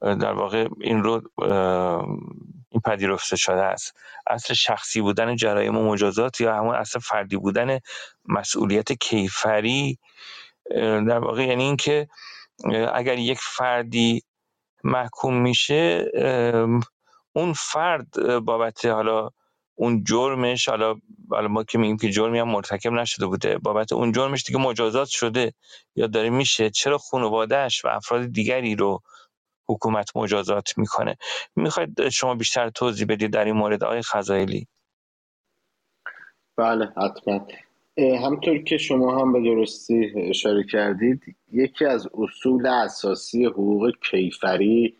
در 0.03 0.33
واقع 0.33 0.69
این 0.81 1.03
رو 1.03 1.23
این 2.71 2.81
پذیرفته 2.85 3.37
شده 3.37 3.63
است. 3.63 3.97
اصل 4.27 4.55
شخصی 4.55 5.01
بودن 5.01 5.37
جرایم 5.37 5.79
و 5.79 5.93
مجازات 5.93 6.41
یا 6.41 6.57
همون 6.57 6.75
اصل 6.75 6.99
فردی 6.99 7.37
بودن 7.37 7.79
مسئولیت 8.25 8.93
کیفری 8.93 9.99
در 11.09 11.19
واقع 11.19 11.47
یعنی 11.47 11.65
اینکه 11.65 12.09
اگر 12.95 13.19
یک 13.19 13.39
فردی 13.41 14.23
محکوم 14.85 15.43
میشه 15.43 16.07
اون 17.33 17.53
فرد 17.57 18.09
بابت 18.45 18.85
حالا 18.87 19.31
اون 19.75 20.05
جرمش 20.05 20.69
حالا 20.69 20.95
حالا 21.31 21.49
ما 21.49 21.65
که 21.65 21.79
میگیم 21.79 21.97
که 21.97 22.11
جرمی 22.11 22.39
هم 22.39 22.49
مرتکب 22.49 22.93
نشده 22.93 23.27
بوده 23.27 23.59
بابت 23.59 23.93
اون 23.93 24.13
جرمش 24.13 24.43
دیگه 24.45 24.59
مجازات 24.59 25.09
شده 25.09 25.53
یا 25.97 26.07
داره 26.07 26.31
میشه 26.31 26.71
چرا 26.71 26.99
خانوادهش 26.99 27.85
و 27.85 27.89
افراد 27.89 28.27
دیگری 28.27 28.77
رو 28.77 29.01
حکومت 29.69 30.17
مجازات 30.17 30.79
می‌کنه؟ 30.79 31.17
می‌خواید 31.57 32.09
شما 32.09 32.35
بیشتر 32.35 32.71
توضیح 32.71 33.07
بدید 33.11 33.33
در 33.33 33.45
این 33.45 33.55
مورد 33.57 33.85
آقای 33.85 34.03
خزایلی؟ 34.03 34.69
بله 36.59 36.87
حتما. 36.87 37.47
همطور 37.99 38.59
که 38.59 38.79
شما 38.79 39.21
هم 39.21 39.33
به 39.33 39.41
درستی 39.41 40.13
اشاره 40.17 40.63
کردید 40.63 41.23
یکی 41.53 41.85
از 41.85 42.09
اصول 42.15 42.67
اساسی 42.67 43.47
حقوق 43.47 43.91
کیفری 44.11 44.95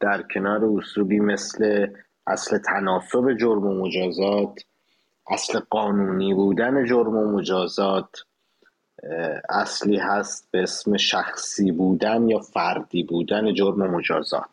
در 0.00 0.22
کنار 0.22 0.64
اصولی 0.64 1.20
مثل 1.20 1.86
اصل 2.26 2.58
تناسب 2.58 3.36
جرم 3.40 3.66
و 3.66 3.84
مجازات 3.84 4.64
اصل 5.30 5.60
قانونی 5.70 6.34
بودن 6.34 6.84
جرم 6.84 7.16
و 7.16 7.38
مجازات 7.38 8.24
اصلی 9.48 9.96
هست 9.96 10.48
به 10.50 10.62
اسم 10.62 10.96
شخصی 10.96 11.72
بودن 11.72 12.28
یا 12.28 12.38
فردی 12.38 13.02
بودن 13.02 13.54
جرم 13.54 13.82
و 13.82 13.86
مجازات. 13.86 14.50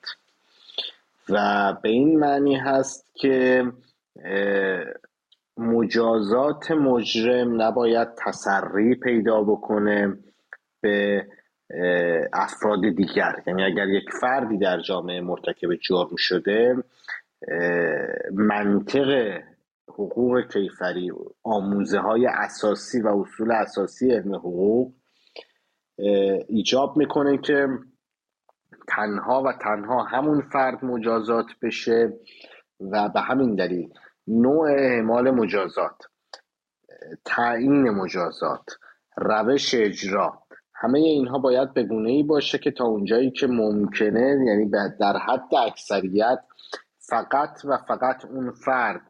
و 1.30 1.74
به 1.82 1.90
این 1.90 2.20
معنی 2.20 2.56
هست 2.56 3.06
که 3.14 3.66
مجازات 5.58 6.72
مجرم 6.72 7.62
نباید 7.62 8.08
تسری 8.16 8.96
پیدا 8.96 9.44
بکنه 9.44 10.18
به 10.82 11.28
افراد 12.34 12.82
دیگر. 12.98 13.44
یعنی 13.48 13.64
اگر 13.64 13.88
یک 13.88 14.10
فردی 14.22 14.58
در 14.58 14.80
جامعه 14.80 15.22
مرتکب 15.22 15.76
جرم 15.76 16.16
شده 16.18 16.84
منطق 18.32 19.40
حقوق 19.88 20.42
کیفری 20.54 21.12
آموزه 21.44 22.00
های 22.00 22.26
اساسی 22.26 23.02
و 23.02 23.08
اصول 23.08 23.52
اساسی 23.52 24.12
علم 24.12 24.36
حقوق 24.36 24.94
ایجاب 26.48 26.98
می‌کنه 26.98 27.38
که 27.38 27.68
تنها 28.88 29.44
و 29.44 29.54
تنها 29.62 30.04
همون 30.04 30.42
فرد 30.42 30.86
مجازات 30.86 31.46
بشه 31.62 32.14
و 32.92 33.10
به 33.10 33.22
همین 33.22 33.56
دلیل 33.56 33.90
نوع 34.28 34.72
اعمال 34.72 35.32
مجازات 35.32 36.04
تعیین 37.26 37.90
مجازات 37.90 38.66
روش 39.18 39.74
اجرا 39.74 40.44
همه 40.74 41.00
اینها 41.00 41.40
باید 41.40 41.74
به 41.74 41.84
گونه 41.84 42.10
ای 42.10 42.24
باشه 42.24 42.58
که 42.58 42.72
تا 42.72 42.86
اونجایی 42.86 43.32
که 43.32 43.48
ممکنه 43.48 44.38
یعنی 44.48 44.70
در 45.00 45.18
حد 45.18 45.56
اکثریت 45.68 46.40
فقط 47.10 47.66
و 47.66 47.78
فقط 47.78 48.26
اون 48.26 48.52
فرد 48.52 49.02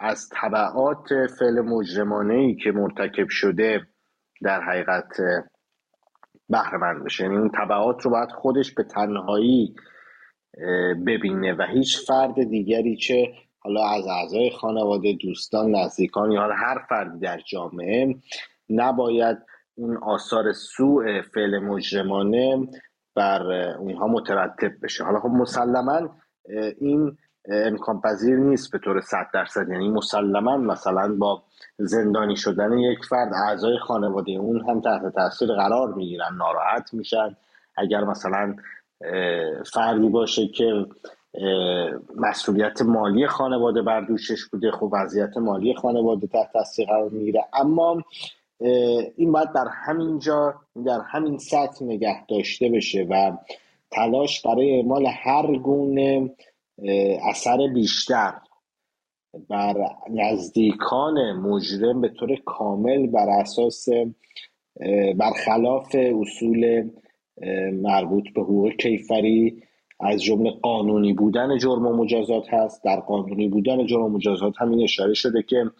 از 0.00 0.28
طبعات 0.32 1.08
فعل 1.38 1.60
مجرمانه 1.60 2.34
ای 2.34 2.56
که 2.56 2.70
مرتکب 2.72 3.28
شده 3.28 3.80
در 4.42 4.60
حقیقت 4.60 5.08
بهرمند 6.48 7.04
بشه. 7.04 7.24
یعنی 7.24 7.36
اون 7.36 7.50
طبعات 7.50 8.02
رو 8.02 8.10
باید 8.10 8.30
خودش 8.30 8.74
به 8.74 8.82
تنهایی 8.82 9.74
ببینه 11.06 11.54
و 11.54 11.62
هیچ 11.62 12.06
فرد 12.06 12.34
دیگری 12.50 12.96
چه 12.96 13.32
حالا 13.60 13.88
از 13.88 14.06
اعضای 14.06 14.50
خانواده 14.50 15.12
دوستان 15.12 15.70
نزدیکان 15.70 16.32
یا 16.32 16.42
هر 16.42 16.78
فردی 16.88 17.18
در 17.18 17.40
جامعه 17.40 18.16
نباید 18.70 19.38
اون 19.74 19.96
آثار 19.96 20.52
سوء 20.52 21.22
فعل 21.22 21.58
مجرمانه 21.58 22.68
بر 23.14 23.52
اونها 23.78 24.06
مترتب 24.06 24.72
بشه. 24.82 25.04
حالا 25.04 25.20
خب 25.20 25.28
مسلما 25.28 26.10
این 26.80 27.18
امکان 27.48 28.00
پذیر 28.00 28.36
نیست 28.36 28.72
به 28.72 28.78
طور 28.78 29.00
صد 29.00 29.26
درصد. 29.34 29.68
یعنی 29.68 29.88
مسلما 29.88 30.56
مثلا 30.56 31.16
با 31.18 31.42
زندانی 31.78 32.36
شدن 32.36 32.78
یک 32.78 32.98
فرد 33.10 33.32
اعضای 33.34 33.78
خانواده 33.78 34.32
اون 34.32 34.68
هم 34.68 34.80
تحت 34.80 35.14
تاثیر 35.14 35.48
قرار 35.48 35.94
می‌گیرن 35.94 36.36
ناراحت 36.36 36.94
میشن. 36.94 37.36
اگر 37.76 38.04
مثلا 38.04 38.56
فردی 39.74 40.08
باشه 40.08 40.48
که 40.48 40.86
مسئولیت 42.16 42.82
مالی 42.82 43.26
خانواده 43.26 43.82
بر 43.82 44.00
دوشش 44.00 44.44
بوده. 44.44 44.70
خب 44.70 44.88
وضعیت 44.92 45.36
مالی 45.36 45.74
خانواده 45.74 46.26
تحت 46.26 46.52
تاثیر 46.52 46.86
قرار 46.86 47.08
می‌گیره. 47.10 47.44
اما 47.52 48.02
این 49.16 49.32
باید 49.32 49.52
در 49.52 49.68
همین 49.72 50.18
جا 50.18 50.54
در 50.86 51.00
همین 51.00 51.38
سطح 51.38 51.84
نگه 51.84 52.26
داشته 52.26 52.68
بشه 52.68 53.06
و 53.10 53.36
تلاش 53.90 54.42
برای 54.42 54.76
اعمال 54.76 55.06
هر 55.06 55.56
گونه 55.56 56.30
اثر 57.30 57.58
بیشتر 57.74 58.34
بر 59.48 59.74
نزدیکان 60.10 61.32
مجرم 61.32 62.00
به 62.00 62.08
طور 62.08 62.36
کامل 62.44 63.06
بر 63.06 63.28
اساس 63.28 63.88
برخلاف 65.16 65.94
اصول 65.94 66.90
مربوط 67.72 68.24
به 68.34 68.40
حقوق 68.40 68.68
کیفری 68.72 69.62
از 70.00 70.22
جمله 70.22 70.50
قانونی 70.50 71.12
بودن 71.12 71.58
جرم 71.58 71.86
و 71.86 71.92
مجازات 71.92 72.54
هست. 72.54 72.84
در 72.84 73.00
قانونی 73.00 73.48
بودن 73.48 73.86
جرم 73.86 74.02
و 74.02 74.08
مجازات 74.08 74.52
همین 74.58 74.82
اشاره 74.82 75.14
شده 75.14 75.42
که 75.42 75.70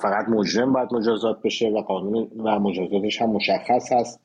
فقط 0.00 0.28
مجرم 0.28 0.72
باید 0.72 0.94
مجازات 0.94 1.42
بشه 1.42 1.68
و 1.68 1.82
قانون 1.82 2.30
و 2.38 2.58
مجازاتش 2.58 3.22
هم 3.22 3.30
مشخص 3.30 3.92
هست. 3.92 4.20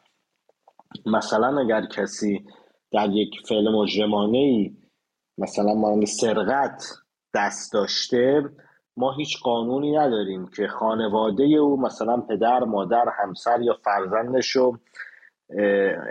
مثلا 1.05 1.59
اگر 1.59 1.85
کسی 1.85 2.45
در 2.91 3.09
یک 3.09 3.29
فعل 3.49 3.75
مجرمانه 3.75 4.37
ای 4.37 4.75
مثلا 5.37 5.73
مانند 5.73 6.05
سرقت 6.05 6.83
دست 7.35 7.73
داشته 7.73 8.49
ما 8.97 9.11
هیچ 9.11 9.41
قانونی 9.43 9.97
نداریم 9.97 10.47
که 10.47 10.67
خانواده 10.67 11.43
او 11.43 11.81
مثلا 11.81 12.17
پدر 12.17 12.63
مادر 12.63 13.05
همسر 13.19 13.61
یا 13.61 13.77
فرزندش 13.83 14.49
رو 14.49 14.79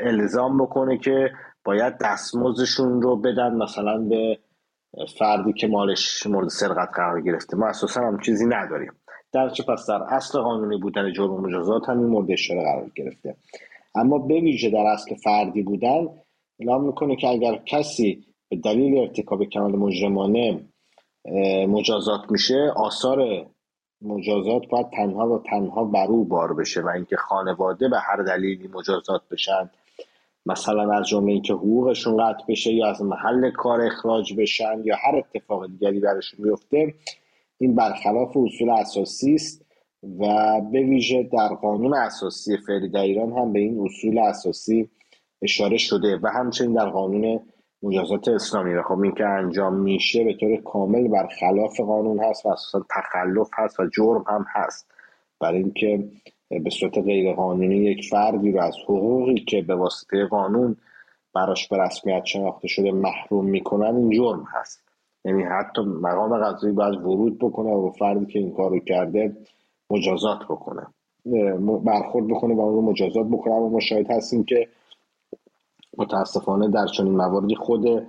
الزام 0.04 0.62
بکنه 0.62 0.98
که 0.98 1.30
باید 1.64 1.98
دستمزدشون 1.98 3.02
رو 3.02 3.16
بدن 3.16 3.54
مثلا 3.54 3.98
به 3.98 4.38
فردی 5.18 5.52
که 5.52 5.66
مالش 5.66 6.26
مورد 6.26 6.48
سرقت 6.48 6.88
قرار 6.94 7.20
گرفته. 7.20 7.56
ما 7.56 7.66
اساسا 7.66 8.00
هم 8.00 8.20
چیزی 8.20 8.46
نداریم. 8.46 8.92
در 9.32 9.48
چه 9.48 9.62
پس 9.62 9.86
در 9.88 10.02
اصل 10.08 10.40
قانونی 10.40 10.78
بودن 10.78 11.12
جرم 11.12 11.40
مجازات 11.40 11.88
همین 11.88 12.06
مورد 12.06 12.30
اشاره 12.30 12.62
قرار 12.62 12.90
گرفته. 12.96 13.36
اما 13.94 14.18
به 14.18 14.34
ویژه 14.34 14.70
در 14.70 14.86
اصل 14.86 15.14
فردی 15.14 15.62
بودن 15.62 16.08
اعلام 16.60 16.86
می‌کنه 16.86 17.16
که 17.16 17.28
اگر 17.28 17.56
کسی 17.56 18.24
به 18.48 18.56
دلیل 18.56 18.98
ارتکاب 18.98 19.44
کمال 19.44 19.76
مجرمانه 19.76 20.60
مجازات 21.68 22.20
میشه 22.30 22.72
آثار 22.76 23.46
مجازات 24.02 24.62
باید 24.70 24.86
تنها 24.90 25.28
و 25.28 25.42
تنها 25.50 25.84
بر 25.84 26.06
او 26.06 26.24
بار 26.24 26.54
بشه 26.54 26.80
و 26.80 26.88
اینکه 26.88 27.16
خانواده 27.16 27.88
به 27.88 27.98
هر 27.98 28.22
دلیلی 28.22 28.68
مجازات 28.68 29.22
بشن 29.30 29.70
مثلا 30.46 30.92
از 30.92 31.08
جمله 31.08 31.32
اینکه 31.32 31.52
حقوقشون 31.52 32.16
قطع 32.16 32.44
بشه 32.48 32.72
یا 32.72 32.86
از 32.86 33.02
محل 33.02 33.50
کار 33.50 33.80
اخراج 33.80 34.34
بشن 34.34 34.82
یا 34.84 34.96
هر 34.96 35.16
اتفاق 35.16 35.66
دیگری 35.66 36.00
برشون 36.00 36.44
بیفته 36.44 36.94
این 37.58 37.74
برخلاف 37.74 38.36
اصول 38.36 38.70
اساسی 38.70 39.34
است 39.34 39.64
و 40.18 40.60
به 40.72 40.80
ویژه 40.80 41.22
در 41.22 41.48
قانون 41.48 41.94
اساسی 41.94 42.56
فعلی 42.56 42.88
در 42.88 43.00
ایران 43.00 43.32
هم 43.32 43.52
به 43.52 43.58
این 43.58 43.80
اصول 43.80 44.18
اساسی 44.18 44.90
اشاره 45.42 45.76
شده 45.76 46.18
و 46.22 46.26
همچنین 46.26 46.72
در 46.72 46.88
قانون 46.90 47.40
مجازات 47.82 48.28
اسلامی. 48.28 48.74
و 48.74 48.82
خب 48.82 49.00
این 49.00 49.14
که 49.14 49.26
انجام 49.26 49.74
میشه 49.74 50.24
به 50.24 50.34
طور 50.34 50.56
کامل 50.56 51.08
برخلاف 51.08 51.80
قانون 51.80 52.24
هست 52.24 52.46
و 52.46 52.48
اساسا 52.48 52.86
تخلف 52.90 53.50
هست 53.54 53.80
و 53.80 53.86
جرم 53.86 54.24
هم 54.28 54.46
هست. 54.48 54.90
برای 55.40 55.58
اینکه 55.58 56.08
به 56.58 56.70
صورت 56.70 56.98
غیر 56.98 57.32
قانونی 57.34 57.76
یک 57.76 58.08
فردی 58.10 58.52
رو 58.52 58.60
از 58.60 58.74
حقوقی 58.84 59.34
که 59.34 59.62
به 59.62 59.74
واسطه 59.74 60.26
قانون 60.26 60.76
براش 61.34 61.68
به 61.68 61.78
رسمیت 61.78 62.24
شناخته 62.24 62.68
شده 62.68 62.92
محروم 62.92 63.44
می‌کنن 63.44 63.96
این 63.96 64.10
جرم 64.10 64.44
هست. 64.52 64.82
یعنی 65.24 65.42
حتی 65.42 65.82
مقام 65.82 66.44
قضایی 66.44 66.74
باید 66.74 66.94
ورود 66.94 67.38
بکنه 67.38 67.70
و 67.70 67.90
فردی 67.90 68.26
که 68.26 68.38
این 68.38 68.52
کارو 68.52 68.78
کرده 68.78 69.36
مجازات 69.90 70.38
بکنه. 70.44 70.86
برخورد 71.84 72.28
بکنه 72.28 72.54
و 72.54 72.60
اون 72.60 72.74
رو 72.74 72.82
مجازات 72.82 73.26
بکنه. 73.26 73.54
اما 73.54 73.68
ما 73.68 73.80
شاهد 73.80 74.10
هستیم 74.10 74.44
که 74.44 74.68
متاسفانه 75.98 76.68
در 76.68 76.86
چنین 76.86 77.16
مواردی 77.16 77.54
خود 77.54 78.06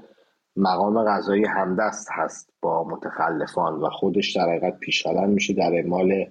مقام 0.58 1.04
قضایی 1.04 1.46
همدست 1.46 2.08
هست 2.12 2.50
با 2.62 2.84
متخلفان 2.84 3.74
و 3.74 3.90
خودش 3.90 4.36
در 4.36 4.42
حقیقت 4.42 4.80
پیشقدم 4.80 5.30
میشه 5.30 5.54
در 5.54 5.74
اعمال 5.74 6.26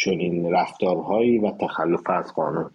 چنین 0.00 0.52
رفتارهایی 0.52 1.38
و 1.38 1.50
تخلف 1.50 2.10
از 2.10 2.34
قانون. 2.34 2.70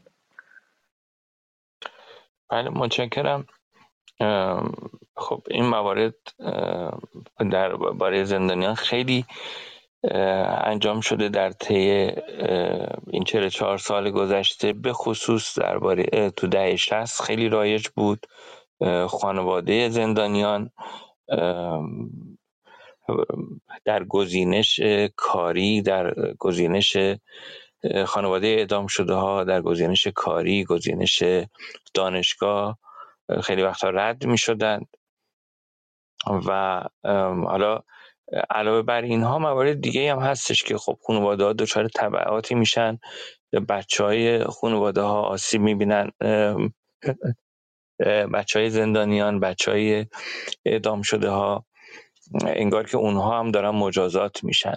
بله 2.49 2.69
متشکرم. 2.69 3.45
خب 5.17 5.43
این 5.51 5.65
موارد 5.65 6.15
در 7.51 7.75
باره 7.75 8.23
زندانیان 8.23 8.75
خیلی 8.75 9.25
انجام 10.63 11.01
شده 11.01 11.29
در 11.29 11.51
طی 11.51 12.11
این 13.07 13.23
چهل 13.23 13.49
چهار 13.49 13.77
سال 13.77 14.11
گذشته 14.11 14.73
به 14.73 14.93
خصوص 14.93 15.59
درباره 15.59 16.29
تو 16.29 16.47
دهه 16.47 16.75
شست 16.75 17.21
خیلی 17.21 17.49
رایج 17.49 17.87
بود 17.87 18.27
خانواده 19.07 19.89
زندانیان 19.89 20.71
در 23.85 24.03
گزینش 24.03 24.79
کاری 25.15 25.81
در 25.81 26.13
گزینش 26.39 26.97
خانواده 28.05 28.47
اعدام 28.47 28.87
شده 28.87 29.13
ها 29.13 29.43
در 29.43 29.61
گزینش 29.61 30.07
کاری 30.07 30.63
گزینش 30.63 31.23
دانشگاه 31.93 32.77
خیلی 33.43 33.63
وقتا 33.63 33.89
رد 33.89 34.25
می 34.25 34.37
شدند 34.37 34.87
و 36.27 36.83
حالا 37.47 37.81
علاوه 38.49 38.81
بر 38.81 39.01
اینها 39.01 39.39
موارد 39.39 39.81
دیگه 39.81 40.11
هم 40.11 40.19
هستش 40.19 40.63
که 40.63 40.77
خب 40.77 40.97
خانواده 41.07 41.43
ها 41.43 41.53
دچار 41.53 41.87
تبعاتی 41.95 42.55
میشن. 42.55 42.97
بچه 43.69 44.03
های 44.03 44.43
خانواده 44.43 45.01
ها 45.01 45.21
آسیب 45.21 45.61
می‌بینن. 45.61 46.11
بچه 48.33 48.59
های 48.59 48.69
زندانیان 48.69 49.39
بچه 49.39 49.71
های 49.71 50.05
اعدام 50.65 51.01
شده 51.01 51.29
ها. 51.29 51.65
انگار 52.47 52.83
که 52.83 52.97
اونها 52.97 53.39
هم 53.39 53.51
دارن 53.51 53.69
مجازات 53.69 54.43
میشن. 54.43 54.75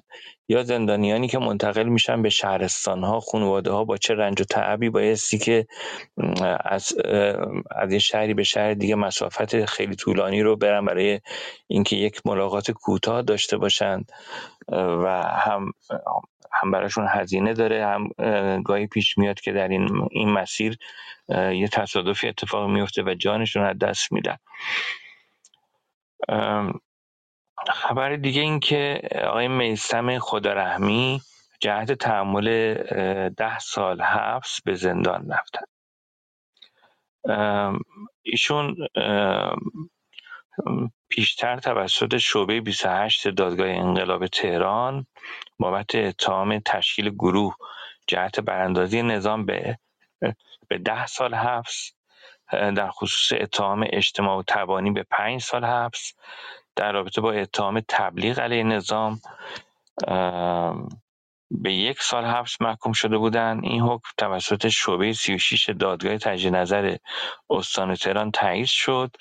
یا 0.49 0.63
زندانیانی 0.63 1.29
که 1.29 1.39
منتقل 1.39 1.83
میشن 1.83 2.23
به 2.23 2.29
شهرستان 2.29 3.05
ها 3.05 3.21
خانواده 3.21 3.71
ها 3.71 3.85
با 3.85 3.97
چه 3.97 4.15
رنج 4.15 4.41
و 4.41 4.45
تعبی 4.45 4.91
بایستی 4.91 5.39
که 5.39 5.67
از 6.65 6.93
از 7.71 7.93
یه 7.93 7.99
شهری 7.99 8.35
به 8.35 8.43
شهر 8.43 8.75
دیگه 8.75 8.95
مسافت 8.95 9.65
خیلی 9.65 9.97
طولانی 9.97 10.43
رو 10.43 10.57
برن 10.57 10.85
برای 10.85 11.21
اینکه 11.67 11.97
یک 11.97 12.27
ملاقات 12.27 12.71
کوتاه 12.71 13.23
داشته 13.23 13.57
باشند 13.57 14.13
و 14.73 15.23
هم 15.23 15.73
هم 16.53 16.71
براشون 16.71 17.07
هزینه 17.09 17.55
داره 17.55 17.87
هم 17.87 18.09
گاهی 18.63 18.87
پیش 18.87 19.19
میاد 19.19 19.41
که 19.41 19.53
در 19.53 19.69
این 19.69 20.09
این 20.11 20.31
مسیر 20.31 20.79
یه 21.31 21.69
تصادفی 21.73 22.29
اتفاق 22.29 22.71
میفته 22.71 23.03
و 23.03 23.15
جانشون 23.15 23.65
از 23.65 23.79
دست 23.79 24.13
میدن. 24.13 24.37
خبر 27.67 28.17
دیگه 28.17 28.43
این 28.43 28.61
که 28.61 29.01
آقای 29.25 29.49
میسم 29.49 30.19
خدارحمی 30.19 31.23
جهت 31.61 31.93
تحمل 31.93 32.75
ده 33.29 33.59
سال 33.59 34.03
حبس 34.03 34.61
به 34.65 34.75
زندان 34.75 35.31
رفتن. 35.33 35.65
ایشون 38.23 38.77
پیشتر 41.11 41.59
توسط 41.59 42.17
شعبه 42.17 42.61
28 42.61 43.29
دادگاه 43.29 43.69
انقلاب 43.71 44.27
تهران 44.27 45.07
بابت 45.61 45.95
اتهام 45.95 46.61
تشکیل 46.67 47.11
گروه 47.11 47.57
جهت 48.09 48.41
براندازی 48.41 49.03
نظام 49.03 49.47
به 49.47 49.79
به 50.69 50.79
ده 50.79 51.07
سال 51.07 51.35
حبس 51.35 51.93
در 52.53 52.91
خصوص 52.91 53.41
اتهام 53.43 53.87
اجتماع 53.93 54.39
و 54.39 54.43
تبانی 54.49 54.91
به 54.91 55.05
پنج 55.11 55.43
سال 55.43 55.65
حبس. 55.65 56.15
در 56.79 56.93
رابطه 56.93 57.21
با 57.21 57.33
اتهام 57.33 57.81
تبلیغ 57.89 58.41
علیه 58.41 58.63
نظام 58.63 59.21
به 61.51 61.73
یک 61.73 62.03
سال 62.03 62.25
حبس 62.25 62.63
محکوم 62.63 62.93
شده 62.93 63.19
بودند 63.19 63.65
این 63.65 63.83
حکم 63.83 64.11
توسط 64.19 64.69
شعبه 64.69 65.13
36 65.13 65.71
دادگاه 65.71 66.19
تجدید 66.19 66.57
نظر 66.57 66.97
استان 67.51 67.95
تهران 67.95 68.31
تایید 68.31 68.67
شد 68.67 69.17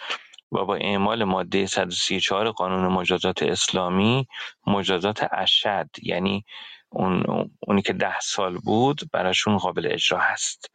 و 0.52 0.66
با 0.66 0.76
اعمال 0.76 1.24
ماده 1.24 1.66
134 1.66 2.52
قانون 2.52 2.94
مجازات 2.94 3.44
اسلامی 3.44 4.28
مجازات 4.68 5.28
اشد 5.34 5.90
یعنی 6.04 6.46
اون 6.90 7.24
اونی 7.68 7.82
که 7.82 7.94
ده 7.94 8.20
سال 8.20 8.58
بود 8.58 9.02
براشون 9.14 9.58
قابل 9.58 9.88
اجرا 9.92 10.20
هست. 10.20 10.72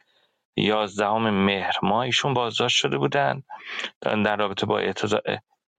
یازدهم 0.57 1.29
مهر 1.29 1.73
ماه 1.83 1.99
ایشون 1.99 2.33
بازداشت 2.33 2.77
شده 2.77 2.97
بودند 2.97 3.43
در 4.01 4.35
رابطه 4.35 4.65
با 4.65 4.79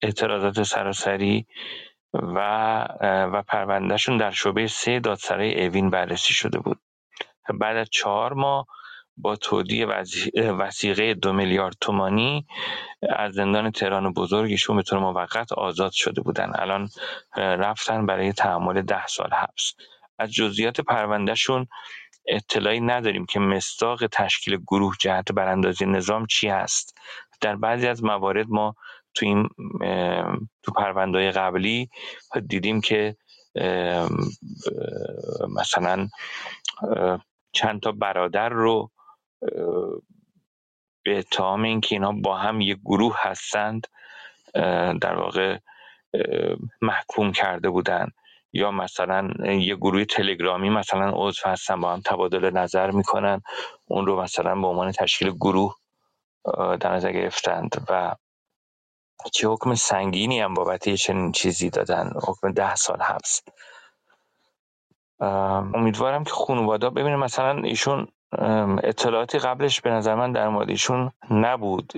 اعتراضات 0.05 0.63
سراسری 0.63 1.47
و 2.13 2.39
و 3.33 3.43
پروندهشون 3.43 4.17
در 4.19 4.31
شعبه 4.31 4.67
سه 4.67 5.01
دادسرای 5.01 5.67
اوین 5.67 5.91
بررسی 5.91 6.35
شده 6.35 6.59
بود. 6.59 6.81
بعد 7.61 7.77
از 7.77 7.89
چهار 7.91 8.33
ماه 8.33 8.67
با 9.17 9.37
تودیع 9.37 9.87
وسیقه 10.59 11.15
دو 11.15 11.33
میلیارد 11.33 11.75
تومانی 11.81 12.47
از 13.17 13.35
زندان 13.35 13.71
تهران 13.71 14.13
بزرگ 14.13 14.51
ایشون 14.51 14.77
به 14.77 14.83
طور 14.83 14.99
موقت 14.99 15.53
آزاد 15.53 15.93
شده 15.93 16.21
بودن. 16.23 16.53
الان 16.55 16.89
رفتن 17.37 18.07
برای 18.07 18.33
تحمل 18.33 18.83
ده 18.83 19.07
سال 19.07 19.31
حبس. 19.31 19.75
از 20.19 20.33
جزئیات 20.33 20.81
پروندهشون 20.81 21.67
اطلاعی 22.29 22.81
نداریم 22.81 23.27
که 23.27 23.41
مستاق 23.41 24.07
تشکیل 24.07 24.57
گروه 24.57 24.95
جهت 25.01 25.33
براندازی 25.33 25.87
نظام 25.87 26.27
چی 26.27 26.49
هست. 26.49 26.99
در 27.41 27.57
بعضی 27.57 27.89
از 27.89 28.05
موارد 28.05 28.47
ما 28.49 28.75
تو 29.15 29.27
این 29.27 29.49
تو 30.63 30.73
پروندهای 30.73 31.31
قبلی 31.31 31.91
دیدیم 32.49 32.81
که 32.81 33.17
مثلا 35.49 36.09
چند 37.53 37.81
تا 37.81 37.93
برادر 37.93 38.49
رو 38.49 38.91
به 41.05 41.19
اتهام 41.19 41.63
اینکه 41.63 41.95
اینها 41.95 42.13
با 42.13 42.37
هم 42.37 42.61
یک 42.61 42.79
گروه 42.85 43.17
هستند 43.19 43.87
در 45.01 45.15
واقع 45.17 45.59
محکوم 46.83 47.33
کرده 47.33 47.71
بودند 47.71 48.13
یا 48.53 48.71
مثلا 48.71 49.31
یه 49.45 49.77
گروه 49.77 50.05
تلگرامی 50.05 50.71
مثلا 50.71 51.13
عضو 51.15 51.49
هستن 51.49 51.81
با 51.81 51.93
هم 51.93 52.01
تبادل 52.01 52.51
نظر 52.51 52.91
می‌کنن. 52.91 53.43
اون 53.85 54.07
رو 54.07 54.23
مثلا 54.23 54.61
به 54.61 54.67
عنوان 54.67 54.93
تشکیل 54.93 55.31
گروه 55.31 55.75
در 56.81 56.95
نظر 56.95 57.13
گرفتند. 57.13 57.87
و 57.91 58.15
چه 59.33 59.49
حکم 59.49 59.75
سنگینی 59.75 60.41
هم 60.41 60.55
بابت 60.55 60.89
چنین 60.89 61.33
چیزی 61.33 61.71
دادن؟ 61.71 62.11
حکم 62.29 62.53
ده 62.53 62.75
سال 62.75 63.03
حبس. 63.03 63.43
امیدوارم 65.75 66.25
که 66.25 66.31
خانواده 66.31 66.91
ببینیم 66.91 67.19
مثلا 67.19 67.63
ایشون 67.63 68.09
اطلاعاتی 68.85 69.39
قبلش 69.39 69.81
به 69.81 69.91
نظر 69.91 70.15
من 70.15 70.33
در 70.33 70.49
مورد 70.49 70.71
ایشون 70.71 71.13
نبود. 71.31 71.93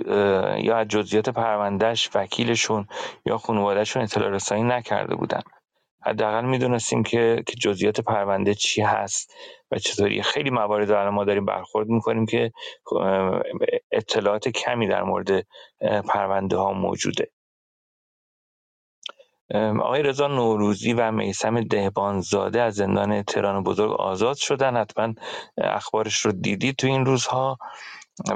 یا 0.57 0.77
از 0.77 0.87
جزئیات 0.87 1.29
پروندهش 1.29 2.09
وکیلشون 2.15 2.87
یا 3.25 3.37
خانوادهشون 3.37 4.03
اطلاع 4.03 4.29
رسانی 4.29 4.63
نکرده 4.63 5.15
بودن. 5.15 5.41
حداقل 6.07 6.45
می‌دونستیم 6.45 7.03
که 7.03 7.43
که 7.47 7.55
جزئیات 7.55 8.01
پرونده 8.01 8.53
چی 8.55 8.81
هست 8.81 9.33
و 9.71 9.77
چطوری. 9.77 10.21
خیلی 10.21 10.49
موارد 10.49 10.91
الان 10.91 11.13
ما 11.13 11.23
داریم 11.23 11.45
برخورد 11.45 11.87
می‌کنیم 11.87 12.25
که 12.25 12.51
اطلاعات 13.91 14.47
کمی 14.47 14.87
در 14.87 15.03
مورد 15.03 15.45
پرونده 16.09 16.57
ها 16.57 16.73
موجوده. 16.73 17.31
آقای 19.55 20.03
رضا 20.03 20.27
نوروزی 20.27 20.93
و 20.93 21.11
میسم 21.11 21.61
دهبانزاده 21.61 22.61
از 22.61 22.75
زندان 22.75 23.23
تهران 23.23 23.63
بزرگ 23.63 23.91
آزاد 23.91 24.35
شدن. 24.37 24.77
حتما 24.77 25.13
اخبارش 25.57 26.17
رو 26.17 26.31
دیدید 26.31 26.75
تو 26.75 26.87
این 26.87 27.05
روزها 27.05 27.57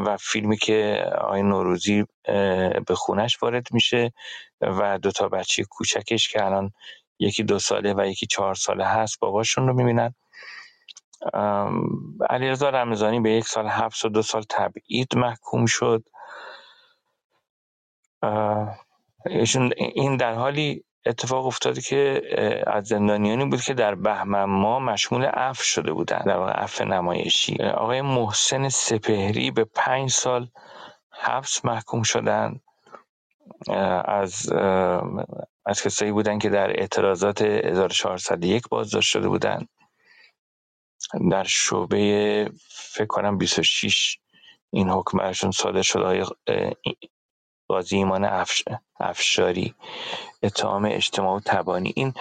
و 0.05 0.17
فیلمی 0.17 0.57
که 0.57 1.05
آقای 1.22 1.43
نوروزی 1.43 2.05
به 2.88 2.95
خونش 2.95 3.43
وارد 3.43 3.67
میشه 3.72 4.13
و 4.61 4.99
دو 4.99 5.11
تا 5.11 5.30
بچه 5.30 5.63
کوچکش 5.63 6.30
که 6.30 6.45
الان 6.45 6.72
یکی 7.22 7.43
دو 7.43 7.59
ساله 7.59 7.93
و 7.97 8.05
یکی 8.05 8.26
چهار 8.28 8.55
ساله 8.55 8.86
هست 8.86 9.19
باباشون 9.19 9.67
رو 9.67 9.74
می‌بینن. 9.74 10.15
علیرضا 12.30 12.69
رمضانی 12.69 13.19
به 13.19 13.32
یک 13.32 13.47
سال 13.47 13.67
حبس 13.67 14.05
و 14.05 14.09
دو 14.09 14.22
سال 14.22 14.43
تبعید 14.49 15.17
محکوم 15.17 15.65
شد. 15.65 16.03
این 19.78 20.17
در 20.17 20.34
حالی 20.34 20.84
اتفاق 21.05 21.45
افتاده 21.45 21.82
که 21.82 22.22
از 22.67 22.88
زندانیانی 22.88 23.45
بود 23.45 23.61
که 23.61 23.74
در 23.74 23.95
بهمن 23.95 24.43
ما 24.43 24.80
مشمول 24.80 25.26
عفو 25.26 25.63
شده 25.63 25.93
بودن 25.93 26.19
در 26.26 26.38
واقع 26.38 26.51
عفو 26.51 26.86
نمایشی. 26.86 27.63
آقای 27.63 28.01
محسن 28.01 28.69
سپهری 28.69 29.51
به 29.51 29.65
پنج 29.65 30.09
سال 30.09 30.47
حبس 31.11 31.65
محکوم 31.65 32.03
شدن. 32.03 32.59
از 34.05 34.53
از 35.66 35.82
کسایی 35.82 36.12
بودن 36.12 36.39
که 36.39 36.49
در 36.49 36.80
اعتراضات 36.80 37.41
1401 37.41 38.68
بازداشت 38.70 39.09
شده 39.09 39.28
بودند 39.28 39.70
در 41.32 41.43
شعبه 41.43 42.51
فکر 42.70 43.05
کنم 43.05 43.38
26 43.38 44.18
این 44.74 44.89
حکم 44.89 45.18
برشون 45.18 45.51
صادر 45.51 45.82
شده 45.82 46.03
های 46.03 46.26
قاضی 47.68 47.97
ایمان 47.97 48.45
افشاری 48.99 49.76
اتهام 50.43 50.86
اجتماع 50.86 51.38
و 51.38 51.39
تبانی. 51.45 51.93
این 51.95 52.14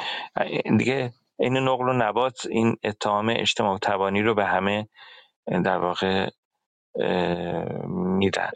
دیگه 0.77 1.13
این 1.39 1.57
نقل 1.57 1.89
و 1.89 1.93
نبات 1.93 2.47
این 2.51 2.77
اتهام 2.85 3.29
اجتماع 3.29 3.75
و 3.75 3.79
تبانی 3.83 4.23
رو 4.23 4.35
به 4.35 4.45
همه 4.45 4.89
در 5.47 5.79
واقع 5.79 6.31
میدن. 7.87 8.51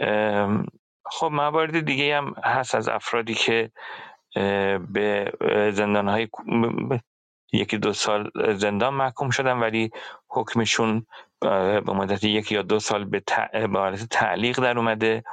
خب 1.07 1.27
موارد 1.27 1.81
دیگه 1.81 2.17
هم 2.17 2.35
هست 2.45 2.75
از 2.75 2.89
افرادی 2.89 3.35
که 3.35 3.71
به 4.93 5.33
زندان 5.73 6.09
های 6.09 6.29
یکی 7.53 7.79
دو 7.79 7.93
سال 7.93 8.31
زندان 8.57 8.95
محکوم 8.95 9.31
شدن 9.31 9.59
ولی 9.59 9.91
حکمشون 10.29 11.07
به 11.41 11.93
مدت 11.93 12.25
یک 12.25 12.53
یا 12.53 12.63
دو 12.63 12.79
سال 12.79 13.05
به 13.05 13.23
حالت 13.75 14.05
تعلیق 14.05 14.61
در 14.61 14.79
اومده. 14.79 15.25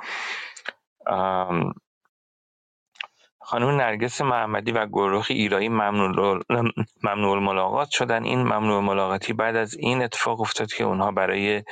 خانم 3.43 3.69
نرگس 3.69 4.21
محمدی 4.21 4.71
و 4.71 4.85
گروه 4.85 5.25
ایرایی 5.29 5.69
ممنوع 5.69 7.39
ملاقات 7.39 7.89
شدن. 7.89 8.23
این 8.23 8.43
ممنوع 8.43 8.81
ملاقاتی 8.81 9.33
بعد 9.33 9.55
از 9.55 9.75
این 9.77 10.01
اتفاق 10.01 10.41
افتاد 10.41 10.73
که 10.73 10.83
اونها 10.83 11.11
برای 11.11 11.63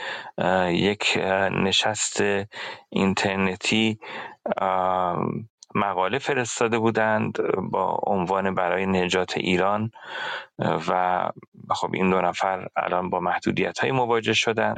یک 0.67 1.19
نشست 1.51 2.23
اینترنتی 2.89 3.99
مقاله 5.76 6.20
فرستاده 6.20 6.80
بودند 6.80 7.38
با 7.72 7.99
عنوان 8.07 8.55
برای 8.55 8.86
نجات 8.86 9.38
ایران 9.38 9.91
و 10.59 11.30
خب 11.70 11.89
این 11.93 12.09
دو 12.09 12.22
نفر 12.22 12.67
الان 12.76 13.09
با 13.09 13.20
محدودیت 13.20 13.80
های 13.80 13.91
مواجه 13.91 14.34
شدن. 14.34 14.74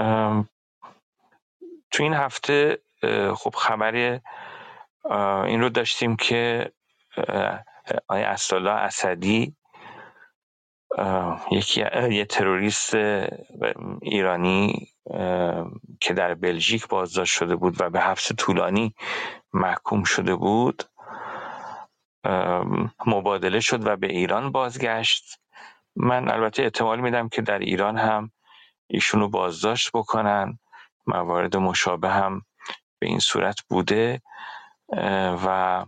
تو 1.92 2.04
این 2.04 2.14
هفته 2.14 2.78
خب 3.36 3.56
خبر 3.56 4.20
این 5.46 5.62
رو 5.62 5.70
داشتیم 5.70 6.16
که 6.16 6.72
آقای 8.10 8.24
اسدالله 8.24 8.72
اسدی 8.72 9.56
یکی 11.52 11.86
یه 12.12 12.26
تروریست 12.26 12.96
ایرانی 14.02 14.88
که 16.00 16.14
در 16.16 16.34
بلژیک 16.34 16.88
بازداشت 16.88 17.34
شده 17.34 17.56
بود 17.56 17.82
و 17.82 17.90
به 17.90 18.00
حبس 18.00 18.32
طولانی 18.38 18.96
محکوم 19.54 20.04
شده 20.04 20.36
بود 20.36 20.84
مبادله 23.06 23.60
شد 23.60 23.88
و 23.88 23.96
به 23.96 24.08
ایران 24.08 24.52
بازگشت. 24.52 25.40
من 25.96 26.32
البته 26.32 26.64
احتمال 26.64 27.00
میدم 27.00 27.30
که 27.30 27.42
در 27.42 27.60
ایران 27.60 27.98
هم 27.98 28.32
ایشونو 28.88 29.30
بازداشت 29.30 29.90
بکنن. 29.94 30.60
موارد 31.08 31.58
مشابه 31.58 32.10
هم 32.10 32.42
به 33.00 33.08
این 33.08 33.20
صورت 33.20 33.56
بوده 33.70 34.22
و 35.46 35.86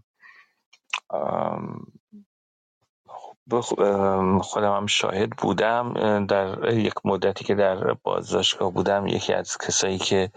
خودم 4.41 4.76
هم 4.78 4.86
شاهد 4.86 5.30
بودم 5.30 5.94
در 6.26 6.74
یک 6.74 6.94
مدتی 7.06 7.46
که 7.46 7.56
در 7.56 7.94
بازداشتگاه 7.94 8.72
بودم 8.72 9.08
یکی 9.08 9.34
از 9.34 9.58
کسایی 9.58 9.98
که 9.98 10.32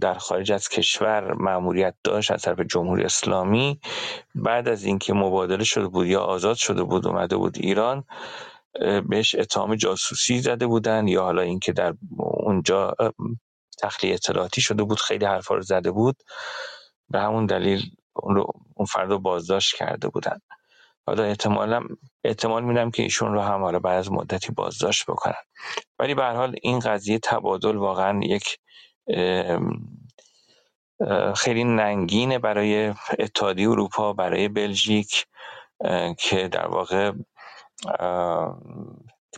در 0.00 0.14
خارج 0.14 0.52
از 0.52 0.68
کشور 0.68 1.34
مأموریت 1.34 1.94
داشت 2.04 2.30
از 2.30 2.42
طرف 2.42 2.60
جمهوری 2.60 3.04
اسلامی 3.04 3.80
بعد 4.34 4.68
از 4.68 4.84
اینکه 4.84 5.12
مبادله 5.12 5.64
شده 5.64 5.88
بود 5.88 6.06
یا 6.06 6.20
آزاد 6.20 6.56
شده 6.56 6.82
بود 6.82 7.06
اومده 7.06 7.36
بود 7.36 7.58
ایران 7.58 8.04
بهش 9.08 9.34
اتهام 9.34 9.74
جاسوسی 9.74 10.38
زده 10.38 10.66
بودن 10.66 11.08
یا 11.08 11.22
حالا 11.22 11.42
اینکه 11.42 11.72
در 11.72 11.94
اونجا 12.18 12.94
تخلیه 13.78 14.14
اطلاعاتی 14.14 14.60
شده 14.60 14.82
بود 14.82 15.00
خیلی 15.00 15.24
حرفا 15.24 15.54
رو 15.54 15.62
زده 15.62 15.90
بود. 15.90 16.16
به 17.10 17.20
همون 17.20 17.46
دلیل 17.46 17.82
اون, 18.16 18.34
رو 18.34 18.46
اون 18.76 18.86
فرد 18.86 19.10
رو 19.10 19.18
بازداشت 19.18 19.76
کرده 19.76 20.08
بودن. 20.08 20.38
حالا 21.06 21.24
احتمالا 21.24 21.82
احتمال 22.24 22.64
میدم 22.64 22.90
که 22.90 23.02
ایشون 23.02 23.32
رو 23.32 23.40
هم 23.40 23.62
حالا 23.62 23.78
بعد 23.78 23.98
از 23.98 24.12
مدتی 24.12 24.52
بازداشت 24.52 25.04
بکنن. 25.10 25.34
ولی 25.98 26.14
به 26.14 26.24
حال 26.24 26.56
این 26.62 26.78
قضیه 26.78 27.18
تبادل 27.18 27.76
واقعا 27.76 28.20
یک 28.22 28.58
خیلی 31.36 31.64
ننگینه 31.64 32.38
برای 32.38 32.94
اتحادیه 33.18 33.70
اروپا 33.70 34.12
برای 34.12 34.48
بلژیک 34.48 35.26
که 36.18 36.48
در 36.48 36.66
واقع 36.66 37.12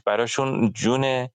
براشون 0.06 0.72
جون 0.72 1.28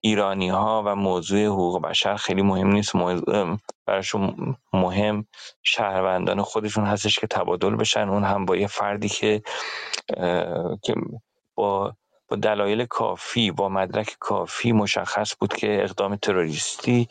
ایرانی 0.00 0.48
ها 0.48 0.82
و 0.86 0.94
موضوع 0.96 1.46
حقوق 1.46 1.82
بشر 1.82 2.16
خیلی 2.16 2.42
مهم 2.42 2.68
نیست. 2.72 2.92
براشون 3.86 4.56
مهم 4.72 5.26
شهروندان 5.62 6.42
خودشون 6.42 6.84
هستش 6.84 7.18
که 7.18 7.26
تبادل 7.26 7.76
بشن. 7.76 8.08
اون 8.08 8.24
هم 8.24 8.44
با 8.44 8.56
یه 8.56 8.66
فردی 8.66 9.08
که 9.08 9.42
که 10.82 10.94
با 11.54 11.96
با 12.28 12.36
دلایل 12.36 12.84
کافی 12.84 13.50
با 13.50 13.68
مدرک 13.68 14.16
کافی 14.20 14.72
مشخص 14.72 15.34
بود 15.40 15.54
که 15.54 15.82
اقدام 15.82 16.16
تروریستی 16.16 17.08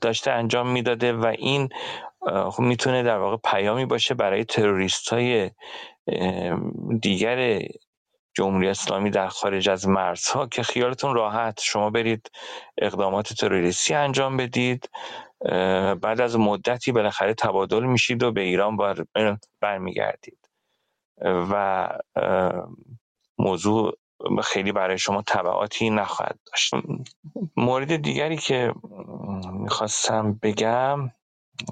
داشته 0.00 0.30
انجام 0.30 0.70
می‌داده 0.70 1.12
و 1.12 1.26
این 1.38 1.68
خب 2.50 2.62
می‌تونه 2.62 3.02
در 3.02 3.18
واقع 3.18 3.36
پیامی 3.44 3.84
باشه 3.84 4.14
برای 4.14 4.44
تروریست 4.44 5.08
های 5.08 5.50
دیگر 7.00 7.62
جمهوری 8.36 8.68
اسلامی 8.68 9.10
در 9.10 9.28
خارج 9.28 9.68
از 9.68 9.88
مرزها 9.88 10.46
که 10.46 10.62
خیالتون 10.62 11.14
راحت. 11.14 11.60
شما 11.60 11.90
برید 11.90 12.30
اقدامات 12.78 13.32
تروریستی 13.32 13.94
انجام 13.94 14.36
بدید 14.36 14.90
بعد 16.02 16.20
از 16.20 16.36
مدتی 16.38 16.92
بالاخره 16.92 17.34
تبادل 17.34 17.82
میشید 17.84 18.22
و 18.22 18.32
به 18.32 18.40
ایران 18.40 18.76
برمیگردید. 19.60 20.38
و 21.24 21.88
موضوع 23.38 23.98
خیلی 24.44 24.72
برای 24.72 24.98
شما 24.98 25.22
طبعاتی 25.22 25.90
نخواهد 25.90 26.38
داشت. 26.46 26.74
مورد 27.56 27.96
دیگری 27.96 28.36
که 28.36 28.74
می‌خواستم 29.52 30.38
بگم 30.42 31.10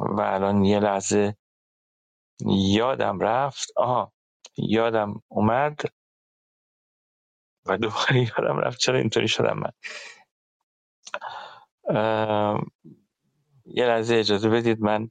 و 0.00 0.20
الان 0.20 0.64
یه 0.64 0.80
لحظه 0.80 1.36
یادم 2.46 3.20
رفت. 3.20 3.72
آها 3.76 4.12
یادم 4.56 5.22
اومد. 5.28 5.80
و 7.66 7.76
دوباره 7.78 8.16
یادم 8.16 8.58
رفت 8.58 8.78
چرا 8.78 8.98
اینطوری 8.98 9.28
شدم 9.28 9.58
من. 9.58 9.72
یه 13.66 13.86
لحظه 13.86 14.14
اجازه 14.16 14.48
بدید 14.48 14.80
من 14.80 15.10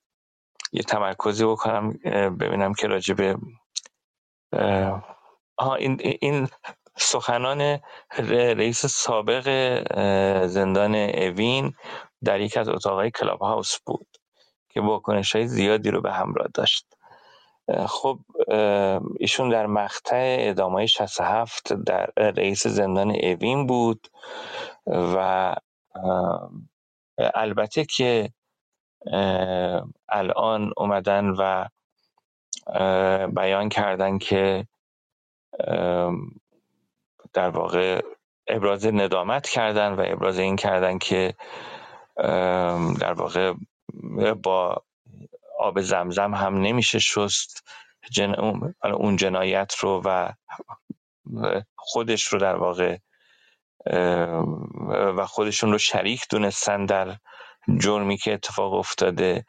یه 0.71 0.83
تمرکزی 0.83 1.45
بکنم 1.45 1.91
ببینم 2.37 2.73
که 2.73 2.87
راجبه 2.87 3.37
آها 5.57 5.75
این, 5.75 5.97
این 6.21 6.47
سخنان 6.97 7.79
رئیس 8.57 8.85
سابق 8.85 9.47
زندان 10.47 10.95
اوین 10.95 11.73
در 12.23 12.41
یک 12.41 12.57
از 12.57 12.69
اتاقهای 12.69 13.11
کلاب 13.11 13.41
هاوس 13.41 13.79
بود 13.85 14.07
که 14.69 14.81
واکنش 14.81 15.35
های 15.35 15.47
زیادی 15.47 15.89
رو 15.91 16.01
به 16.01 16.13
همراه 16.13 16.47
داشت. 16.53 16.92
خب 17.69 18.19
ایشون 19.19 19.49
در 19.49 19.65
مقطع 19.65 20.37
ادامه 20.39 20.85
67 20.85 21.73
در 21.73 22.05
رئیس 22.17 22.67
زندان 22.67 23.11
اوین 23.11 23.67
بود 23.67 24.07
و 24.87 25.55
البته 27.17 27.85
که 27.85 28.29
الان 30.09 30.73
اومدن 30.77 31.25
و 31.29 31.65
بیان 33.27 33.69
کردن 33.69 34.17
که 34.17 34.67
در 37.33 37.49
واقع 37.49 38.01
ابراز 38.47 38.85
ندامت 38.85 39.49
کردن 39.49 39.93
و 39.93 40.03
ابراز 40.07 40.39
این 40.39 40.55
کردن 40.55 40.97
که 40.97 41.33
در 42.99 43.13
واقع 43.13 43.53
با 44.43 44.83
آب 45.63 45.81
زمزم 45.81 46.33
هم 46.33 46.57
نمیشه 46.57 46.99
شست. 46.99 47.63
جن... 48.11 48.35
اون 48.83 49.15
جنایت 49.15 49.75
رو 49.75 50.01
و 50.05 50.29
خودش 51.75 52.23
رو 52.23 52.39
در 52.39 52.55
واقع 52.55 52.97
و 55.17 55.25
خودشون 55.25 55.71
رو 55.71 55.77
شریک 55.77 56.25
دونستن 56.29 56.85
در 56.85 57.17
جرمی 57.79 58.17
که 58.17 58.33
اتفاق 58.33 58.73
افتاده. 58.73 59.45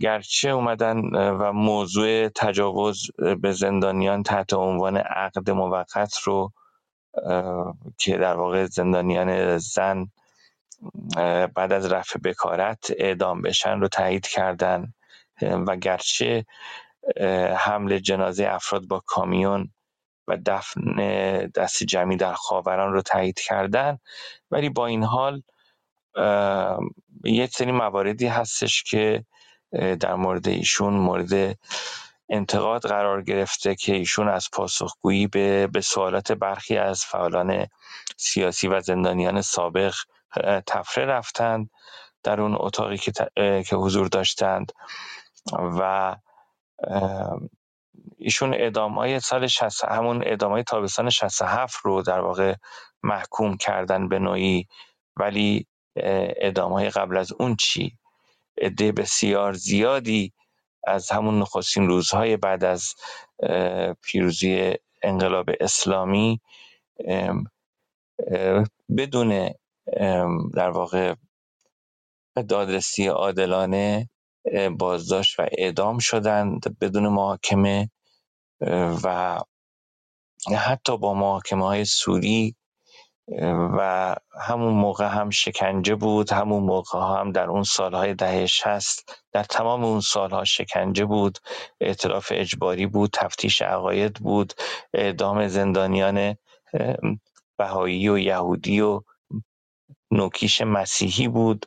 گرچه 0.00 0.48
اومدن 0.48 1.00
و 1.14 1.52
موضوع 1.52 2.28
تجاوز 2.28 3.02
به 3.42 3.52
زندانیان 3.52 4.22
تحت 4.22 4.52
عنوان 4.52 4.96
عقد 4.96 5.50
موقت 5.50 6.18
رو 6.24 6.52
که 7.98 8.16
در 8.18 8.36
واقع 8.36 8.64
زندانیان 8.64 9.58
زن 9.58 10.06
بعد 11.54 11.72
از 11.72 11.92
رفع 11.92 12.18
بکارت 12.18 12.92
اعدام 12.98 13.42
بشن 13.42 13.80
رو 13.80 13.88
تایید 13.88 14.26
کردن. 14.26 14.92
و 15.42 15.76
گرچه 15.76 16.46
حمل 17.56 17.98
جنازه 17.98 18.46
افراد 18.50 18.84
با 18.84 19.02
کامیون 19.06 19.70
و 20.28 20.36
دفن 20.46 20.96
دست 21.54 21.84
جمعی 21.84 22.16
در 22.16 22.34
خاوران 22.34 22.92
رو 22.92 23.02
تایید 23.02 23.40
کردن 23.40 23.98
ولی 24.50 24.68
با 24.68 24.86
این 24.86 25.02
حال 25.02 25.42
یه 27.24 27.46
سری 27.46 27.72
مواردی 27.72 28.26
هستش 28.26 28.82
که 28.82 29.24
در 30.00 30.14
مورد 30.14 30.48
ایشون 30.48 30.94
مورد 30.94 31.58
انتقاد 32.28 32.86
قرار 32.86 33.22
گرفته 33.22 33.74
که 33.74 33.94
ایشون 33.94 34.28
از 34.28 34.48
پاسخگویی 34.52 35.26
به, 35.26 35.66
به 35.66 35.80
سوالات 35.80 36.32
برخی 36.32 36.76
از 36.76 37.04
فعالان 37.04 37.66
سیاسی 38.16 38.68
و 38.68 38.80
زندانیان 38.80 39.42
سابق 39.42 39.94
تفره 40.66 41.04
رفتند 41.04 41.70
در 42.22 42.40
اون 42.40 42.56
اتاقی 42.60 42.96
که, 42.96 43.12
که 43.66 43.76
حضور 43.76 44.08
داشتند 44.08 44.72
و 45.52 46.16
ایشون 48.18 48.54
اعدام 48.54 48.94
های 48.94 49.20
سال 49.20 49.46
60 49.46 49.84
همون 49.84 50.22
اعدام 50.22 50.52
های 50.52 50.62
تابستان 50.62 51.10
67 51.10 51.76
رو 51.82 52.02
در 52.02 52.20
واقع 52.20 52.54
محکوم 53.02 53.56
کردن 53.56 54.08
به 54.08 54.18
نوعی. 54.18 54.66
ولی 55.16 55.66
اعدام 55.96 56.72
های 56.72 56.90
قبل 56.90 57.16
از 57.16 57.32
اون 57.32 57.56
چی؟ 57.56 57.98
عده 58.60 58.92
بسیار 58.92 59.52
زیادی 59.52 60.32
از 60.86 61.10
همون 61.10 61.38
نخستین 61.38 61.88
روزهای 61.88 62.36
بعد 62.36 62.64
از 62.64 62.94
پیروزی 64.02 64.74
انقلاب 65.02 65.50
اسلامی 65.60 66.40
بدون 68.96 69.50
در 70.54 70.70
واقع 70.70 71.14
دادرسی 72.48 73.06
عادلانه 73.06 74.10
بازداشت 74.78 75.40
و 75.40 75.46
اعدام 75.52 75.98
شدند 75.98 76.78
بدون 76.80 77.08
محاکمه 77.08 77.90
و 79.04 79.38
حتی 80.58 80.98
با 80.98 81.14
محاکمه 81.14 81.64
های 81.64 81.84
سوری 81.84 82.56
و 83.78 84.14
همون 84.40 84.74
موقع 84.74 85.06
هم 85.06 85.30
شکنجه 85.30 85.94
بود 85.94 86.32
همون 86.32 86.62
موقع 86.62 86.98
هم 86.98 87.32
در 87.32 87.46
اون 87.50 87.62
سالهای 87.62 88.14
دهه 88.14 88.46
شست 88.46 89.24
در 89.32 89.44
تمام 89.44 89.84
اون 89.84 90.00
سالها 90.00 90.44
شکنجه 90.44 91.04
بود 91.04 91.38
اعتراف 91.80 92.32
اجباری 92.34 92.86
بود 92.86 93.10
تفتیش 93.12 93.62
عقاید 93.62 94.14
بود 94.14 94.52
اعدام 94.94 95.48
زندانیان 95.48 96.36
بهایی 97.58 98.08
و 98.08 98.18
یهودی 98.18 98.80
و 98.80 99.02
نوکیش 100.10 100.62
مسیحی 100.62 101.28
بود 101.28 101.66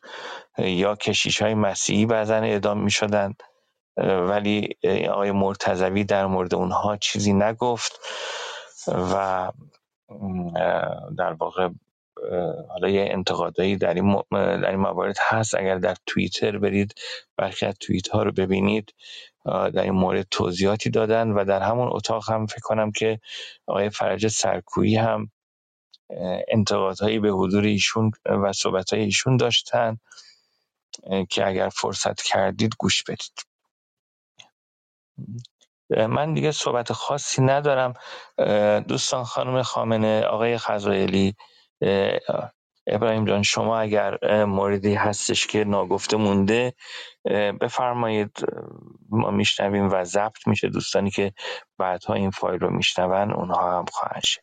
یا 0.58 0.96
کشیش 0.96 1.42
های 1.42 1.54
مسیحی 1.54 2.06
بعضا 2.06 2.36
اعدام 2.36 2.84
می 2.84 2.92
شدند 2.92 3.44
ولی 3.98 4.70
آقای 5.12 5.32
مرتضوی 5.32 6.04
در 6.04 6.26
مورد 6.26 6.56
اونها 6.56 6.98
چیزی 6.98 7.34
نگفت 7.34 8.00
و 8.88 9.52
در 11.18 11.34
واقع 11.34 11.70
حالا 12.70 12.90
یه 12.90 13.08
انتقادایی 13.12 13.78
در 13.78 13.94
این, 13.94 14.22
در 14.32 14.70
این 14.70 14.80
موارد 14.80 15.18
هست. 15.20 15.56
اگر 15.56 15.78
در 15.78 15.96
توییتر 16.06 16.58
برید 16.58 16.94
برخی 17.38 17.66
از 17.66 17.76
توییت 17.80 18.08
ها 18.08 18.24
رو 18.24 18.32
ببینید 18.32 18.94
در 19.46 19.82
این 19.82 19.94
مورد 19.94 20.28
توضیحاتی 20.32 20.90
دادن 20.90 21.32
و 21.32 21.46
در 21.46 21.62
همون 21.62 21.90
اتاق 21.92 22.30
هم 22.30 22.46
فکر 22.46 22.62
کنم 22.62 22.92
که 22.92 23.20
آقای 23.68 23.90
فرج 23.90 24.28
سرکویی 24.28 24.96
هم 24.96 25.32
انتقادهایی 26.48 27.20
به 27.20 27.30
حضور 27.30 27.64
ایشون 27.64 28.12
و 28.26 28.54
صحبت 28.54 28.94
های 28.94 29.04
ایشون 29.04 29.38
داشتن 29.38 29.98
که 31.30 31.48
اگر 31.48 31.70
فرصت 31.70 32.22
کردید 32.22 32.76
گوش 32.80 33.04
بدید. 33.04 33.46
من 35.90 36.34
دیگه 36.34 36.52
صحبت 36.52 36.94
خاصی 36.94 37.42
ندارم. 37.42 37.94
دوستان 38.88 39.24
خانم 39.24 39.62
خامنه 39.62 40.22
آقای 40.22 40.58
خزایلی 40.58 41.36
ابراهیم 42.88 43.26
جان 43.26 43.44
شما 43.44 43.80
اگر 43.80 44.46
موردی 44.46 44.94
هستش 44.94 45.48
که 45.48 45.64
ناگفته 45.64 46.18
مونده 46.18 46.74
بفرمایید. 47.62 48.38
ما 49.10 49.32
میشنویم 49.32 49.90
و 49.92 50.04
ضبط 50.04 50.48
میشه. 50.48 50.70
دوستانی 50.70 51.12
که 51.12 51.34
بعدها 51.78 52.14
این 52.14 52.32
فایل 52.32 52.60
رو 52.60 52.70
میشنون 52.70 53.32
اونها 53.34 53.78
هم 53.78 53.86
خواهند 53.92 54.24
شد. 54.24 54.42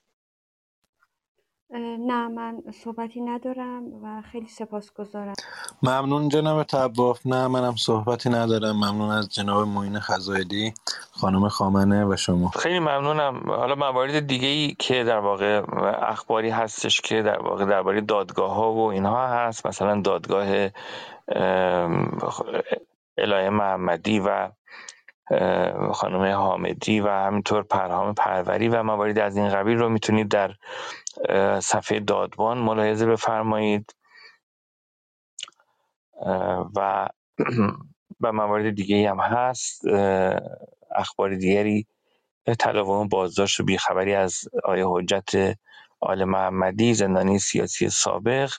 نه 1.70 2.28
من 2.28 2.62
صحبتی 2.84 3.20
ندارم 3.20 3.82
و 4.02 4.22
خیلی 4.32 4.48
سپاسگزارم. 4.48 5.34
ممنون 5.82 6.28
جناب 6.28 6.62
تباف 6.62 7.26
نه 7.26 7.48
منم 7.48 7.76
صحبتی 7.76 8.30
ندارم. 8.30 8.76
ممنون 8.76 9.10
از 9.10 9.28
جناب 9.34 9.68
معین 9.68 9.98
خزایدی 9.98 10.74
خانم 11.10 11.48
خامنه 11.48 12.04
و 12.04 12.16
شما. 12.16 12.48
خیلی 12.48 12.78
ممنونم. 12.78 13.42
حالا 13.46 13.74
موارد 13.74 14.26
دیگه 14.26 14.48
ای 14.48 14.76
که 14.78 15.04
در 15.04 15.18
واقع 15.18 15.62
اخباری 16.02 16.50
هستش 16.50 17.00
که 17.00 17.22
در 17.22 17.42
واقع 17.42 17.64
درباره 17.64 18.00
دادگاه 18.00 18.54
ها 18.54 18.72
و 18.72 18.90
اینها 18.90 19.26
هست. 19.26 19.66
مثلا 19.66 20.00
دادگاه 20.00 20.68
الهه 23.18 23.50
محمدی 23.50 24.20
و 24.20 24.50
خانم 25.92 26.32
حامدی 26.32 27.00
و 27.00 27.08
همینطور 27.08 27.62
پرهام 27.62 28.14
پروری 28.14 28.68
و 28.68 28.82
موارد 28.82 29.18
از 29.18 29.36
این 29.36 29.48
قبیل 29.48 29.78
رو 29.78 29.88
می‌تونید 29.88 30.28
در 30.28 30.50
صفحه 31.60 32.00
دادبان 32.00 32.58
ملاحظه 32.58 33.06
بفرمایید. 33.06 33.90
و 36.76 37.08
و 38.22 38.32
موارد 38.32 38.70
دیگه 38.76 39.10
هم 39.10 39.20
هست. 39.20 39.82
اخبار 40.96 41.34
دیگری 41.36 41.86
تلاوم 42.60 43.08
بازداشت 43.08 43.60
و 43.60 43.64
بیخبری 43.64 44.14
از 44.14 44.40
آیه 44.64 44.84
حجت 44.88 45.58
آل 46.00 46.24
محمدی 46.24 46.94
زندانی 46.94 47.40
سیاسی 47.40 47.90
سابق. 47.90 48.52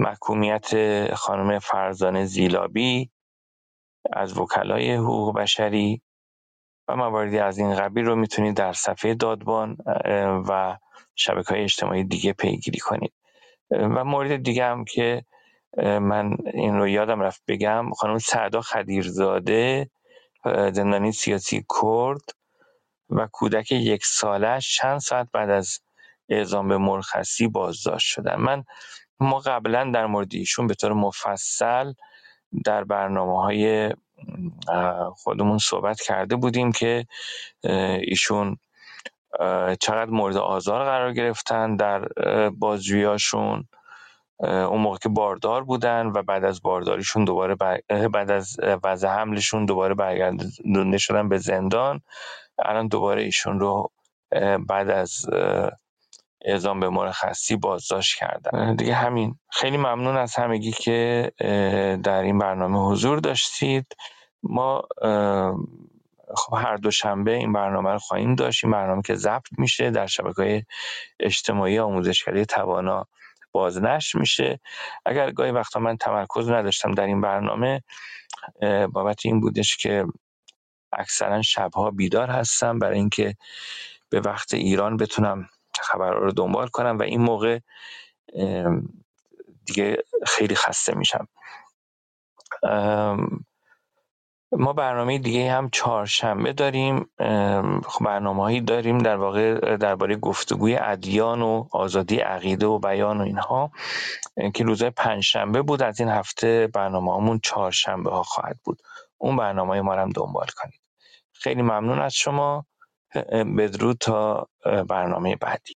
محکومیت 0.00 0.70
خانم 1.14 1.58
فرزانه 1.58 2.26
زیلابی 2.26 3.10
از 4.12 4.38
وکلای 4.38 4.94
حقوق 4.94 5.36
بشری. 5.38 6.02
و 6.88 6.96
مواردی 6.96 7.38
از 7.38 7.58
این 7.58 7.74
قبیل 7.74 8.04
رو 8.04 8.16
می‌تونید 8.16 8.56
در 8.56 8.72
صفحه 8.72 9.14
دادبان 9.14 9.76
و 10.48 10.76
شبکه 11.14 11.54
های 11.54 11.62
اجتماعی 11.62 12.04
دیگه 12.04 12.32
پیگیری 12.32 12.78
کنید. 12.78 13.12
و 13.70 14.04
مورد 14.04 14.42
دیگه 14.42 14.64
هم 14.64 14.84
که 14.84 15.24
من 15.82 16.36
این 16.54 16.78
رو 16.78 16.88
یادم 16.88 17.20
رفت 17.20 17.42
بگم 17.48 17.90
خانم 17.90 18.18
سعدا 18.18 18.60
خدیرزاده 18.60 19.90
زندانی 20.44 21.12
سیاسی 21.12 21.64
کرد 21.80 22.20
و 23.10 23.28
کودک 23.32 23.72
یک 23.72 24.04
سالش 24.04 24.76
چند 24.76 24.98
ساعت 24.98 25.28
بعد 25.32 25.50
از 25.50 25.80
اعزام 26.28 26.68
به 26.68 26.78
مرخصی 26.78 27.48
بازداشت 27.48 28.06
شدن. 28.06 28.36
من 28.36 28.64
ما 29.20 29.38
قبلا 29.38 29.90
در 29.94 30.06
مورد 30.06 30.34
ایشون 30.34 30.66
به 30.66 30.74
طور 30.74 30.92
مفصل 30.92 31.92
در 32.64 32.84
برنامه 32.84 33.42
های 33.42 33.90
خودمون 35.16 35.58
صحبت 35.58 36.00
کرده 36.00 36.36
بودیم 36.36 36.72
که 36.72 37.06
ایشون 38.00 38.56
چقدر 39.80 40.10
مورد 40.10 40.36
آزار 40.36 40.84
قرار 40.84 41.12
گرفتن 41.12 41.76
در 41.76 42.08
بازجوییاشون 42.50 43.68
اون 44.40 44.80
موقع 44.80 44.98
که 44.98 45.08
باردار 45.08 45.64
بودن 45.64 46.06
و 46.06 46.22
بعد 46.22 46.44
از 46.44 46.62
بارداریشون 46.62 47.24
دوباره 47.24 47.54
بعد 48.12 48.30
از 48.30 48.56
وضع 48.84 49.08
حملشون 49.08 49.66
دوباره 49.66 49.94
برگردونده 49.94 50.98
شدن 50.98 51.28
به 51.28 51.38
زندان. 51.38 52.00
الان 52.58 52.88
دوباره 52.88 53.22
ایشون 53.22 53.60
رو 53.60 53.90
بعد 54.68 54.90
از 54.90 55.26
اعزام 56.46 56.80
به 56.80 56.88
مرخصی 56.88 57.56
بازداشت 57.56 58.18
کردن. 58.18 58.76
دیگه 58.76 58.94
همین. 58.94 59.38
خیلی 59.50 59.76
ممنون 59.76 60.16
از 60.16 60.34
همگی 60.34 60.72
که 60.72 61.32
در 62.04 62.22
این 62.22 62.38
برنامه 62.38 62.78
حضور 62.78 63.18
داشتید. 63.18 63.86
ما 64.42 64.82
خب 66.36 66.54
هر 66.56 66.76
دوشنبه 66.76 67.34
این 67.34 67.52
برنامه 67.52 67.90
رو 67.92 67.98
خواهیم 67.98 68.34
داشت. 68.34 68.64
این 68.64 68.72
برنامه 68.72 69.02
که 69.02 69.14
ضبط 69.14 69.46
میشه 69.58 69.90
در 69.90 70.06
شبکه 70.06 70.42
های 70.42 70.62
اجتماعی 71.20 71.78
آموزشگری 71.78 72.44
توانا 72.44 73.06
بازنشر 73.52 74.18
میشه. 74.18 74.60
اگر 75.06 75.30
گاهی 75.30 75.50
وقتا 75.50 75.80
من 75.80 75.96
تمرکز 75.96 76.50
نداشتم 76.50 76.92
در 76.92 77.06
این 77.06 77.20
برنامه 77.20 77.82
بابت 78.92 79.20
این 79.26 79.40
بودش 79.40 79.76
که 79.76 80.04
اکثرا 80.92 81.42
شبها 81.42 81.90
بیدار 81.90 82.30
هستم. 82.30 82.78
برای 82.78 82.98
اینکه 82.98 83.34
به 84.10 84.20
وقت 84.20 84.54
ایران 84.54 84.96
بتونم 84.96 85.48
خبرها 85.82 86.18
رو 86.18 86.32
دنبال 86.32 86.68
کنم 86.68 86.98
و 86.98 87.02
این 87.02 87.20
موقع 87.20 87.58
دیگه 89.66 89.96
خیلی 90.26 90.54
خسته 90.54 90.94
میشم. 90.94 91.28
ما 94.52 94.72
برنامه 94.72 95.18
دیگه 95.18 95.52
هم 95.52 95.70
چهارشنبه 95.70 96.52
داریم. 96.52 97.10
خب 97.84 98.04
برنامه 98.04 98.42
هایی 98.42 98.60
داریم 98.60 98.98
در 98.98 99.16
واقع 99.16 99.76
درباره 99.76 100.16
گفتگوی 100.16 100.76
ادیان 100.76 101.42
و 101.42 101.68
آزادی 101.72 102.16
عقیده 102.16 102.66
و 102.66 102.78
بیان 102.78 103.20
و 103.20 103.22
اینها 103.22 103.70
که 104.54 104.64
روزهای 104.64 104.90
پنجشنبه 104.90 105.62
بود. 105.62 105.82
از 105.82 106.00
این 106.00 106.08
هفته 106.08 106.66
برنامه 106.66 107.16
همون 107.16 107.40
چهارشنبه 107.42 108.10
ها 108.10 108.22
خواهد 108.22 108.58
بود. 108.64 108.82
اون 109.18 109.36
برنامه 109.36 109.80
ما 109.80 109.94
هم 109.94 110.10
دنبال 110.10 110.46
کنید. 110.56 110.80
خیلی 111.32 111.62
ممنون 111.62 112.00
از 112.00 112.14
شما. 112.14 112.66
بدرود 113.58 113.98
تا 113.98 114.48
برنامه 114.88 115.36
بعدی. 115.36 115.62